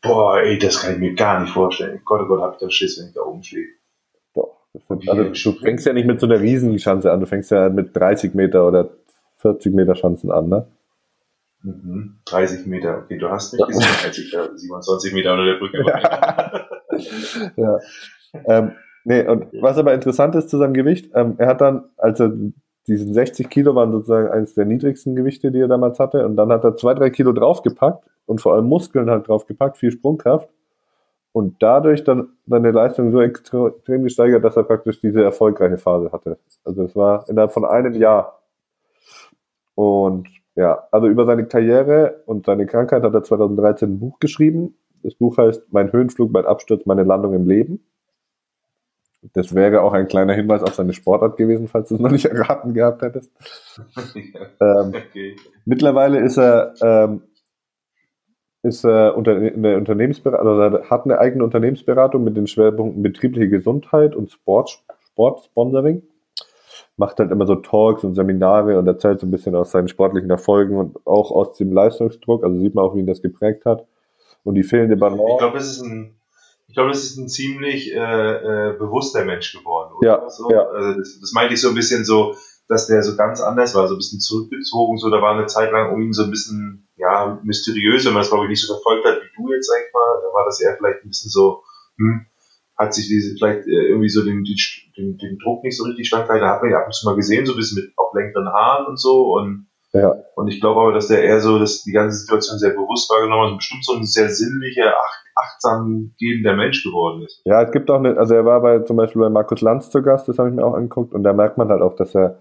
Boah, 0.01 0.39
ey, 0.41 0.59
das 0.59 0.81
kann 0.81 0.95
ich 0.95 0.99
mir 0.99 1.15
gar 1.15 1.41
nicht 1.41 1.53
vorstellen. 1.53 2.01
Gott, 2.05 2.21
oh 2.23 2.27
Gott, 2.27 2.41
hab 2.43 2.53
ich 2.55 2.59
da 2.61 2.71
Schiss, 2.71 2.99
wenn 2.99 3.09
ich 3.09 3.15
da 3.15 3.23
oben 3.23 3.43
stehe. 3.43 3.67
doch. 4.35 4.57
Das 4.73 4.87
sind, 4.87 5.09
also, 5.09 5.51
du 5.53 5.59
fängst 5.59 5.87
ja 5.87 5.93
nicht 5.93 6.07
mit 6.07 6.21
so 6.21 6.27
einer 6.27 6.41
Riesenschanze 6.41 7.11
an. 7.13 7.21
Du 7.21 7.27
fängst 7.27 7.51
ja 7.51 7.69
mit 7.69 7.97
30 7.97 8.35
Meter 8.35 8.67
oder 8.67 8.91
40 9.39 9.75
Meter 9.75 9.95
Schanzen 9.95 10.31
an, 10.31 10.49
ne? 10.49 10.67
Mhm. 11.65 12.17
30 12.27 12.67
Meter, 12.67 12.99
okay, 12.99 13.17
du 13.17 13.31
hast 13.31 13.55
nicht 13.55 13.67
gesehen, 13.67 13.97
als 14.05 14.19
ich 14.19 14.31
da 14.31 14.49
27 14.55 15.15
Meter 15.15 15.33
unter 15.33 15.47
der 15.47 15.55
Brücke 15.55 15.79
war. 15.79 16.69
ja. 17.57 17.79
Ähm, 18.47 18.73
nee, 19.05 19.27
und 19.27 19.47
was 19.63 19.79
aber 19.79 19.95
interessant 19.95 20.35
ist 20.35 20.51
zu 20.51 20.59
seinem 20.59 20.75
Gewicht, 20.75 21.11
ähm, 21.15 21.37
er 21.39 21.47
hat 21.47 21.63
dann, 21.63 21.85
als 21.97 22.21
er 22.21 22.33
diesen 22.87 23.15
60 23.15 23.49
Kilo 23.49 23.75
waren 23.75 23.93
sozusagen 23.93 24.29
eines 24.29 24.53
der 24.53 24.67
niedrigsten 24.67 25.17
Gewichte, 25.17 25.51
die 25.51 25.61
er 25.61 25.69
damals 25.69 25.99
hatte, 25.99 26.27
und 26.27 26.37
dann 26.37 26.51
hat 26.53 26.65
er 26.65 26.77
zwei, 26.77 26.93
drei 26.93 27.09
Kilo 27.09 27.33
draufgepackt 27.33 28.05
und 28.27 28.43
vor 28.43 28.55
allem 28.55 28.67
Muskeln 28.67 29.09
halt 29.09 29.27
draufgepackt, 29.27 29.79
viel 29.79 29.91
Sprungkraft 29.91 30.51
und 31.33 31.63
dadurch 31.63 32.05
dann 32.05 32.29
seine 32.47 32.73
Leistung 32.73 33.11
so 33.11 33.23
extrem 33.23 34.03
gesteigert, 34.03 34.45
dass 34.45 34.57
er 34.57 34.65
praktisch 34.65 35.01
diese 35.01 35.25
erfolgreiche 35.25 35.79
Phase 35.79 36.13
hatte. 36.13 36.39
Also 36.63 36.83
es 36.83 36.95
war 36.95 37.27
innerhalb 37.29 37.53
von 37.53 37.65
einem 37.65 37.95
Jahr. 37.95 38.43
Und 39.75 40.29
ja, 40.57 40.87
also 40.93 41.09
über 41.09 41.27
seine 41.27 41.47
Karriere 41.47 42.23
und 42.27 42.47
seine 42.47 42.67
Krankheit 42.67 43.03
hat 43.03 43.15
er 43.15 43.23
2013 43.23 43.91
ein 43.95 43.99
Buch 43.99 44.19
geschrieben. 44.21 44.77
Das 45.03 45.15
Buch 45.15 45.37
heißt 45.37 45.73
Mein 45.73 45.93
Höhenflug, 45.93 46.33
mein 46.33 46.47
Absturz, 46.47 46.87
meine 46.87 47.03
Landung 47.03 47.35
im 47.35 47.47
Leben. 47.47 47.85
Das 49.33 49.55
wäre 49.55 49.81
auch 49.81 49.95
ein 49.95 50.07
kleiner 50.07 50.35
Hinweis 50.35 50.63
auf 50.63 50.75
seine 50.75 50.93
Sportart 50.93 51.37
gewesen, 51.37 51.67
falls 51.67 51.89
du 51.89 51.95
es 51.95 52.01
noch 52.01 52.11
nicht 52.11 52.25
erraten 52.27 52.75
gehabt 52.75 53.03
hättest. 53.03 53.33
Ähm, 54.61 54.93
okay. 54.95 55.37
mittlerweile 55.65 56.21
ist 56.21 56.39
er, 56.39 56.75
ähm, 56.81 57.23
ist 58.63 58.85
er 58.85 59.17
unter, 59.17 59.37
in 59.37 59.63
der 59.63 59.77
Unternehmensberatung, 59.77 60.47
also 60.47 60.85
hat 60.85 61.05
eine 61.05 61.19
eigene 61.19 61.43
Unternehmensberatung 61.43 62.23
mit 62.23 62.37
den 62.37 62.47
Schwerpunkten 62.47 63.03
betriebliche 63.03 63.49
Gesundheit 63.49 64.15
und 64.15 64.31
Sport, 64.31 64.85
Sportsponsoring. 65.11 66.03
Macht 66.97 67.19
halt 67.19 67.31
immer 67.33 67.47
so 67.47 67.57
Talks 67.57 68.05
und 68.05 68.15
Seminare 68.15 68.79
und 68.79 68.87
erzählt 68.87 69.21
so 69.21 69.27
ein 69.27 69.31
bisschen 69.31 69.57
aus 69.57 69.73
seinen 69.73 69.89
sportlichen 69.89 70.31
Erfolgen 70.31 70.77
und 70.79 70.97
auch 71.07 71.33
aus 71.33 71.57
dem 71.57 71.73
Leistungsdruck. 71.73 72.45
Also 72.45 72.59
sieht 72.61 72.75
man 72.75 72.85
auch, 72.85 72.95
wie 72.95 73.01
ihn 73.01 73.07
das 73.07 73.21
geprägt 73.23 73.65
hat. 73.65 73.87
Und 74.45 74.55
die 74.55 74.63
fehlende 74.63 74.95
Ich 74.95 75.01
Balance. 75.01 75.39
glaube, 75.39 75.59
es 75.59 75.71
ist 75.73 75.83
ein, 75.83 76.15
ich 76.69 76.75
glaube, 76.75 76.91
es 76.91 77.03
ist 77.05 77.17
ein 77.17 77.29
ziemlich 77.29 77.93
äh, 77.93 77.99
äh, 77.99 78.73
bewusster 78.79 79.25
Mensch 79.25 79.53
geworden. 79.53 79.93
Oder? 79.99 80.07
Ja, 80.07 80.31
so. 80.31 80.51
ja. 80.51 80.63
Also 80.69 80.99
das, 81.01 81.19
das 81.21 81.33
meinte 81.33 81.55
ich 81.55 81.61
so 81.61 81.69
ein 81.71 81.75
bisschen 81.75 82.05
so, 82.05 82.35
dass 82.69 82.87
der 82.87 83.03
so 83.03 83.17
ganz 83.17 83.41
anders 83.41 83.75
war, 83.75 83.89
so 83.89 83.95
ein 83.95 83.99
bisschen 83.99 84.21
zurückgezogen. 84.21 84.97
So, 84.99 85.11
da 85.11 85.21
war 85.21 85.35
eine 85.35 85.47
Zeit 85.47 85.73
lang 85.73 85.93
um 85.93 86.01
ihn 86.01 86.13
so 86.13 86.23
ein 86.23 86.31
bisschen 86.31 86.89
ja 86.97 87.41
mysteriös, 87.43 88.07
wenn 88.07 88.13
man 88.13 88.21
das 88.21 88.31
glaube 88.31 88.45
ich 88.45 88.51
nicht 88.51 88.65
so 88.65 88.73
verfolgt 88.73 89.05
hat 89.05 89.19
wie 89.21 89.43
du 89.43 89.53
jetzt 89.53 89.67
sag 89.67 89.79
ich 89.87 89.93
mal, 89.93 90.21
da 90.23 90.33
war 90.33 90.45
das 90.47 90.61
eher 90.61 90.77
vielleicht 90.77 91.05
ein 91.05 91.09
bisschen 91.09 91.31
so, 91.31 91.63
hm, 91.99 92.27
hat 92.77 92.95
sich 92.95 93.07
diese 93.07 93.35
vielleicht 93.37 93.67
äh, 93.67 93.89
irgendwie 93.89 94.09
so 94.09 94.25
den, 94.25 94.45
den, 94.97 95.17
den, 95.17 95.39
Druck 95.39 95.63
nicht 95.63 95.77
so 95.77 95.85
richtig 95.85 96.09
standgehalten. 96.09 96.47
Da 96.47 96.55
hat 96.55 96.63
man 96.63 96.71
ihn 96.71 96.77
ab 96.77 96.87
und 96.87 96.95
zu 96.95 97.07
mal 97.07 97.17
gesehen, 97.17 97.47
so 97.47 97.53
ein 97.53 97.57
bisschen 97.57 97.83
mit 97.83 97.93
auch 97.97 98.13
längeren 98.15 98.49
Haaren 98.49 98.87
und 98.87 99.01
so 99.01 99.35
und 99.35 99.67
Ja. 99.93 100.15
und 100.35 100.49
ich 100.49 100.61
glaube 100.61 100.81
aber, 100.81 100.93
dass 100.93 101.09
der 101.09 101.23
eher 101.23 101.41
so 101.41 101.59
dass 101.59 101.83
die 101.83 101.93
ganze 101.93 102.19
Situation 102.19 102.59
sehr 102.59 102.71
bewusst 102.71 103.11
wahrgenommen 103.11 103.45
hat 103.45 103.51
und 103.53 103.59
bestimmt 103.59 103.85
so 103.85 103.95
ein 103.95 104.05
sehr 104.05 104.29
sinnlicher, 104.29 104.93
ach, 104.97 105.25
achtsam 105.37 106.15
gebender 106.19 106.57
Mensch 106.57 106.83
geworden 106.83 107.23
ist. 107.23 107.43
Ja, 107.45 107.63
es 107.63 107.73
gibt 107.73 107.91
auch 107.91 107.99
eine, 107.99 108.17
also 108.17 108.35
er 108.35 108.45
war 108.45 108.61
bei 108.61 108.81
zum 108.81 108.97
Beispiel 108.97 109.23
bei 109.23 109.31
Markus 109.31 109.61
Lanz 109.61 109.91
zu 109.91 110.03
Gast, 110.03 110.29
das 110.29 110.39
habe 110.39 110.49
ich 110.49 110.55
mir 110.55 110.65
auch 110.65 110.75
angeguckt, 110.75 111.13
und 111.13 111.23
da 111.23 111.33
merkt 111.33 111.59
man 111.59 111.69
halt 111.69 111.83
auch, 111.83 111.97
dass 111.97 112.15
er 112.15 112.41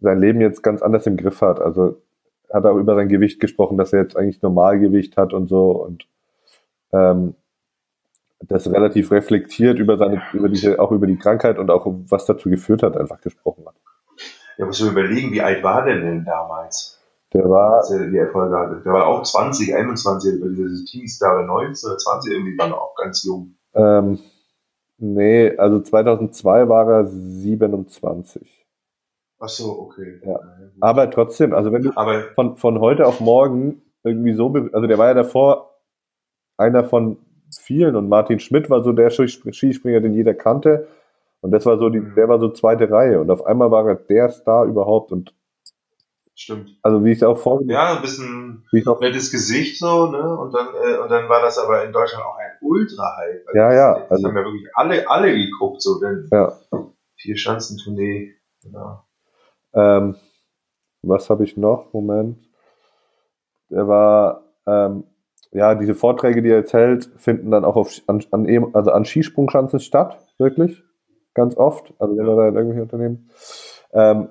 sein 0.00 0.18
Leben 0.18 0.40
jetzt 0.40 0.62
ganz 0.62 0.82
anders 0.82 1.06
im 1.06 1.16
Griff 1.16 1.42
hat. 1.42 1.60
Also 1.60 2.00
hat 2.52 2.64
auch 2.64 2.76
über 2.76 2.94
sein 2.94 3.08
Gewicht 3.08 3.38
gesprochen, 3.38 3.78
dass 3.78 3.92
er 3.92 4.02
jetzt 4.02 4.16
eigentlich 4.16 4.42
Normalgewicht 4.42 5.16
hat 5.16 5.32
und 5.32 5.48
so 5.48 5.70
und 5.70 6.06
ähm, 6.92 7.34
das 8.40 8.70
relativ 8.70 9.10
reflektiert 9.10 9.78
über 9.78 9.96
seine, 9.96 10.22
über 10.32 10.48
diese, 10.48 10.80
auch 10.80 10.92
über 10.92 11.06
die 11.06 11.18
Krankheit 11.18 11.58
und 11.58 11.70
auch 11.70 11.86
was 12.08 12.24
dazu 12.24 12.48
geführt 12.48 12.82
hat, 12.82 12.96
einfach 12.96 13.20
gesprochen 13.20 13.64
hat. 13.66 13.74
Ja, 14.56 14.66
muss 14.66 14.80
man 14.80 14.92
überlegen, 14.92 15.32
wie 15.32 15.42
alt 15.42 15.62
war 15.62 15.84
der 15.84 16.00
denn 16.00 16.24
damals, 16.24 17.00
Der 17.32 17.48
war, 17.48 17.78
als 17.78 17.90
er 17.90 18.08
die 18.08 18.16
Erfolge 18.16 18.56
hatte? 18.56 18.82
Der 18.84 18.92
war 18.92 19.06
auch 19.06 19.22
20, 19.22 19.74
21, 19.74 20.42
weil 20.42 20.54
diese 20.54 20.84
Teams 20.84 21.18
da 21.18 21.34
oder 21.34 21.46
19 21.46 21.90
oder 21.90 21.98
20 21.98 22.32
irgendwie 22.32 22.58
waren 22.58 22.72
auch 22.72 22.94
ganz 22.96 23.24
jung. 23.24 23.54
ähm, 23.74 24.18
nee, 24.98 25.56
also 25.56 25.80
2002 25.80 26.68
war 26.68 26.90
er 26.90 27.06
27. 27.06 28.66
Ach 29.38 29.48
so, 29.48 29.80
okay. 29.80 30.20
Ja. 30.24 30.40
Aber 30.80 31.10
trotzdem, 31.10 31.54
also 31.54 31.72
wenn 31.72 31.82
du 31.82 31.92
Aber 31.94 32.24
von, 32.34 32.56
von 32.56 32.80
heute 32.80 33.06
auf 33.06 33.20
morgen 33.20 33.80
irgendwie 34.02 34.34
so, 34.34 34.52
also 34.72 34.86
der 34.86 34.98
war 34.98 35.08
ja 35.08 35.14
davor 35.14 35.78
einer 36.58 36.84
von 36.84 37.16
vielen 37.58 37.96
und 37.96 38.08
Martin 38.08 38.38
Schmidt 38.40 38.70
war 38.70 38.82
so 38.82 38.92
der 38.92 39.10
Ski- 39.10 39.52
Skispringer, 39.52 40.00
den 40.00 40.14
jeder 40.14 40.34
kannte. 40.34 40.88
Und 41.40 41.52
das 41.52 41.64
war 41.66 41.78
so 41.78 41.88
die, 41.88 42.00
der 42.14 42.28
war 42.28 42.38
so 42.38 42.50
zweite 42.50 42.90
Reihe. 42.90 43.20
Und 43.20 43.30
auf 43.30 43.44
einmal 43.46 43.70
war 43.70 43.88
er 43.88 43.94
der 43.94 44.28
Star 44.28 44.66
überhaupt. 44.66 45.10
Und 45.10 45.34
Stimmt. 46.34 46.78
also 46.82 47.04
wie 47.04 47.12
ich 47.12 47.18
es 47.18 47.22
auch 47.22 47.38
vorgestellt 47.38 47.74
Ja, 47.78 47.96
ein 47.96 48.02
bisschen 48.02 48.66
wie 48.72 48.78
ich 48.80 48.86
auch, 48.86 49.00
nettes 49.00 49.30
Gesicht 49.30 49.78
so, 49.78 50.06
ne? 50.06 50.36
Und 50.38 50.54
dann, 50.54 50.68
äh, 50.68 50.98
und 50.98 51.10
dann 51.10 51.28
war 51.28 51.42
das 51.42 51.58
aber 51.58 51.84
in 51.84 51.92
Deutschland 51.92 52.24
auch 52.24 52.36
ein 52.38 52.50
Ultra-Hype. 52.60 53.46
Also 53.46 53.58
Ja, 53.58 53.72
ja, 53.72 53.92
Das, 53.94 54.02
das 54.02 54.10
also- 54.12 54.28
haben 54.28 54.36
ja 54.36 54.44
wirklich 54.44 54.68
alle, 54.74 55.10
alle 55.10 55.32
geguckt, 55.34 55.82
so, 55.82 55.98
denn 56.00 56.28
ja. 56.30 56.52
vier 57.16 57.36
Schanzentournee, 57.36 58.34
genau. 58.62 59.02
Ähm, 59.74 60.16
was 61.02 61.30
habe 61.30 61.44
ich 61.44 61.56
noch? 61.56 61.92
Moment. 61.92 62.38
Der 63.70 63.86
war, 63.88 64.42
ähm, 64.66 65.04
ja, 65.52 65.74
diese 65.74 65.94
Vorträge, 65.94 66.42
die 66.42 66.50
er 66.50 66.58
jetzt 66.58 66.72
hält, 66.72 67.10
finden 67.16 67.50
dann 67.50 67.64
auch 67.64 67.76
auf, 67.76 68.00
an, 68.06 68.24
an, 68.30 68.48
eben- 68.48 68.74
also 68.74 68.92
an 68.92 69.04
Skisprungschanzen 69.04 69.80
statt, 69.80 70.18
wirklich. 70.38 70.82
Ganz 71.34 71.56
oft. 71.56 71.92
Also 71.98 72.16
wenn 72.16 72.26
er 72.26 72.36
da 72.36 72.48
in 72.48 72.54
irgendwelche 72.56 72.82
Unternehmen. 72.82 73.30
Ähm, 73.92 74.28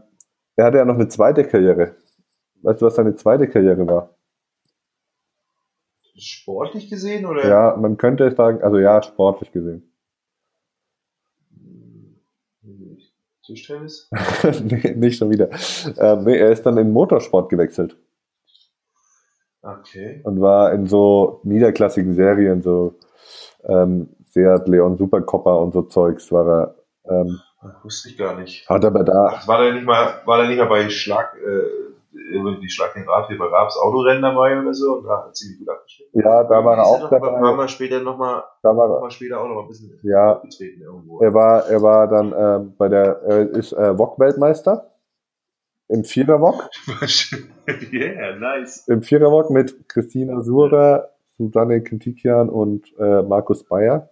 er 0.56 0.66
hatte 0.66 0.78
ja 0.78 0.86
noch 0.86 0.96
eine 0.96 1.08
zweite 1.08 1.44
Karriere. 1.46 1.96
Weißt 2.62 2.82
du, 2.82 2.86
was 2.86 2.96
seine 2.96 3.16
zweite 3.16 3.48
Karriere 3.48 3.88
war? 3.88 4.16
Sportlich 6.18 6.90
gesehen 6.90 7.26
oder? 7.26 7.48
Ja, 7.48 7.78
man 7.78 7.96
könnte 7.98 8.30
sagen, 8.36 8.62
also 8.62 8.78
ja, 8.78 9.02
sportlich 9.02 9.52
gesehen. 9.52 9.90
Tischtennis? 13.50 14.10
nee, 14.64 14.94
nicht 14.96 15.18
schon 15.18 15.32
wieder. 15.32 15.50
Ähm, 15.98 16.24
nee, 16.24 16.38
er 16.38 16.52
ist 16.52 16.66
dann 16.66 16.78
in 16.78 16.92
Motorsport 16.92 17.50
gewechselt. 17.50 17.98
Okay. 19.62 20.22
und 20.24 20.40
war 20.42 20.72
in 20.74 20.88
so 20.88 21.42
niederklassigen 21.44 22.14
Serien, 22.14 22.62
so 22.62 22.96
ähm, 23.64 24.10
Seat 24.26 24.68
Leon 24.68 24.98
Supercopper 24.98 25.60
und 25.60 25.74
so 25.74 25.82
Zeugs 25.84 26.32
war 26.32 26.48
er. 26.48 26.76
Ähm, 27.10 27.40
Das 27.62 27.84
wusste 27.84 28.10
ich 28.10 28.18
gar 28.18 28.40
nicht. 28.40 28.70
hat 28.70 28.86
aber 28.86 29.04
da, 29.04 29.32
Ach, 29.34 29.48
war 29.48 29.62
der 29.62 29.74
nicht 29.74 29.86
mal, 29.86 30.22
war 30.26 30.38
der 30.38 30.48
nicht 30.48 30.60
mal 30.60 30.70
bei 30.70 30.90
Schlag, 30.90 31.36
äh, 31.36 31.90
die 32.62 32.70
Schlag 32.70 32.94
den 32.94 33.08
Rad, 33.10 33.28
bei 33.28 33.46
Raabs 33.46 33.78
Autorennen 33.78 34.22
dabei 34.22 34.60
oder 34.60 34.74
so 34.74 34.98
und 34.98 35.06
da 35.06 35.26
hat 35.26 35.36
ziemlich 35.36 35.60
gut 35.60 35.70
abgeschnitten. 35.70 36.20
ja, 36.22 36.44
da 36.44 36.64
war 36.64 36.78
er 36.78 36.86
auch 36.86 37.00
noch, 37.02 37.12
aber 37.12 37.32
Haben 37.34 37.44
dabei. 37.44 37.58
wir 37.58 37.68
später 37.68 38.00
nochmal, 38.02 38.44
Da 38.64 38.76
war 38.78 38.88
noch 38.88 39.02
mal 39.02 39.12
später 39.12 39.42
auch 39.42 39.48
noch 39.48 39.56
mal 39.56 39.62
ein 39.64 39.68
bisschen 39.68 40.00
Ja. 40.04 40.36
aufgetreten 40.38 40.82
irgendwo. 40.84 41.20
er. 41.22 41.34
War, 41.34 41.68
er 41.68 41.82
war 41.82 42.08
dann 42.08 42.34
ähm, 42.38 42.74
bei 42.78 42.88
der, 42.88 43.22
er 43.24 43.50
ist 43.50 43.74
äh, 43.74 43.98
Wok-Weltmeister 43.98 44.86
im 45.90 46.04
Vierer-Wok, 46.04 46.70
yeah, 47.92 48.36
nice. 48.36 48.88
im 48.88 49.02
Vierer-Wok 49.02 49.50
mit 49.50 49.90
Christina 49.90 50.42
Sura, 50.42 51.10
Susanne 51.38 51.82
Kintikian 51.82 52.50
und 52.50 52.94
äh, 53.00 53.24
Markus 53.24 53.64
Bayer. 53.64 54.10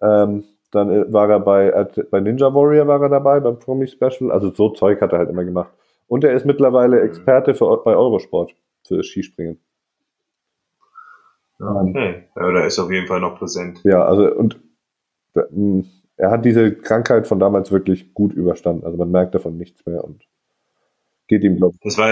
Ähm, 0.00 0.44
dann 0.70 0.90
äh, 0.90 1.12
war 1.12 1.30
er 1.30 1.40
bei, 1.40 1.68
äh, 1.68 2.04
bei 2.10 2.20
Ninja 2.20 2.52
Warrior 2.52 2.86
war 2.86 3.00
er 3.00 3.08
dabei, 3.08 3.40
beim 3.40 3.58
Promi 3.58 3.86
Special. 3.86 4.30
Also 4.32 4.50
so 4.52 4.70
Zeug 4.70 5.00
hat 5.00 5.12
er 5.12 5.18
halt 5.18 5.30
immer 5.30 5.44
gemacht. 5.44 5.70
Und 6.08 6.24
er 6.24 6.34
ist 6.34 6.44
mittlerweile 6.44 7.00
Experte 7.00 7.54
für, 7.54 7.82
bei 7.84 7.94
Eurosport 7.94 8.54
für 8.86 9.02
Skispringen. 9.02 9.60
Okay. 11.60 12.24
Ja, 12.36 12.52
da 12.52 12.64
ist 12.64 12.78
auf 12.78 12.90
jeden 12.90 13.06
Fall 13.06 13.20
noch 13.20 13.38
präsent. 13.38 13.80
Ja, 13.84 14.04
also 14.04 14.32
und 14.32 14.60
mh, 15.34 15.84
er 16.16 16.30
hat 16.30 16.44
diese 16.44 16.74
Krankheit 16.74 17.26
von 17.26 17.38
damals 17.38 17.72
wirklich 17.72 18.14
gut 18.14 18.32
überstanden. 18.32 18.84
Also 18.84 18.96
man 18.96 19.10
merkt 19.10 19.34
davon 19.34 19.56
nichts 19.56 19.84
mehr 19.86 20.04
und 20.04 20.26
geht 21.28 21.44
ihm, 21.44 21.56
glaube 21.56 21.74
ich. 21.76 21.80
Das 21.84 21.96
war, 21.98 22.08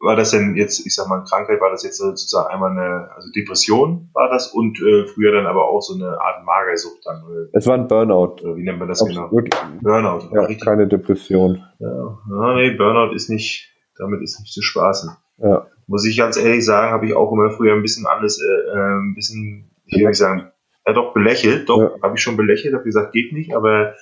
war 0.00 0.16
das 0.16 0.30
denn 0.30 0.56
jetzt, 0.56 0.86
ich 0.86 0.94
sag 0.94 1.08
mal, 1.08 1.22
Krankheit, 1.24 1.60
war 1.60 1.70
das 1.70 1.82
jetzt 1.84 1.98
sozusagen 1.98 2.48
einmal 2.48 2.70
eine, 2.70 3.10
also 3.14 3.28
Depression 3.34 4.08
war 4.14 4.30
das 4.30 4.48
und 4.48 4.80
äh, 4.80 5.06
früher 5.06 5.32
dann 5.32 5.46
aber 5.46 5.68
auch 5.68 5.80
so 5.80 5.94
eine 5.94 6.20
Art 6.20 6.44
Magersucht 6.44 7.04
dann, 7.04 7.22
Es 7.52 7.66
war 7.66 7.74
ein 7.74 7.88
Burnout. 7.88 8.36
wie 8.56 8.62
nennt 8.62 8.78
man 8.78 8.88
das 8.88 9.04
genau? 9.04 9.30
Wirklich, 9.32 9.52
Burnout. 9.82 10.28
ja, 10.32 10.40
richtig. 10.42 10.64
keine 10.64 10.86
Depression. 10.88 11.62
Ja, 11.78 12.18
ja, 12.30 12.54
nee, 12.54 12.70
Burnout 12.70 13.14
ist 13.14 13.28
nicht, 13.28 13.68
damit 13.98 14.22
ist 14.22 14.40
nicht 14.40 14.52
zu 14.52 14.62
spaßen. 14.62 15.10
Ja. 15.38 15.66
Muss 15.86 16.06
ich 16.06 16.16
ganz 16.16 16.36
ehrlich 16.36 16.64
sagen, 16.64 16.92
habe 16.92 17.06
ich 17.06 17.14
auch 17.14 17.32
immer 17.32 17.50
früher 17.50 17.74
ein 17.74 17.82
bisschen 17.82 18.06
alles, 18.06 18.40
äh, 18.40 18.46
äh, 18.46 18.98
ein 19.00 19.14
bisschen, 19.14 19.70
ich 19.86 19.98
will 19.98 20.06
nicht 20.06 20.16
sagen, 20.18 20.50
ja 20.86 20.92
doch 20.92 21.12
belächelt, 21.12 21.68
doch, 21.68 21.78
Ja. 21.80 21.90
habe 22.02 22.14
ich 22.16 22.22
schon 22.22 22.36
belächelt, 22.36 22.74
habe 22.74 22.84
gesagt, 22.84 23.12
geht 23.12 23.32
nicht, 23.32 23.54
aber 23.54 23.94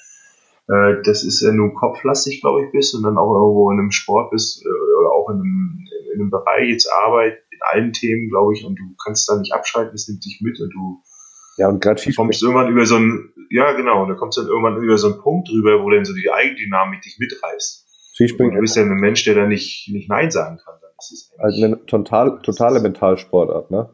äh, 0.69 1.03
das 1.03 1.25
ist 1.25 1.41
ja 1.43 1.53
nur 1.53 1.75
kopflastig, 1.75 2.41
glaube 2.41 2.65
ich, 2.65 2.73
bist 2.73 2.95
und 2.95 3.03
dann 3.03 3.19
auch 3.19 3.35
irgendwo 3.35 3.71
in 3.71 3.79
einem 3.79 3.91
Sport 3.91 4.31
bist 4.31 4.65
äh, 4.65 4.69
oder 5.01 5.11
auch 5.13 5.29
in 5.31 5.37
einem, 5.37 5.85
in 6.15 6.21
einem 6.21 6.31
Bereich 6.31 6.71
jetzt 6.71 6.93
Arbeit, 6.93 7.39
in 7.51 7.59
allen 7.63 7.93
Themen, 7.93 8.29
glaube 8.29 8.53
ich, 8.55 8.65
und 8.65 8.77
du 8.77 8.85
kannst 9.03 9.29
da 9.29 9.39
nicht 9.39 9.53
abschalten, 9.53 9.95
es 9.95 10.09
nimmt 10.09 10.25
dich 10.25 10.41
mit 10.43 10.61
und 10.61 10.71
du 10.71 11.03
Ja, 11.57 11.69
und 11.69 11.81
gerade 11.81 11.97
Du 11.97 12.03
Skispringen. 12.03 12.29
kommst 12.29 12.43
irgendwann 12.43 12.71
über 12.71 12.87
so 12.87 12.97
einen, 12.97 13.33
ja 13.51 13.73
genau, 13.73 14.03
und 14.03 14.09
da 14.11 14.15
kommst 14.15 14.39
du 14.39 14.43
dann 14.43 14.51
irgendwann 14.51 14.77
über 14.83 14.99
so 14.99 15.09
einen 15.13 15.21
Punkt 15.21 15.49
drüber, 15.49 15.83
wo 15.83 15.91
dann 15.91 16.05
so 16.05 16.15
die 16.15 16.31
Eigendynamik 16.31 17.01
dich 17.03 17.17
mitreißt. 17.19 17.85
Und 17.85 18.15
Skispringen 18.15 18.55
du 18.55 18.61
bist 18.61 18.77
ja 18.77 18.83
ein 18.83 18.89
Mensch, 18.91 19.25
der 19.25 19.35
da 19.37 19.47
nicht, 19.47 19.89
nicht 19.93 20.09
Nein 20.09 20.31
sagen 20.31 20.59
kann. 20.65 20.75
Dann 20.81 20.91
ist 20.99 21.33
eigentlich, 21.39 21.65
eine 21.65 21.87
total, 21.87 22.41
totale 22.43 22.81
Mentalsportart, 22.81 23.71
ne? 23.71 23.91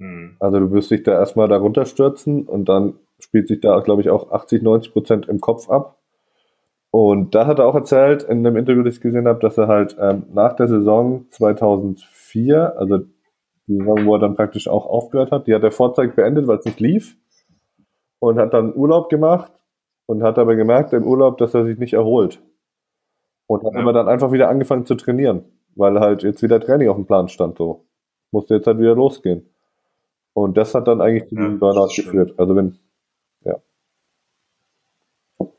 Hm. 0.00 0.36
Also 0.40 0.58
du 0.58 0.72
wirst 0.72 0.90
dich 0.90 1.02
da 1.02 1.12
erstmal 1.12 1.46
da 1.46 1.58
runterstürzen 1.58 2.48
und 2.48 2.68
dann 2.68 2.94
spielt 3.18 3.48
sich 3.48 3.60
da, 3.60 3.78
glaube 3.80 4.00
ich, 4.00 4.08
auch 4.08 4.32
80, 4.32 4.62
90 4.62 4.92
Prozent 4.92 5.28
im 5.28 5.40
Kopf 5.40 5.68
ab. 5.68 5.98
Und 6.90 7.34
da 7.34 7.46
hat 7.46 7.58
er 7.60 7.66
auch 7.66 7.74
erzählt, 7.74 8.22
in 8.24 8.44
einem 8.44 8.56
Interview, 8.56 8.82
das 8.82 8.96
ich 8.96 9.00
gesehen 9.00 9.28
habe, 9.28 9.38
dass 9.40 9.58
er 9.58 9.68
halt 9.68 9.96
ähm, 10.00 10.24
nach 10.32 10.54
der 10.56 10.66
Saison 10.66 11.26
2004, 11.28 12.76
also 12.78 12.98
die 13.68 13.76
Saison, 13.76 14.06
wo 14.06 14.14
er 14.14 14.20
dann 14.20 14.34
praktisch 14.34 14.66
auch 14.66 14.86
aufgehört 14.86 15.30
hat, 15.30 15.46
die 15.46 15.54
hat 15.54 15.62
er 15.62 15.70
vorzeitig 15.70 16.16
beendet, 16.16 16.46
weil 16.48 16.58
es 16.58 16.64
nicht 16.64 16.80
lief. 16.80 17.16
Und 18.18 18.38
hat 18.38 18.54
dann 18.54 18.74
Urlaub 18.74 19.08
gemacht 19.10 19.52
und 20.06 20.22
hat 20.22 20.38
aber 20.38 20.56
gemerkt 20.56 20.92
im 20.92 21.06
Urlaub, 21.06 21.38
dass 21.38 21.54
er 21.54 21.64
sich 21.64 21.78
nicht 21.78 21.92
erholt. 21.92 22.42
Und 23.46 23.64
hat 23.64 23.74
Ja. 23.74 23.80
aber 23.80 23.92
dann 23.92 24.08
einfach 24.08 24.32
wieder 24.32 24.48
angefangen 24.48 24.86
zu 24.86 24.94
trainieren, 24.94 25.44
weil 25.76 26.00
halt 26.00 26.22
jetzt 26.22 26.42
wieder 26.42 26.58
Training 26.58 26.88
auf 26.88 26.96
dem 26.96 27.06
Plan 27.06 27.28
stand 27.28 27.58
so. 27.58 27.84
Musste 28.32 28.54
jetzt 28.54 28.66
halt 28.66 28.78
wieder 28.78 28.94
losgehen. 28.94 29.50
Und 30.32 30.56
das 30.56 30.74
hat 30.74 30.86
dann 30.88 31.00
eigentlich 31.00 31.28
zu 31.28 31.34
Ja, 31.34 31.40
diesem 31.42 31.52
das 31.54 31.60
Burnout 31.60 31.92
geführt. 31.94 32.34
Also 32.38 32.56
wenn, 32.56 32.78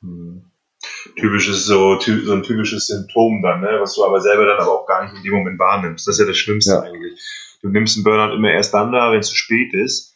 Hm. 0.02 0.44
Typisches 1.16 1.66
so, 1.66 1.96
ty 1.98 2.22
so 2.22 2.34
ein 2.34 2.44
typisches 2.44 2.88
Symptom 2.88 3.42
dann, 3.42 3.62
ne, 3.62 3.78
was 3.80 3.96
du 3.96 4.04
aber 4.06 4.20
selber 4.22 4.46
dann 4.46 4.60
aber 4.60 4.72
auch 4.82 4.86
gar 4.88 5.04
nicht 5.04 5.16
in 5.16 5.24
dem 5.24 5.34
Moment 5.34 5.60
wahrnimmst. 5.60 6.08
Das 6.08 6.16
ist 6.16 6.20
ja 6.22 6.28
das 6.28 6.38
Schlimmste 6.38 6.72
Ja. 6.74 6.82
eigentlich. 6.82 7.20
Du 7.62 7.70
nimmst 7.70 7.98
einen 7.98 8.04
Burnout 8.04 8.36
immer 8.36 8.52
erst 8.52 8.74
dann 8.74 8.92
da, 8.92 9.12
wenn 9.12 9.20
es 9.20 9.30
zu 9.30 9.36
spät 9.36 9.74
ist. 9.74 10.16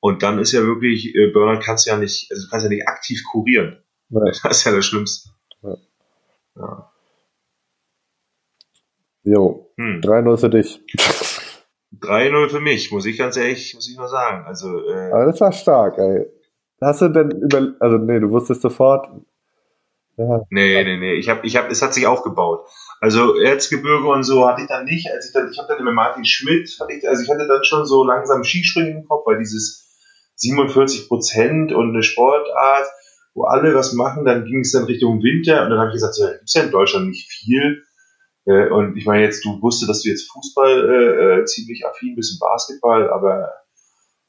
Und 0.00 0.22
dann 0.22 0.38
ist 0.38 0.52
ja 0.52 0.62
wirklich, 0.62 1.14
äh, 1.14 1.30
Burnout 1.32 1.60
kannst 1.62 1.86
du 1.86 1.90
ja 1.90 1.96
nicht, 1.98 2.30
also 2.30 2.44
du 2.44 2.50
kannst 2.50 2.64
ja 2.64 2.70
nicht 2.70 2.86
aktiv 2.88 3.22
kurieren. 3.30 3.82
Ja. 4.10 4.20
Das 4.42 4.58
ist 4.58 4.64
ja 4.64 4.72
das 4.72 4.84
Schlimmste. 4.86 5.30
Ja. 5.62 5.76
Ja. 6.56 6.92
jo, 9.24 9.70
Hm. 9.78 10.00
3-0 10.02 10.36
für 10.36 10.50
dich. 10.50 10.80
3-0 12.00 12.48
für 12.48 12.60
mich, 12.60 12.90
muss 12.90 13.06
ich 13.06 13.18
ganz 13.18 13.36
ehrlich, 13.36 13.74
muss 13.74 13.88
ich 13.88 13.96
nur 13.96 14.08
sagen. 14.08 14.44
Also, 14.46 14.68
äh, 14.88 15.12
Aber 15.12 15.26
das 15.26 15.40
war 15.40 15.52
stark, 15.52 15.98
ey. 15.98 16.26
Hast 16.80 17.00
du 17.00 17.08
denn 17.08 17.30
über, 17.30 17.74
also 17.80 17.98
nee, 17.98 18.20
du 18.20 18.30
wusstest 18.30 18.62
sofort, 18.62 19.08
ja, 20.16 20.42
nee, 20.50 20.84
nee, 20.84 20.96
nee, 20.96 21.14
ich 21.14 21.28
hab, 21.28 21.44
ich 21.44 21.56
hab, 21.56 21.70
es 21.70 21.82
hat 21.82 21.92
sich 21.92 22.06
aufgebaut. 22.06 22.66
Also 23.00 23.36
Erzgebirge 23.40 24.06
und 24.06 24.22
so 24.22 24.46
hatte 24.46 24.62
ich 24.62 24.68
dann 24.68 24.84
nicht, 24.84 25.10
als 25.10 25.26
ich 25.26 25.32
dann, 25.32 25.50
ich 25.50 25.58
habe 25.58 25.68
dann 25.68 25.84
mit 25.84 25.94
Martin 25.94 26.24
Schmidt, 26.24 26.70
hatte 26.80 26.92
ich, 26.92 27.08
also 27.08 27.22
ich 27.22 27.30
hatte 27.30 27.48
dann 27.48 27.64
schon 27.64 27.84
so 27.84 28.04
langsam 28.04 28.44
Skispringen 28.44 28.98
im 28.98 29.08
Kopf, 29.08 29.26
weil 29.26 29.38
dieses 29.38 29.84
47 30.36 31.08
Prozent 31.08 31.72
und 31.72 31.90
eine 31.90 32.02
Sportart, 32.02 32.86
wo 33.34 33.44
alle 33.44 33.74
was 33.74 33.92
machen, 33.94 34.24
dann 34.24 34.44
ging 34.44 34.60
es 34.60 34.72
dann 34.72 34.84
Richtung 34.84 35.20
Winter 35.22 35.64
und 35.64 35.70
dann 35.70 35.78
habe 35.78 35.88
ich 35.88 35.94
gesagt, 35.94 36.14
so, 36.14 36.26
gibt's 36.26 36.54
ja 36.54 36.62
in 36.62 36.70
Deutschland 36.70 37.08
nicht 37.08 37.30
viel. 37.30 37.83
Äh, 38.46 38.68
Und 38.68 38.96
ich 38.96 39.06
meine 39.06 39.22
jetzt, 39.22 39.44
du 39.44 39.60
wusstest, 39.62 39.88
dass 39.88 40.02
du 40.02 40.10
jetzt 40.10 40.30
Fußball 40.30 40.88
äh, 40.88 41.40
äh, 41.40 41.44
ziemlich 41.44 41.86
affin 41.86 42.14
bist, 42.14 42.34
im 42.34 42.38
Basketball, 42.38 43.10
aber 43.10 43.52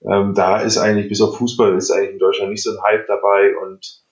ähm, 0.02 0.34
da 0.34 0.62
ist 0.62 0.78
eigentlich, 0.78 1.10
bis 1.10 1.22
auf 1.22 1.38
Fußball, 1.38 1.76
ist 1.76 1.92
eigentlich 1.92 2.14
in 2.14 2.20
Deutschland 2.20 2.52
nicht 2.52 2.64
so 2.64 2.72
ein 2.72 2.84
Hype 2.84 3.08
dabei 3.08 3.58
und 3.58 4.04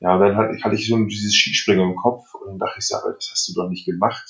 ja, 0.00 0.14
und 0.14 0.20
dann 0.20 0.36
hatte, 0.36 0.62
hatte 0.62 0.74
ich 0.74 0.88
so 0.88 0.96
dieses 1.04 1.34
Skispringen 1.34 1.90
im 1.90 1.96
Kopf 1.96 2.34
und 2.34 2.48
dann 2.48 2.58
dachte 2.58 2.78
ich, 2.78 2.94
aber 2.94 3.12
das 3.12 3.30
hast 3.30 3.48
du 3.48 3.54
doch 3.54 3.68
nicht 3.68 3.86
gemacht. 3.86 4.24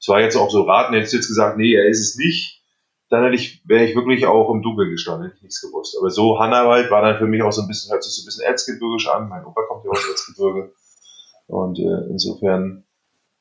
Es 0.00 0.08
war 0.08 0.20
jetzt 0.20 0.36
auch 0.36 0.50
so 0.50 0.62
raten, 0.62 0.94
hättest 0.94 1.12
du 1.12 1.16
jetzt 1.18 1.28
gesagt, 1.28 1.58
nee, 1.58 1.74
er 1.74 1.88
ist 1.88 2.00
es 2.00 2.16
nicht, 2.16 2.62
dann 3.10 3.24
hätte 3.24 3.34
ich, 3.34 3.62
wäre 3.66 3.84
ich 3.84 3.94
wirklich 3.94 4.26
auch 4.26 4.50
im 4.54 4.62
Dunkeln 4.62 4.90
gestanden, 4.90 5.24
hätte 5.24 5.36
ich 5.36 5.42
nichts 5.42 5.60
gewusst. 5.60 5.96
Aber 5.98 6.10
so 6.10 6.38
Hannawald 6.38 6.90
war 6.90 7.02
dann 7.02 7.18
für 7.18 7.26
mich 7.26 7.42
auch 7.42 7.50
so 7.50 7.62
ein 7.62 7.68
bisschen, 7.68 7.92
hört 7.92 8.04
sich 8.04 8.14
so 8.14 8.22
ein 8.22 8.26
bisschen 8.26 8.44
erzgebirgisch 8.44 9.08
an. 9.08 9.28
Mein 9.28 9.44
Opa 9.44 9.62
kommt 9.68 9.84
ja 9.84 9.90
aus 9.90 10.08
Erzgebirge. 10.08 10.72
Und 11.48 11.78
äh, 11.80 12.08
insofern 12.08 12.84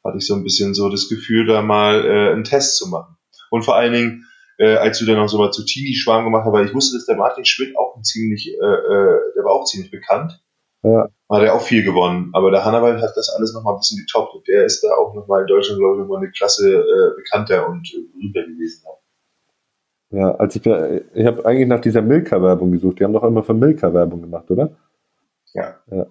hatte 0.04 0.18
ich 0.18 0.28
so 0.28 0.36
ein 0.36 0.44
bisschen 0.44 0.74
so 0.74 0.90
das 0.90 1.10
Gefühl, 1.10 1.46
da 1.46 1.62
mal 1.62 2.06
äh, 2.06 2.32
einen 2.32 2.44
Test 2.44 2.78
zu 2.78 2.88
machen. 2.88 3.18
Und 3.50 3.64
vor 3.64 3.76
allen 3.76 3.94
Dingen, 3.94 4.26
äh, 4.58 4.76
als 4.76 5.00
du 5.00 5.06
dann 5.06 5.18
noch 5.18 5.30
so 5.30 5.38
mal 5.38 5.52
zu 5.52 5.66
Teenie-Schwarm 5.66 6.26
gemacht 6.26 6.46
hast, 6.46 6.54
weil 6.54 6.66
ich 6.66 6.74
wusste, 6.74 6.98
dass 6.98 7.06
der 7.06 7.18
Martin 7.18 7.46
Schmidt 7.46 7.78
auch 7.78 7.96
ein 7.96 8.04
ziemlich, 8.04 8.48
äh, 8.50 8.66
äh, 8.66 9.20
der 9.36 9.44
war 9.44 9.54
auch 9.54 9.66
ziemlich 9.66 9.92
bekannt. 9.92 10.42
Ja. 10.84 11.10
Hat 11.30 11.44
er 11.44 11.54
auch 11.56 11.62
viel 11.62 11.84
gewonnen. 11.84 12.30
Aber 12.34 12.52
der 12.52 12.64
Hannawald 12.64 13.02
hat 13.02 13.12
das 13.16 13.30
alles 13.30 13.54
nochmal 13.54 13.74
ein 13.76 13.80
bisschen 13.80 14.00
getoppt. 14.00 14.36
Und 14.36 14.48
der 14.48 14.66
ist 14.66 14.82
da 14.82 14.96
auch 14.96 15.14
nochmal 15.14 15.42
in 15.42 15.48
Deutschland, 15.48 15.80
glaube 15.80 15.96
ich, 15.96 16.02
nochmal 16.02 16.24
eine 16.24 16.32
Klasse 16.32 16.74
äh, 16.74 17.16
bekannter 17.16 17.68
und 17.70 17.88
äh, 17.94 18.02
berühmter 18.14 18.44
gewesen. 18.44 18.86
Ja, 20.12 20.32
als 20.36 20.56
ich, 20.56 20.66
ich 20.66 21.26
habe 21.26 21.46
eigentlich 21.46 21.68
nach 21.68 21.82
dieser 21.82 22.02
Milka-Werbung 22.02 22.72
gesucht. 22.72 23.00
Die 23.00 23.04
haben 23.04 23.14
doch 23.14 23.24
immer 23.24 23.44
für 23.44 23.54
Milka-Werbung 23.54 24.22
gemacht, 24.22 24.50
oder? 24.50 24.76
Ja. 25.54 25.76
Ja. 25.92 26.08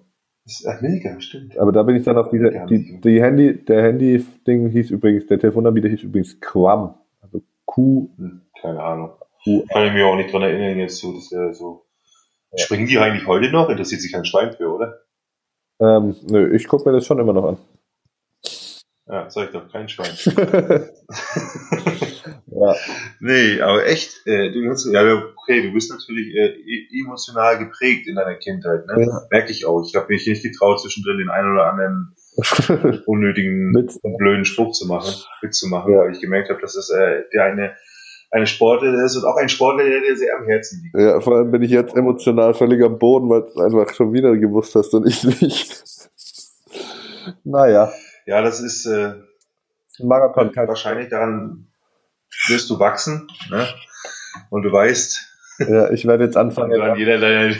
Das 0.49 0.61
ist 0.61 0.65
ach, 0.67 0.81
Milka, 0.81 1.21
stimmt. 1.21 1.59
Aber 1.59 1.71
da 1.71 1.83
bin 1.83 1.95
ich 1.95 2.03
dann 2.03 2.17
auf 2.17 2.31
diese, 2.31 2.65
die, 2.67 2.99
die 3.01 3.21
Handy, 3.21 3.63
der 3.63 3.83
Handy-Ding 3.83 4.69
hieß 4.69 4.89
übrigens, 4.89 5.27
der 5.27 5.37
Telefonanbieter 5.37 5.89
hieß 5.89 6.01
übrigens 6.01 6.41
Quam. 6.41 6.95
Also 7.21 7.43
Q, 7.65 8.09
Hm, 8.17 8.41
keine 8.59 8.81
Ahnung. 8.81 9.11
Q, 9.43 9.63
Kann 9.71 9.85
ich 9.85 9.93
mich 9.93 10.01
auch 10.01 10.15
nicht 10.15 10.33
dran 10.33 10.41
erinnern 10.41 10.79
jetzt 10.79 10.97
so, 10.97 11.13
das 11.13 11.31
wäre 11.31 11.53
so. 11.53 11.85
Springen 12.55 12.87
die 12.87 12.97
eigentlich 12.97 13.27
heute 13.27 13.51
noch? 13.51 13.69
Interessiert 13.69 14.01
sich 14.01 14.11
kein 14.11 14.25
Schwein 14.25 14.51
für, 14.53 14.73
oder? 14.73 15.01
ähm, 15.81 16.15
nö, 16.27 16.55
ich 16.55 16.67
gucke 16.67 16.89
mir 16.89 16.95
das 16.95 17.05
schon 17.05 17.19
immer 17.19 17.33
noch 17.33 17.45
an. 17.45 17.57
Ja, 19.05 19.29
sag 19.29 19.45
ich 19.45 19.51
doch, 19.51 19.71
kein 19.71 19.87
Schwein. 19.87 20.09
ja, 22.59 22.75
nee, 23.19 23.61
aber 23.61 23.85
echt, 23.85 24.25
äh, 24.27 24.51
du 24.51 24.63
kannst, 24.65 24.85
ja, 24.91 25.23
okay, 25.41 25.61
du 25.67 25.73
bist 25.73 25.89
natürlich 25.91 26.35
äh, 26.35 26.47
e- 26.49 26.87
emotional 27.01 27.57
geprägt 27.59 28.07
in 28.07 28.15
deiner 28.15 28.35
Kindheit, 28.35 28.85
ne? 28.87 29.05
Ja. 29.05 29.21
Merke 29.31 29.51
ich 29.51 29.65
auch. 29.65 29.83
Ich 29.87 29.95
habe 29.95 30.07
mich 30.09 30.27
nicht 30.27 30.43
getraut, 30.43 30.81
zwischendrin 30.81 31.17
den 31.19 31.29
einen 31.29 31.51
oder 31.53 31.71
anderen 31.71 32.15
unnötigen 33.05 33.75
und 33.75 34.17
blöden 34.17 34.45
Spruch 34.45 34.71
zu 34.73 34.87
machen, 34.87 35.13
Witz 35.41 35.59
zu 35.59 35.67
machen, 35.67 35.93
Ja. 35.93 35.99
weil 35.99 36.11
ich 36.11 36.21
gemerkt 36.21 36.49
habe, 36.49 36.61
dass 36.61 36.73
das 36.75 36.89
äh, 36.89 37.23
der 37.33 37.45
eine, 37.45 37.71
eine 38.31 38.45
Sportler 38.47 38.93
ist 39.03 39.15
und 39.17 39.25
auch 39.25 39.37
ein 39.37 39.49
Sportler, 39.49 39.83
der 39.85 40.01
dir 40.01 40.15
sehr 40.15 40.37
am 40.37 40.45
Herzen 40.45 40.81
liegt. 40.83 40.95
ja, 40.95 41.19
vor 41.19 41.35
allem 41.37 41.51
bin 41.51 41.61
ich 41.63 41.71
jetzt 41.71 41.95
emotional 41.95 42.53
völlig 42.53 42.83
am 42.83 42.99
Boden, 42.99 43.29
weil 43.29 43.41
du 43.41 43.47
es 43.47 43.57
einfach 43.57 43.93
schon 43.93 44.13
wieder 44.13 44.35
gewusst 44.37 44.75
hast 44.75 44.93
und 44.93 45.07
ich 45.07 45.23
nicht. 45.23 45.83
naja, 47.43 47.91
Ja, 48.25 48.41
das 48.41 48.61
ist 48.61 48.85
äh, 48.85 49.13
ein 49.99 50.07
Marathon 50.07 50.51
kann 50.51 50.67
wahrscheinlich 50.67 51.09
daran 51.09 51.67
wirst 52.47 52.69
du 52.69 52.79
wachsen, 52.79 53.27
ne? 53.49 53.67
Und 54.49 54.63
du 54.63 54.71
weißt, 54.71 55.19
Ja, 55.59 55.91
ich 55.91 56.05
werde 56.05 56.23
jetzt 56.25 56.35
wenn 56.35 56.41
anfangen, 56.47 56.71
du 56.71 56.81
an 56.83 56.97
jeder 56.97 57.17
deiner, 57.19 57.55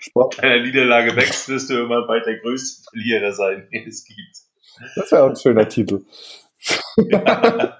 Sport. 0.00 0.38
deiner 0.42 0.62
Niederlage 0.62 1.16
wächst, 1.16 1.48
wirst 1.48 1.70
du 1.70 1.82
immer 1.82 2.06
bald 2.06 2.26
der 2.26 2.38
größte 2.38 2.82
Verlierer 2.90 3.32
sein, 3.32 3.68
den 3.72 3.88
es 3.88 4.04
gibt. 4.04 4.36
Das 4.96 5.10
wäre 5.12 5.24
auch 5.24 5.30
ein 5.30 5.36
schöner 5.36 5.68
Titel. 5.68 6.04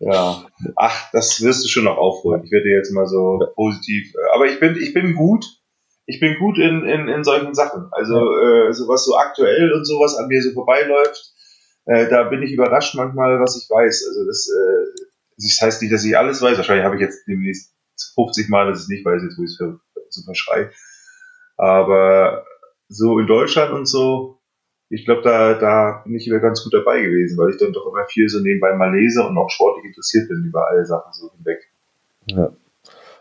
ja. 0.00 0.46
Ach, 0.76 1.10
das 1.12 1.42
wirst 1.42 1.64
du 1.64 1.68
schon 1.68 1.84
noch 1.84 1.96
aufholen. 1.96 2.42
Ich 2.44 2.50
werde 2.52 2.68
jetzt 2.68 2.92
mal 2.92 3.06
so 3.06 3.40
positiv. 3.54 4.12
äh, 4.14 4.34
Aber 4.34 4.46
ich 4.46 4.60
bin, 4.60 4.76
ich 4.76 4.92
bin 4.94 5.14
gut. 5.14 5.44
Ich 6.06 6.20
bin 6.20 6.38
gut 6.38 6.58
in, 6.58 6.84
in, 6.84 7.08
in 7.08 7.24
solchen 7.24 7.54
Sachen. 7.54 7.88
Also, 7.90 8.14
äh, 8.38 8.72
so 8.72 8.86
was 8.88 9.04
so 9.04 9.16
aktuell 9.16 9.72
und 9.72 9.84
sowas 9.84 10.16
an 10.16 10.28
mir 10.28 10.40
so 10.40 10.52
vorbeiläuft, 10.52 11.32
äh, 11.86 12.08
da 12.08 12.24
bin 12.24 12.42
ich 12.42 12.52
überrascht 12.52 12.94
manchmal, 12.94 13.40
was 13.40 13.56
ich 13.56 13.70
weiß. 13.70 14.06
Also, 14.08 14.26
das, 14.26 14.48
äh, 14.48 15.06
das 15.36 15.58
heißt 15.62 15.82
nicht, 15.82 15.92
dass 15.92 16.04
ich 16.04 16.16
alles 16.18 16.42
weiß. 16.42 16.56
Wahrscheinlich 16.56 16.84
habe 16.84 16.96
ich 16.96 17.00
jetzt 17.00 17.26
demnächst 17.26 17.74
50 18.14 18.48
Mal, 18.48 18.66
dass 18.66 18.78
ich 18.78 18.84
es 18.84 18.88
nicht 18.88 19.04
weiß, 19.04 19.22
jetzt 19.22 19.38
wo 19.38 19.42
ich 19.42 19.50
es 19.50 19.56
für, 19.56 19.80
so 20.10 20.22
verschrei. 20.22 20.70
Aber 21.56 22.44
so 22.88 23.18
in 23.18 23.26
Deutschland 23.26 23.72
und 23.72 23.86
so, 23.86 24.40
ich 24.88 25.04
glaube, 25.04 25.22
da, 25.22 25.54
da 25.54 26.02
bin 26.04 26.14
ich 26.14 26.26
wieder 26.26 26.38
ganz 26.38 26.62
gut 26.62 26.74
dabei 26.74 27.02
gewesen, 27.02 27.36
weil 27.38 27.50
ich 27.50 27.56
dann 27.56 27.72
doch 27.72 27.86
immer 27.86 28.04
viel 28.06 28.28
so 28.28 28.40
nebenbei 28.40 28.74
mal 28.74 28.94
lese 28.94 29.24
und 29.24 29.36
auch 29.36 29.50
sportlich 29.50 29.86
interessiert 29.86 30.28
bin 30.28 30.44
über 30.44 30.68
alle 30.68 30.84
Sachen 30.84 31.12
so 31.12 31.30
hinweg. 31.32 31.58
Ja. 32.26 32.52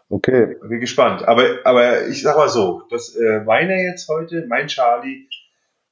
Okay, 0.10 0.58
Bin 0.62 0.80
gespannt. 0.80 1.28
Aber, 1.28 1.60
aber 1.64 2.08
ich 2.08 2.22
sag 2.22 2.38
mal 2.38 2.50
so, 2.50 2.84
das 2.92 3.16
äh, 3.16 3.42
meiner 3.44 3.76
jetzt 3.76 4.08
heute, 4.08 4.46
mein 4.48 4.68
Charlie, 4.68 5.28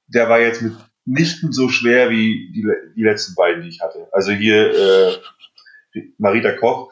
der 0.07 0.29
war 0.29 0.39
jetzt 0.39 0.61
mit 0.61 0.73
nicht 1.05 1.39
so 1.51 1.69
schwer 1.69 2.09
wie 2.09 2.51
die, 2.53 2.67
die 2.95 3.03
letzten 3.03 3.35
beiden, 3.35 3.63
die 3.63 3.69
ich 3.69 3.81
hatte. 3.81 4.07
Also 4.11 4.31
hier 4.31 4.73
äh, 4.73 6.01
Marita 6.17 6.53
Koch, 6.53 6.91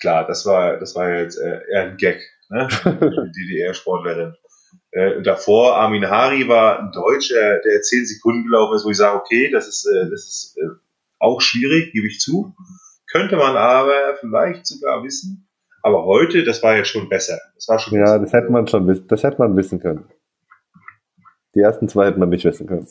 klar, 0.00 0.26
das 0.26 0.46
war 0.46 0.78
das 0.78 0.94
war 0.94 1.14
jetzt 1.14 1.36
äh, 1.36 1.60
eher 1.70 1.90
ein 1.90 1.96
Gag, 1.96 2.20
ne? 2.48 2.68
Die 3.36 3.46
DDR-Sportlerin. 3.46 4.34
Äh, 4.92 5.22
davor 5.22 5.76
Armin 5.76 6.08
Hari 6.08 6.48
war 6.48 6.80
ein 6.80 6.92
Deutscher, 6.92 7.60
der 7.60 7.82
zehn 7.82 8.06
Sekunden 8.06 8.44
gelaufen 8.44 8.74
ist, 8.74 8.84
wo 8.84 8.90
ich 8.90 8.96
sage, 8.96 9.18
okay, 9.18 9.50
das 9.50 9.68
ist 9.68 9.86
äh, 9.86 10.10
das 10.10 10.26
ist 10.26 10.56
äh, 10.58 10.68
auch 11.18 11.40
schwierig, 11.40 11.92
gebe 11.92 12.06
ich 12.06 12.18
zu. 12.18 12.54
Könnte 13.10 13.36
man 13.36 13.56
aber 13.56 14.16
vielleicht 14.20 14.66
sogar 14.66 15.04
wissen. 15.04 15.48
Aber 15.82 16.04
heute, 16.04 16.44
das 16.44 16.62
war 16.62 16.76
jetzt 16.76 16.88
schon 16.88 17.08
besser. 17.08 17.38
Das 17.54 17.68
war 17.68 17.78
schon 17.78 17.94
ja, 17.94 18.04
besser. 18.04 18.18
das 18.20 18.32
hätte 18.32 18.52
man 18.52 18.66
schon 18.66 18.86
wissen, 18.86 19.06
das 19.08 19.22
hätte 19.22 19.38
man 19.38 19.56
wissen 19.56 19.80
können. 19.80 20.04
Die 21.54 21.60
ersten 21.60 21.88
zwei 21.88 22.06
hätte 22.06 22.18
man 22.18 22.28
nicht 22.28 22.44
wissen 22.44 22.66
können. 22.66 22.86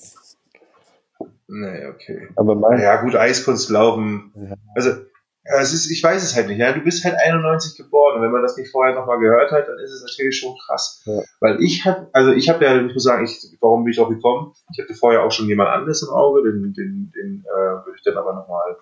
Nee, 1.49 1.87
okay. 1.87 2.29
Aber 2.35 2.55
mein, 2.55 2.79
Ja, 2.79 3.01
gut, 3.01 3.15
Eiskunst 3.15 3.69
laufen. 3.69 4.31
Ja. 4.35 4.55
Also, 4.75 4.89
ja, 4.91 5.61
es 5.61 5.73
ist, 5.73 5.89
ich 5.89 6.03
weiß 6.03 6.21
es 6.21 6.35
halt 6.35 6.47
nicht. 6.47 6.59
Ja, 6.59 6.71
du 6.73 6.81
bist 6.81 7.03
halt 7.03 7.15
91 7.15 7.75
geboren 7.75 8.17
und 8.17 8.21
wenn 8.21 8.31
man 8.31 8.43
das 8.43 8.55
nicht 8.55 8.69
vorher 8.69 8.93
nochmal 8.93 9.17
gehört 9.19 9.51
hat, 9.51 9.67
dann 9.67 9.79
ist 9.79 9.91
es 9.91 10.03
natürlich 10.03 10.37
schon 10.37 10.55
krass. 10.67 11.01
Ja. 11.05 11.21
Weil 11.39 11.61
ich 11.61 11.85
hab, 11.85 12.09
also 12.13 12.31
ich 12.31 12.49
habe 12.49 12.63
ja, 12.63 12.79
ich 12.79 12.93
muss 12.93 13.03
sagen, 13.03 13.23
ich, 13.23 13.57
warum 13.59 13.83
bin 13.83 13.91
ich 13.91 13.99
auch 13.99 14.09
gekommen? 14.09 14.53
Ich 14.71 14.79
hatte 14.79 14.93
vorher 14.93 15.23
auch 15.23 15.31
schon 15.31 15.47
jemand 15.47 15.69
anderes 15.71 16.03
im 16.03 16.09
Auge, 16.09 16.43
den, 16.43 16.73
den, 16.73 17.11
den 17.15 17.43
äh, 17.45 17.85
würde 17.85 17.95
ich 17.95 18.03
dann 18.03 18.17
aber 18.17 18.33
nochmal 18.33 18.77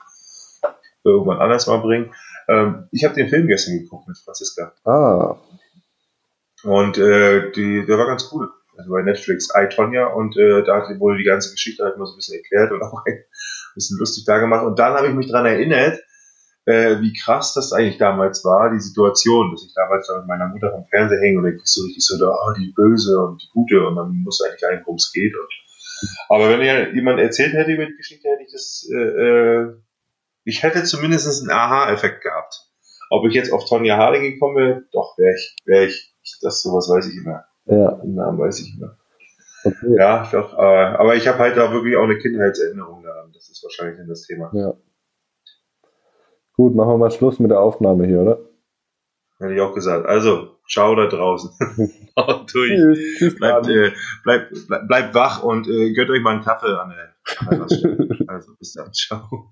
irgendwann 1.06 1.40
anders 1.40 1.68
mal 1.68 1.78
bringen. 1.78 2.14
Ähm, 2.50 2.90
ich 2.92 3.06
habe 3.06 3.16
den 3.16 3.30
Film 3.30 3.48
gestern 3.48 3.80
geguckt 3.80 4.08
mit 4.10 4.18
Franziska. 4.18 4.74
ah, 4.84 5.38
Und 6.64 6.98
äh, 6.98 7.52
die, 7.52 7.86
der 7.86 7.98
war 7.98 8.08
ganz 8.08 8.30
cool. 8.34 8.50
Also 8.78 8.92
bei 8.92 9.02
Netflix, 9.02 9.50
I, 9.56 9.68
und 10.16 10.38
äh, 10.38 10.64
da 10.64 10.78
hat- 10.88 11.00
wurde 11.00 11.18
die 11.18 11.24
ganze 11.24 11.52
Geschichte 11.52 11.84
halt 11.84 11.98
mal 11.98 12.06
so 12.06 12.14
ein 12.14 12.18
bisschen 12.18 12.36
erklärt 12.38 12.72
und 12.72 12.82
auch 12.84 13.04
ein 13.06 13.24
bisschen 13.76 13.98
lustig 14.00 14.26
da 14.26 14.38
gemacht. 14.40 14.66
Und 14.66 14.80
dann 14.80 14.94
habe 14.94 15.08
ich 15.08 15.14
mich 15.14 15.30
dran 15.30 15.46
erinnert, 15.46 16.00
äh, 16.66 17.00
wie 17.00 17.14
krass 17.14 17.54
das 17.54 17.72
eigentlich 17.74 17.98
damals 17.98 18.44
war, 18.44 18.72
die 18.72 18.80
Situation, 18.80 19.52
dass 19.52 19.64
ich 19.66 19.74
damals 19.74 20.08
da 20.08 20.18
mit 20.20 20.28
meiner 20.28 20.48
Mutter 20.50 20.74
am 20.76 20.86
Fernseher 20.90 21.22
hänge 21.22 21.40
und 21.40 21.48
ich 21.48 21.62
so 21.64 21.84
richtig 21.84 22.06
so, 22.06 22.20
da, 22.20 22.30
oh, 22.30 22.54
die 22.60 22.74
Böse 22.76 23.18
und 23.20 23.42
die 23.42 23.50
Gute 23.54 23.88
und 23.88 23.96
man 23.96 24.12
muss 24.24 24.42
eigentlich 24.44 24.62
nicht, 24.62 24.82
worum 24.86 24.98
es 24.98 25.12
geht. 25.14 25.34
Und, 25.34 25.50
aber 26.30 26.50
wenn 26.50 26.60
mir 26.60 26.94
jemand 26.94 27.20
erzählt 27.20 27.54
hätte 27.54 27.72
über 27.72 27.86
die 27.86 27.96
Geschichte, 27.96 28.28
hätte 28.30 28.44
ich 28.44 28.52
das, 28.52 28.88
äh, 28.94 28.98
äh, 28.98 29.74
ich 30.44 30.64
hätte 30.64 30.84
zumindest 30.84 31.42
einen 31.42 31.52
Aha-Effekt 31.52 32.22
gehabt. 32.22 32.66
Ob 33.10 33.26
ich 33.28 33.34
jetzt 33.34 33.52
auf 33.54 33.68
Tonja 33.68 33.98
Harding 33.98 34.24
gekommen 34.34 34.58
wäre, 34.58 34.84
doch, 34.92 35.18
wäre 35.18 35.34
ich, 35.36 35.56
wäre 35.66 35.86
ich, 35.86 36.14
das 36.42 36.62
sowas 36.62 36.90
weiß 36.90 37.08
ich 37.08 37.16
immer. 37.16 37.46
Ja, 37.68 37.92
Den 37.92 38.16
Namen 38.16 38.40
weiß 38.40 38.60
ich 38.62 38.78
immer. 38.78 38.98
okay. 39.64 39.96
Ja, 39.98 40.28
doch, 40.32 40.54
aber, 40.54 41.00
aber 41.00 41.16
ich 41.16 41.28
habe 41.28 41.40
halt 41.40 41.58
da 41.58 41.72
wirklich 41.72 41.96
auch 41.98 42.04
eine 42.04 42.18
Kindheitserinnerung 42.18 43.04
daran. 43.04 43.32
Das 43.34 43.50
ist 43.50 43.64
wahrscheinlich 43.64 43.98
dann 43.98 44.08
das 44.08 44.24
Thema. 44.24 44.52
Ja. 44.54 44.74
Gut, 46.54 46.74
machen 46.76 46.90
wir 46.90 46.98
mal 46.98 47.12
Schluss 47.12 47.40
mit 47.40 47.52
der 47.52 47.60
Aufnahme 47.60 48.08
hier, 48.08 48.22
oder? 48.22 48.40
Hätte 49.40 49.54
ich 49.54 49.62
auch 49.62 49.76
gesagt. 49.76 50.08
Also, 50.08 50.58
ciao 50.68 50.96
da 50.96 51.06
draußen. 51.08 51.52
Haut 52.18 52.52
durch. 52.54 52.72
Tschüss, 52.72 53.36
Bleibt, 53.36 53.68
äh, 53.68 53.92
bleibt, 54.24 54.68
bleibt, 54.68 54.88
bleibt 54.88 55.14
wach 55.16 55.44
und 55.44 55.68
äh, 55.68 55.94
gönnt 55.94 56.10
euch 56.10 56.24
mal 56.24 56.32
einen 56.32 56.44
Kaffee 56.44 56.76
an 56.76 56.90
der, 56.90 57.16
an 57.52 57.68
der. 57.68 58.30
Also, 58.30 58.56
bis 58.58 58.74
dann. 58.74 58.92
Ciao. 58.94 59.52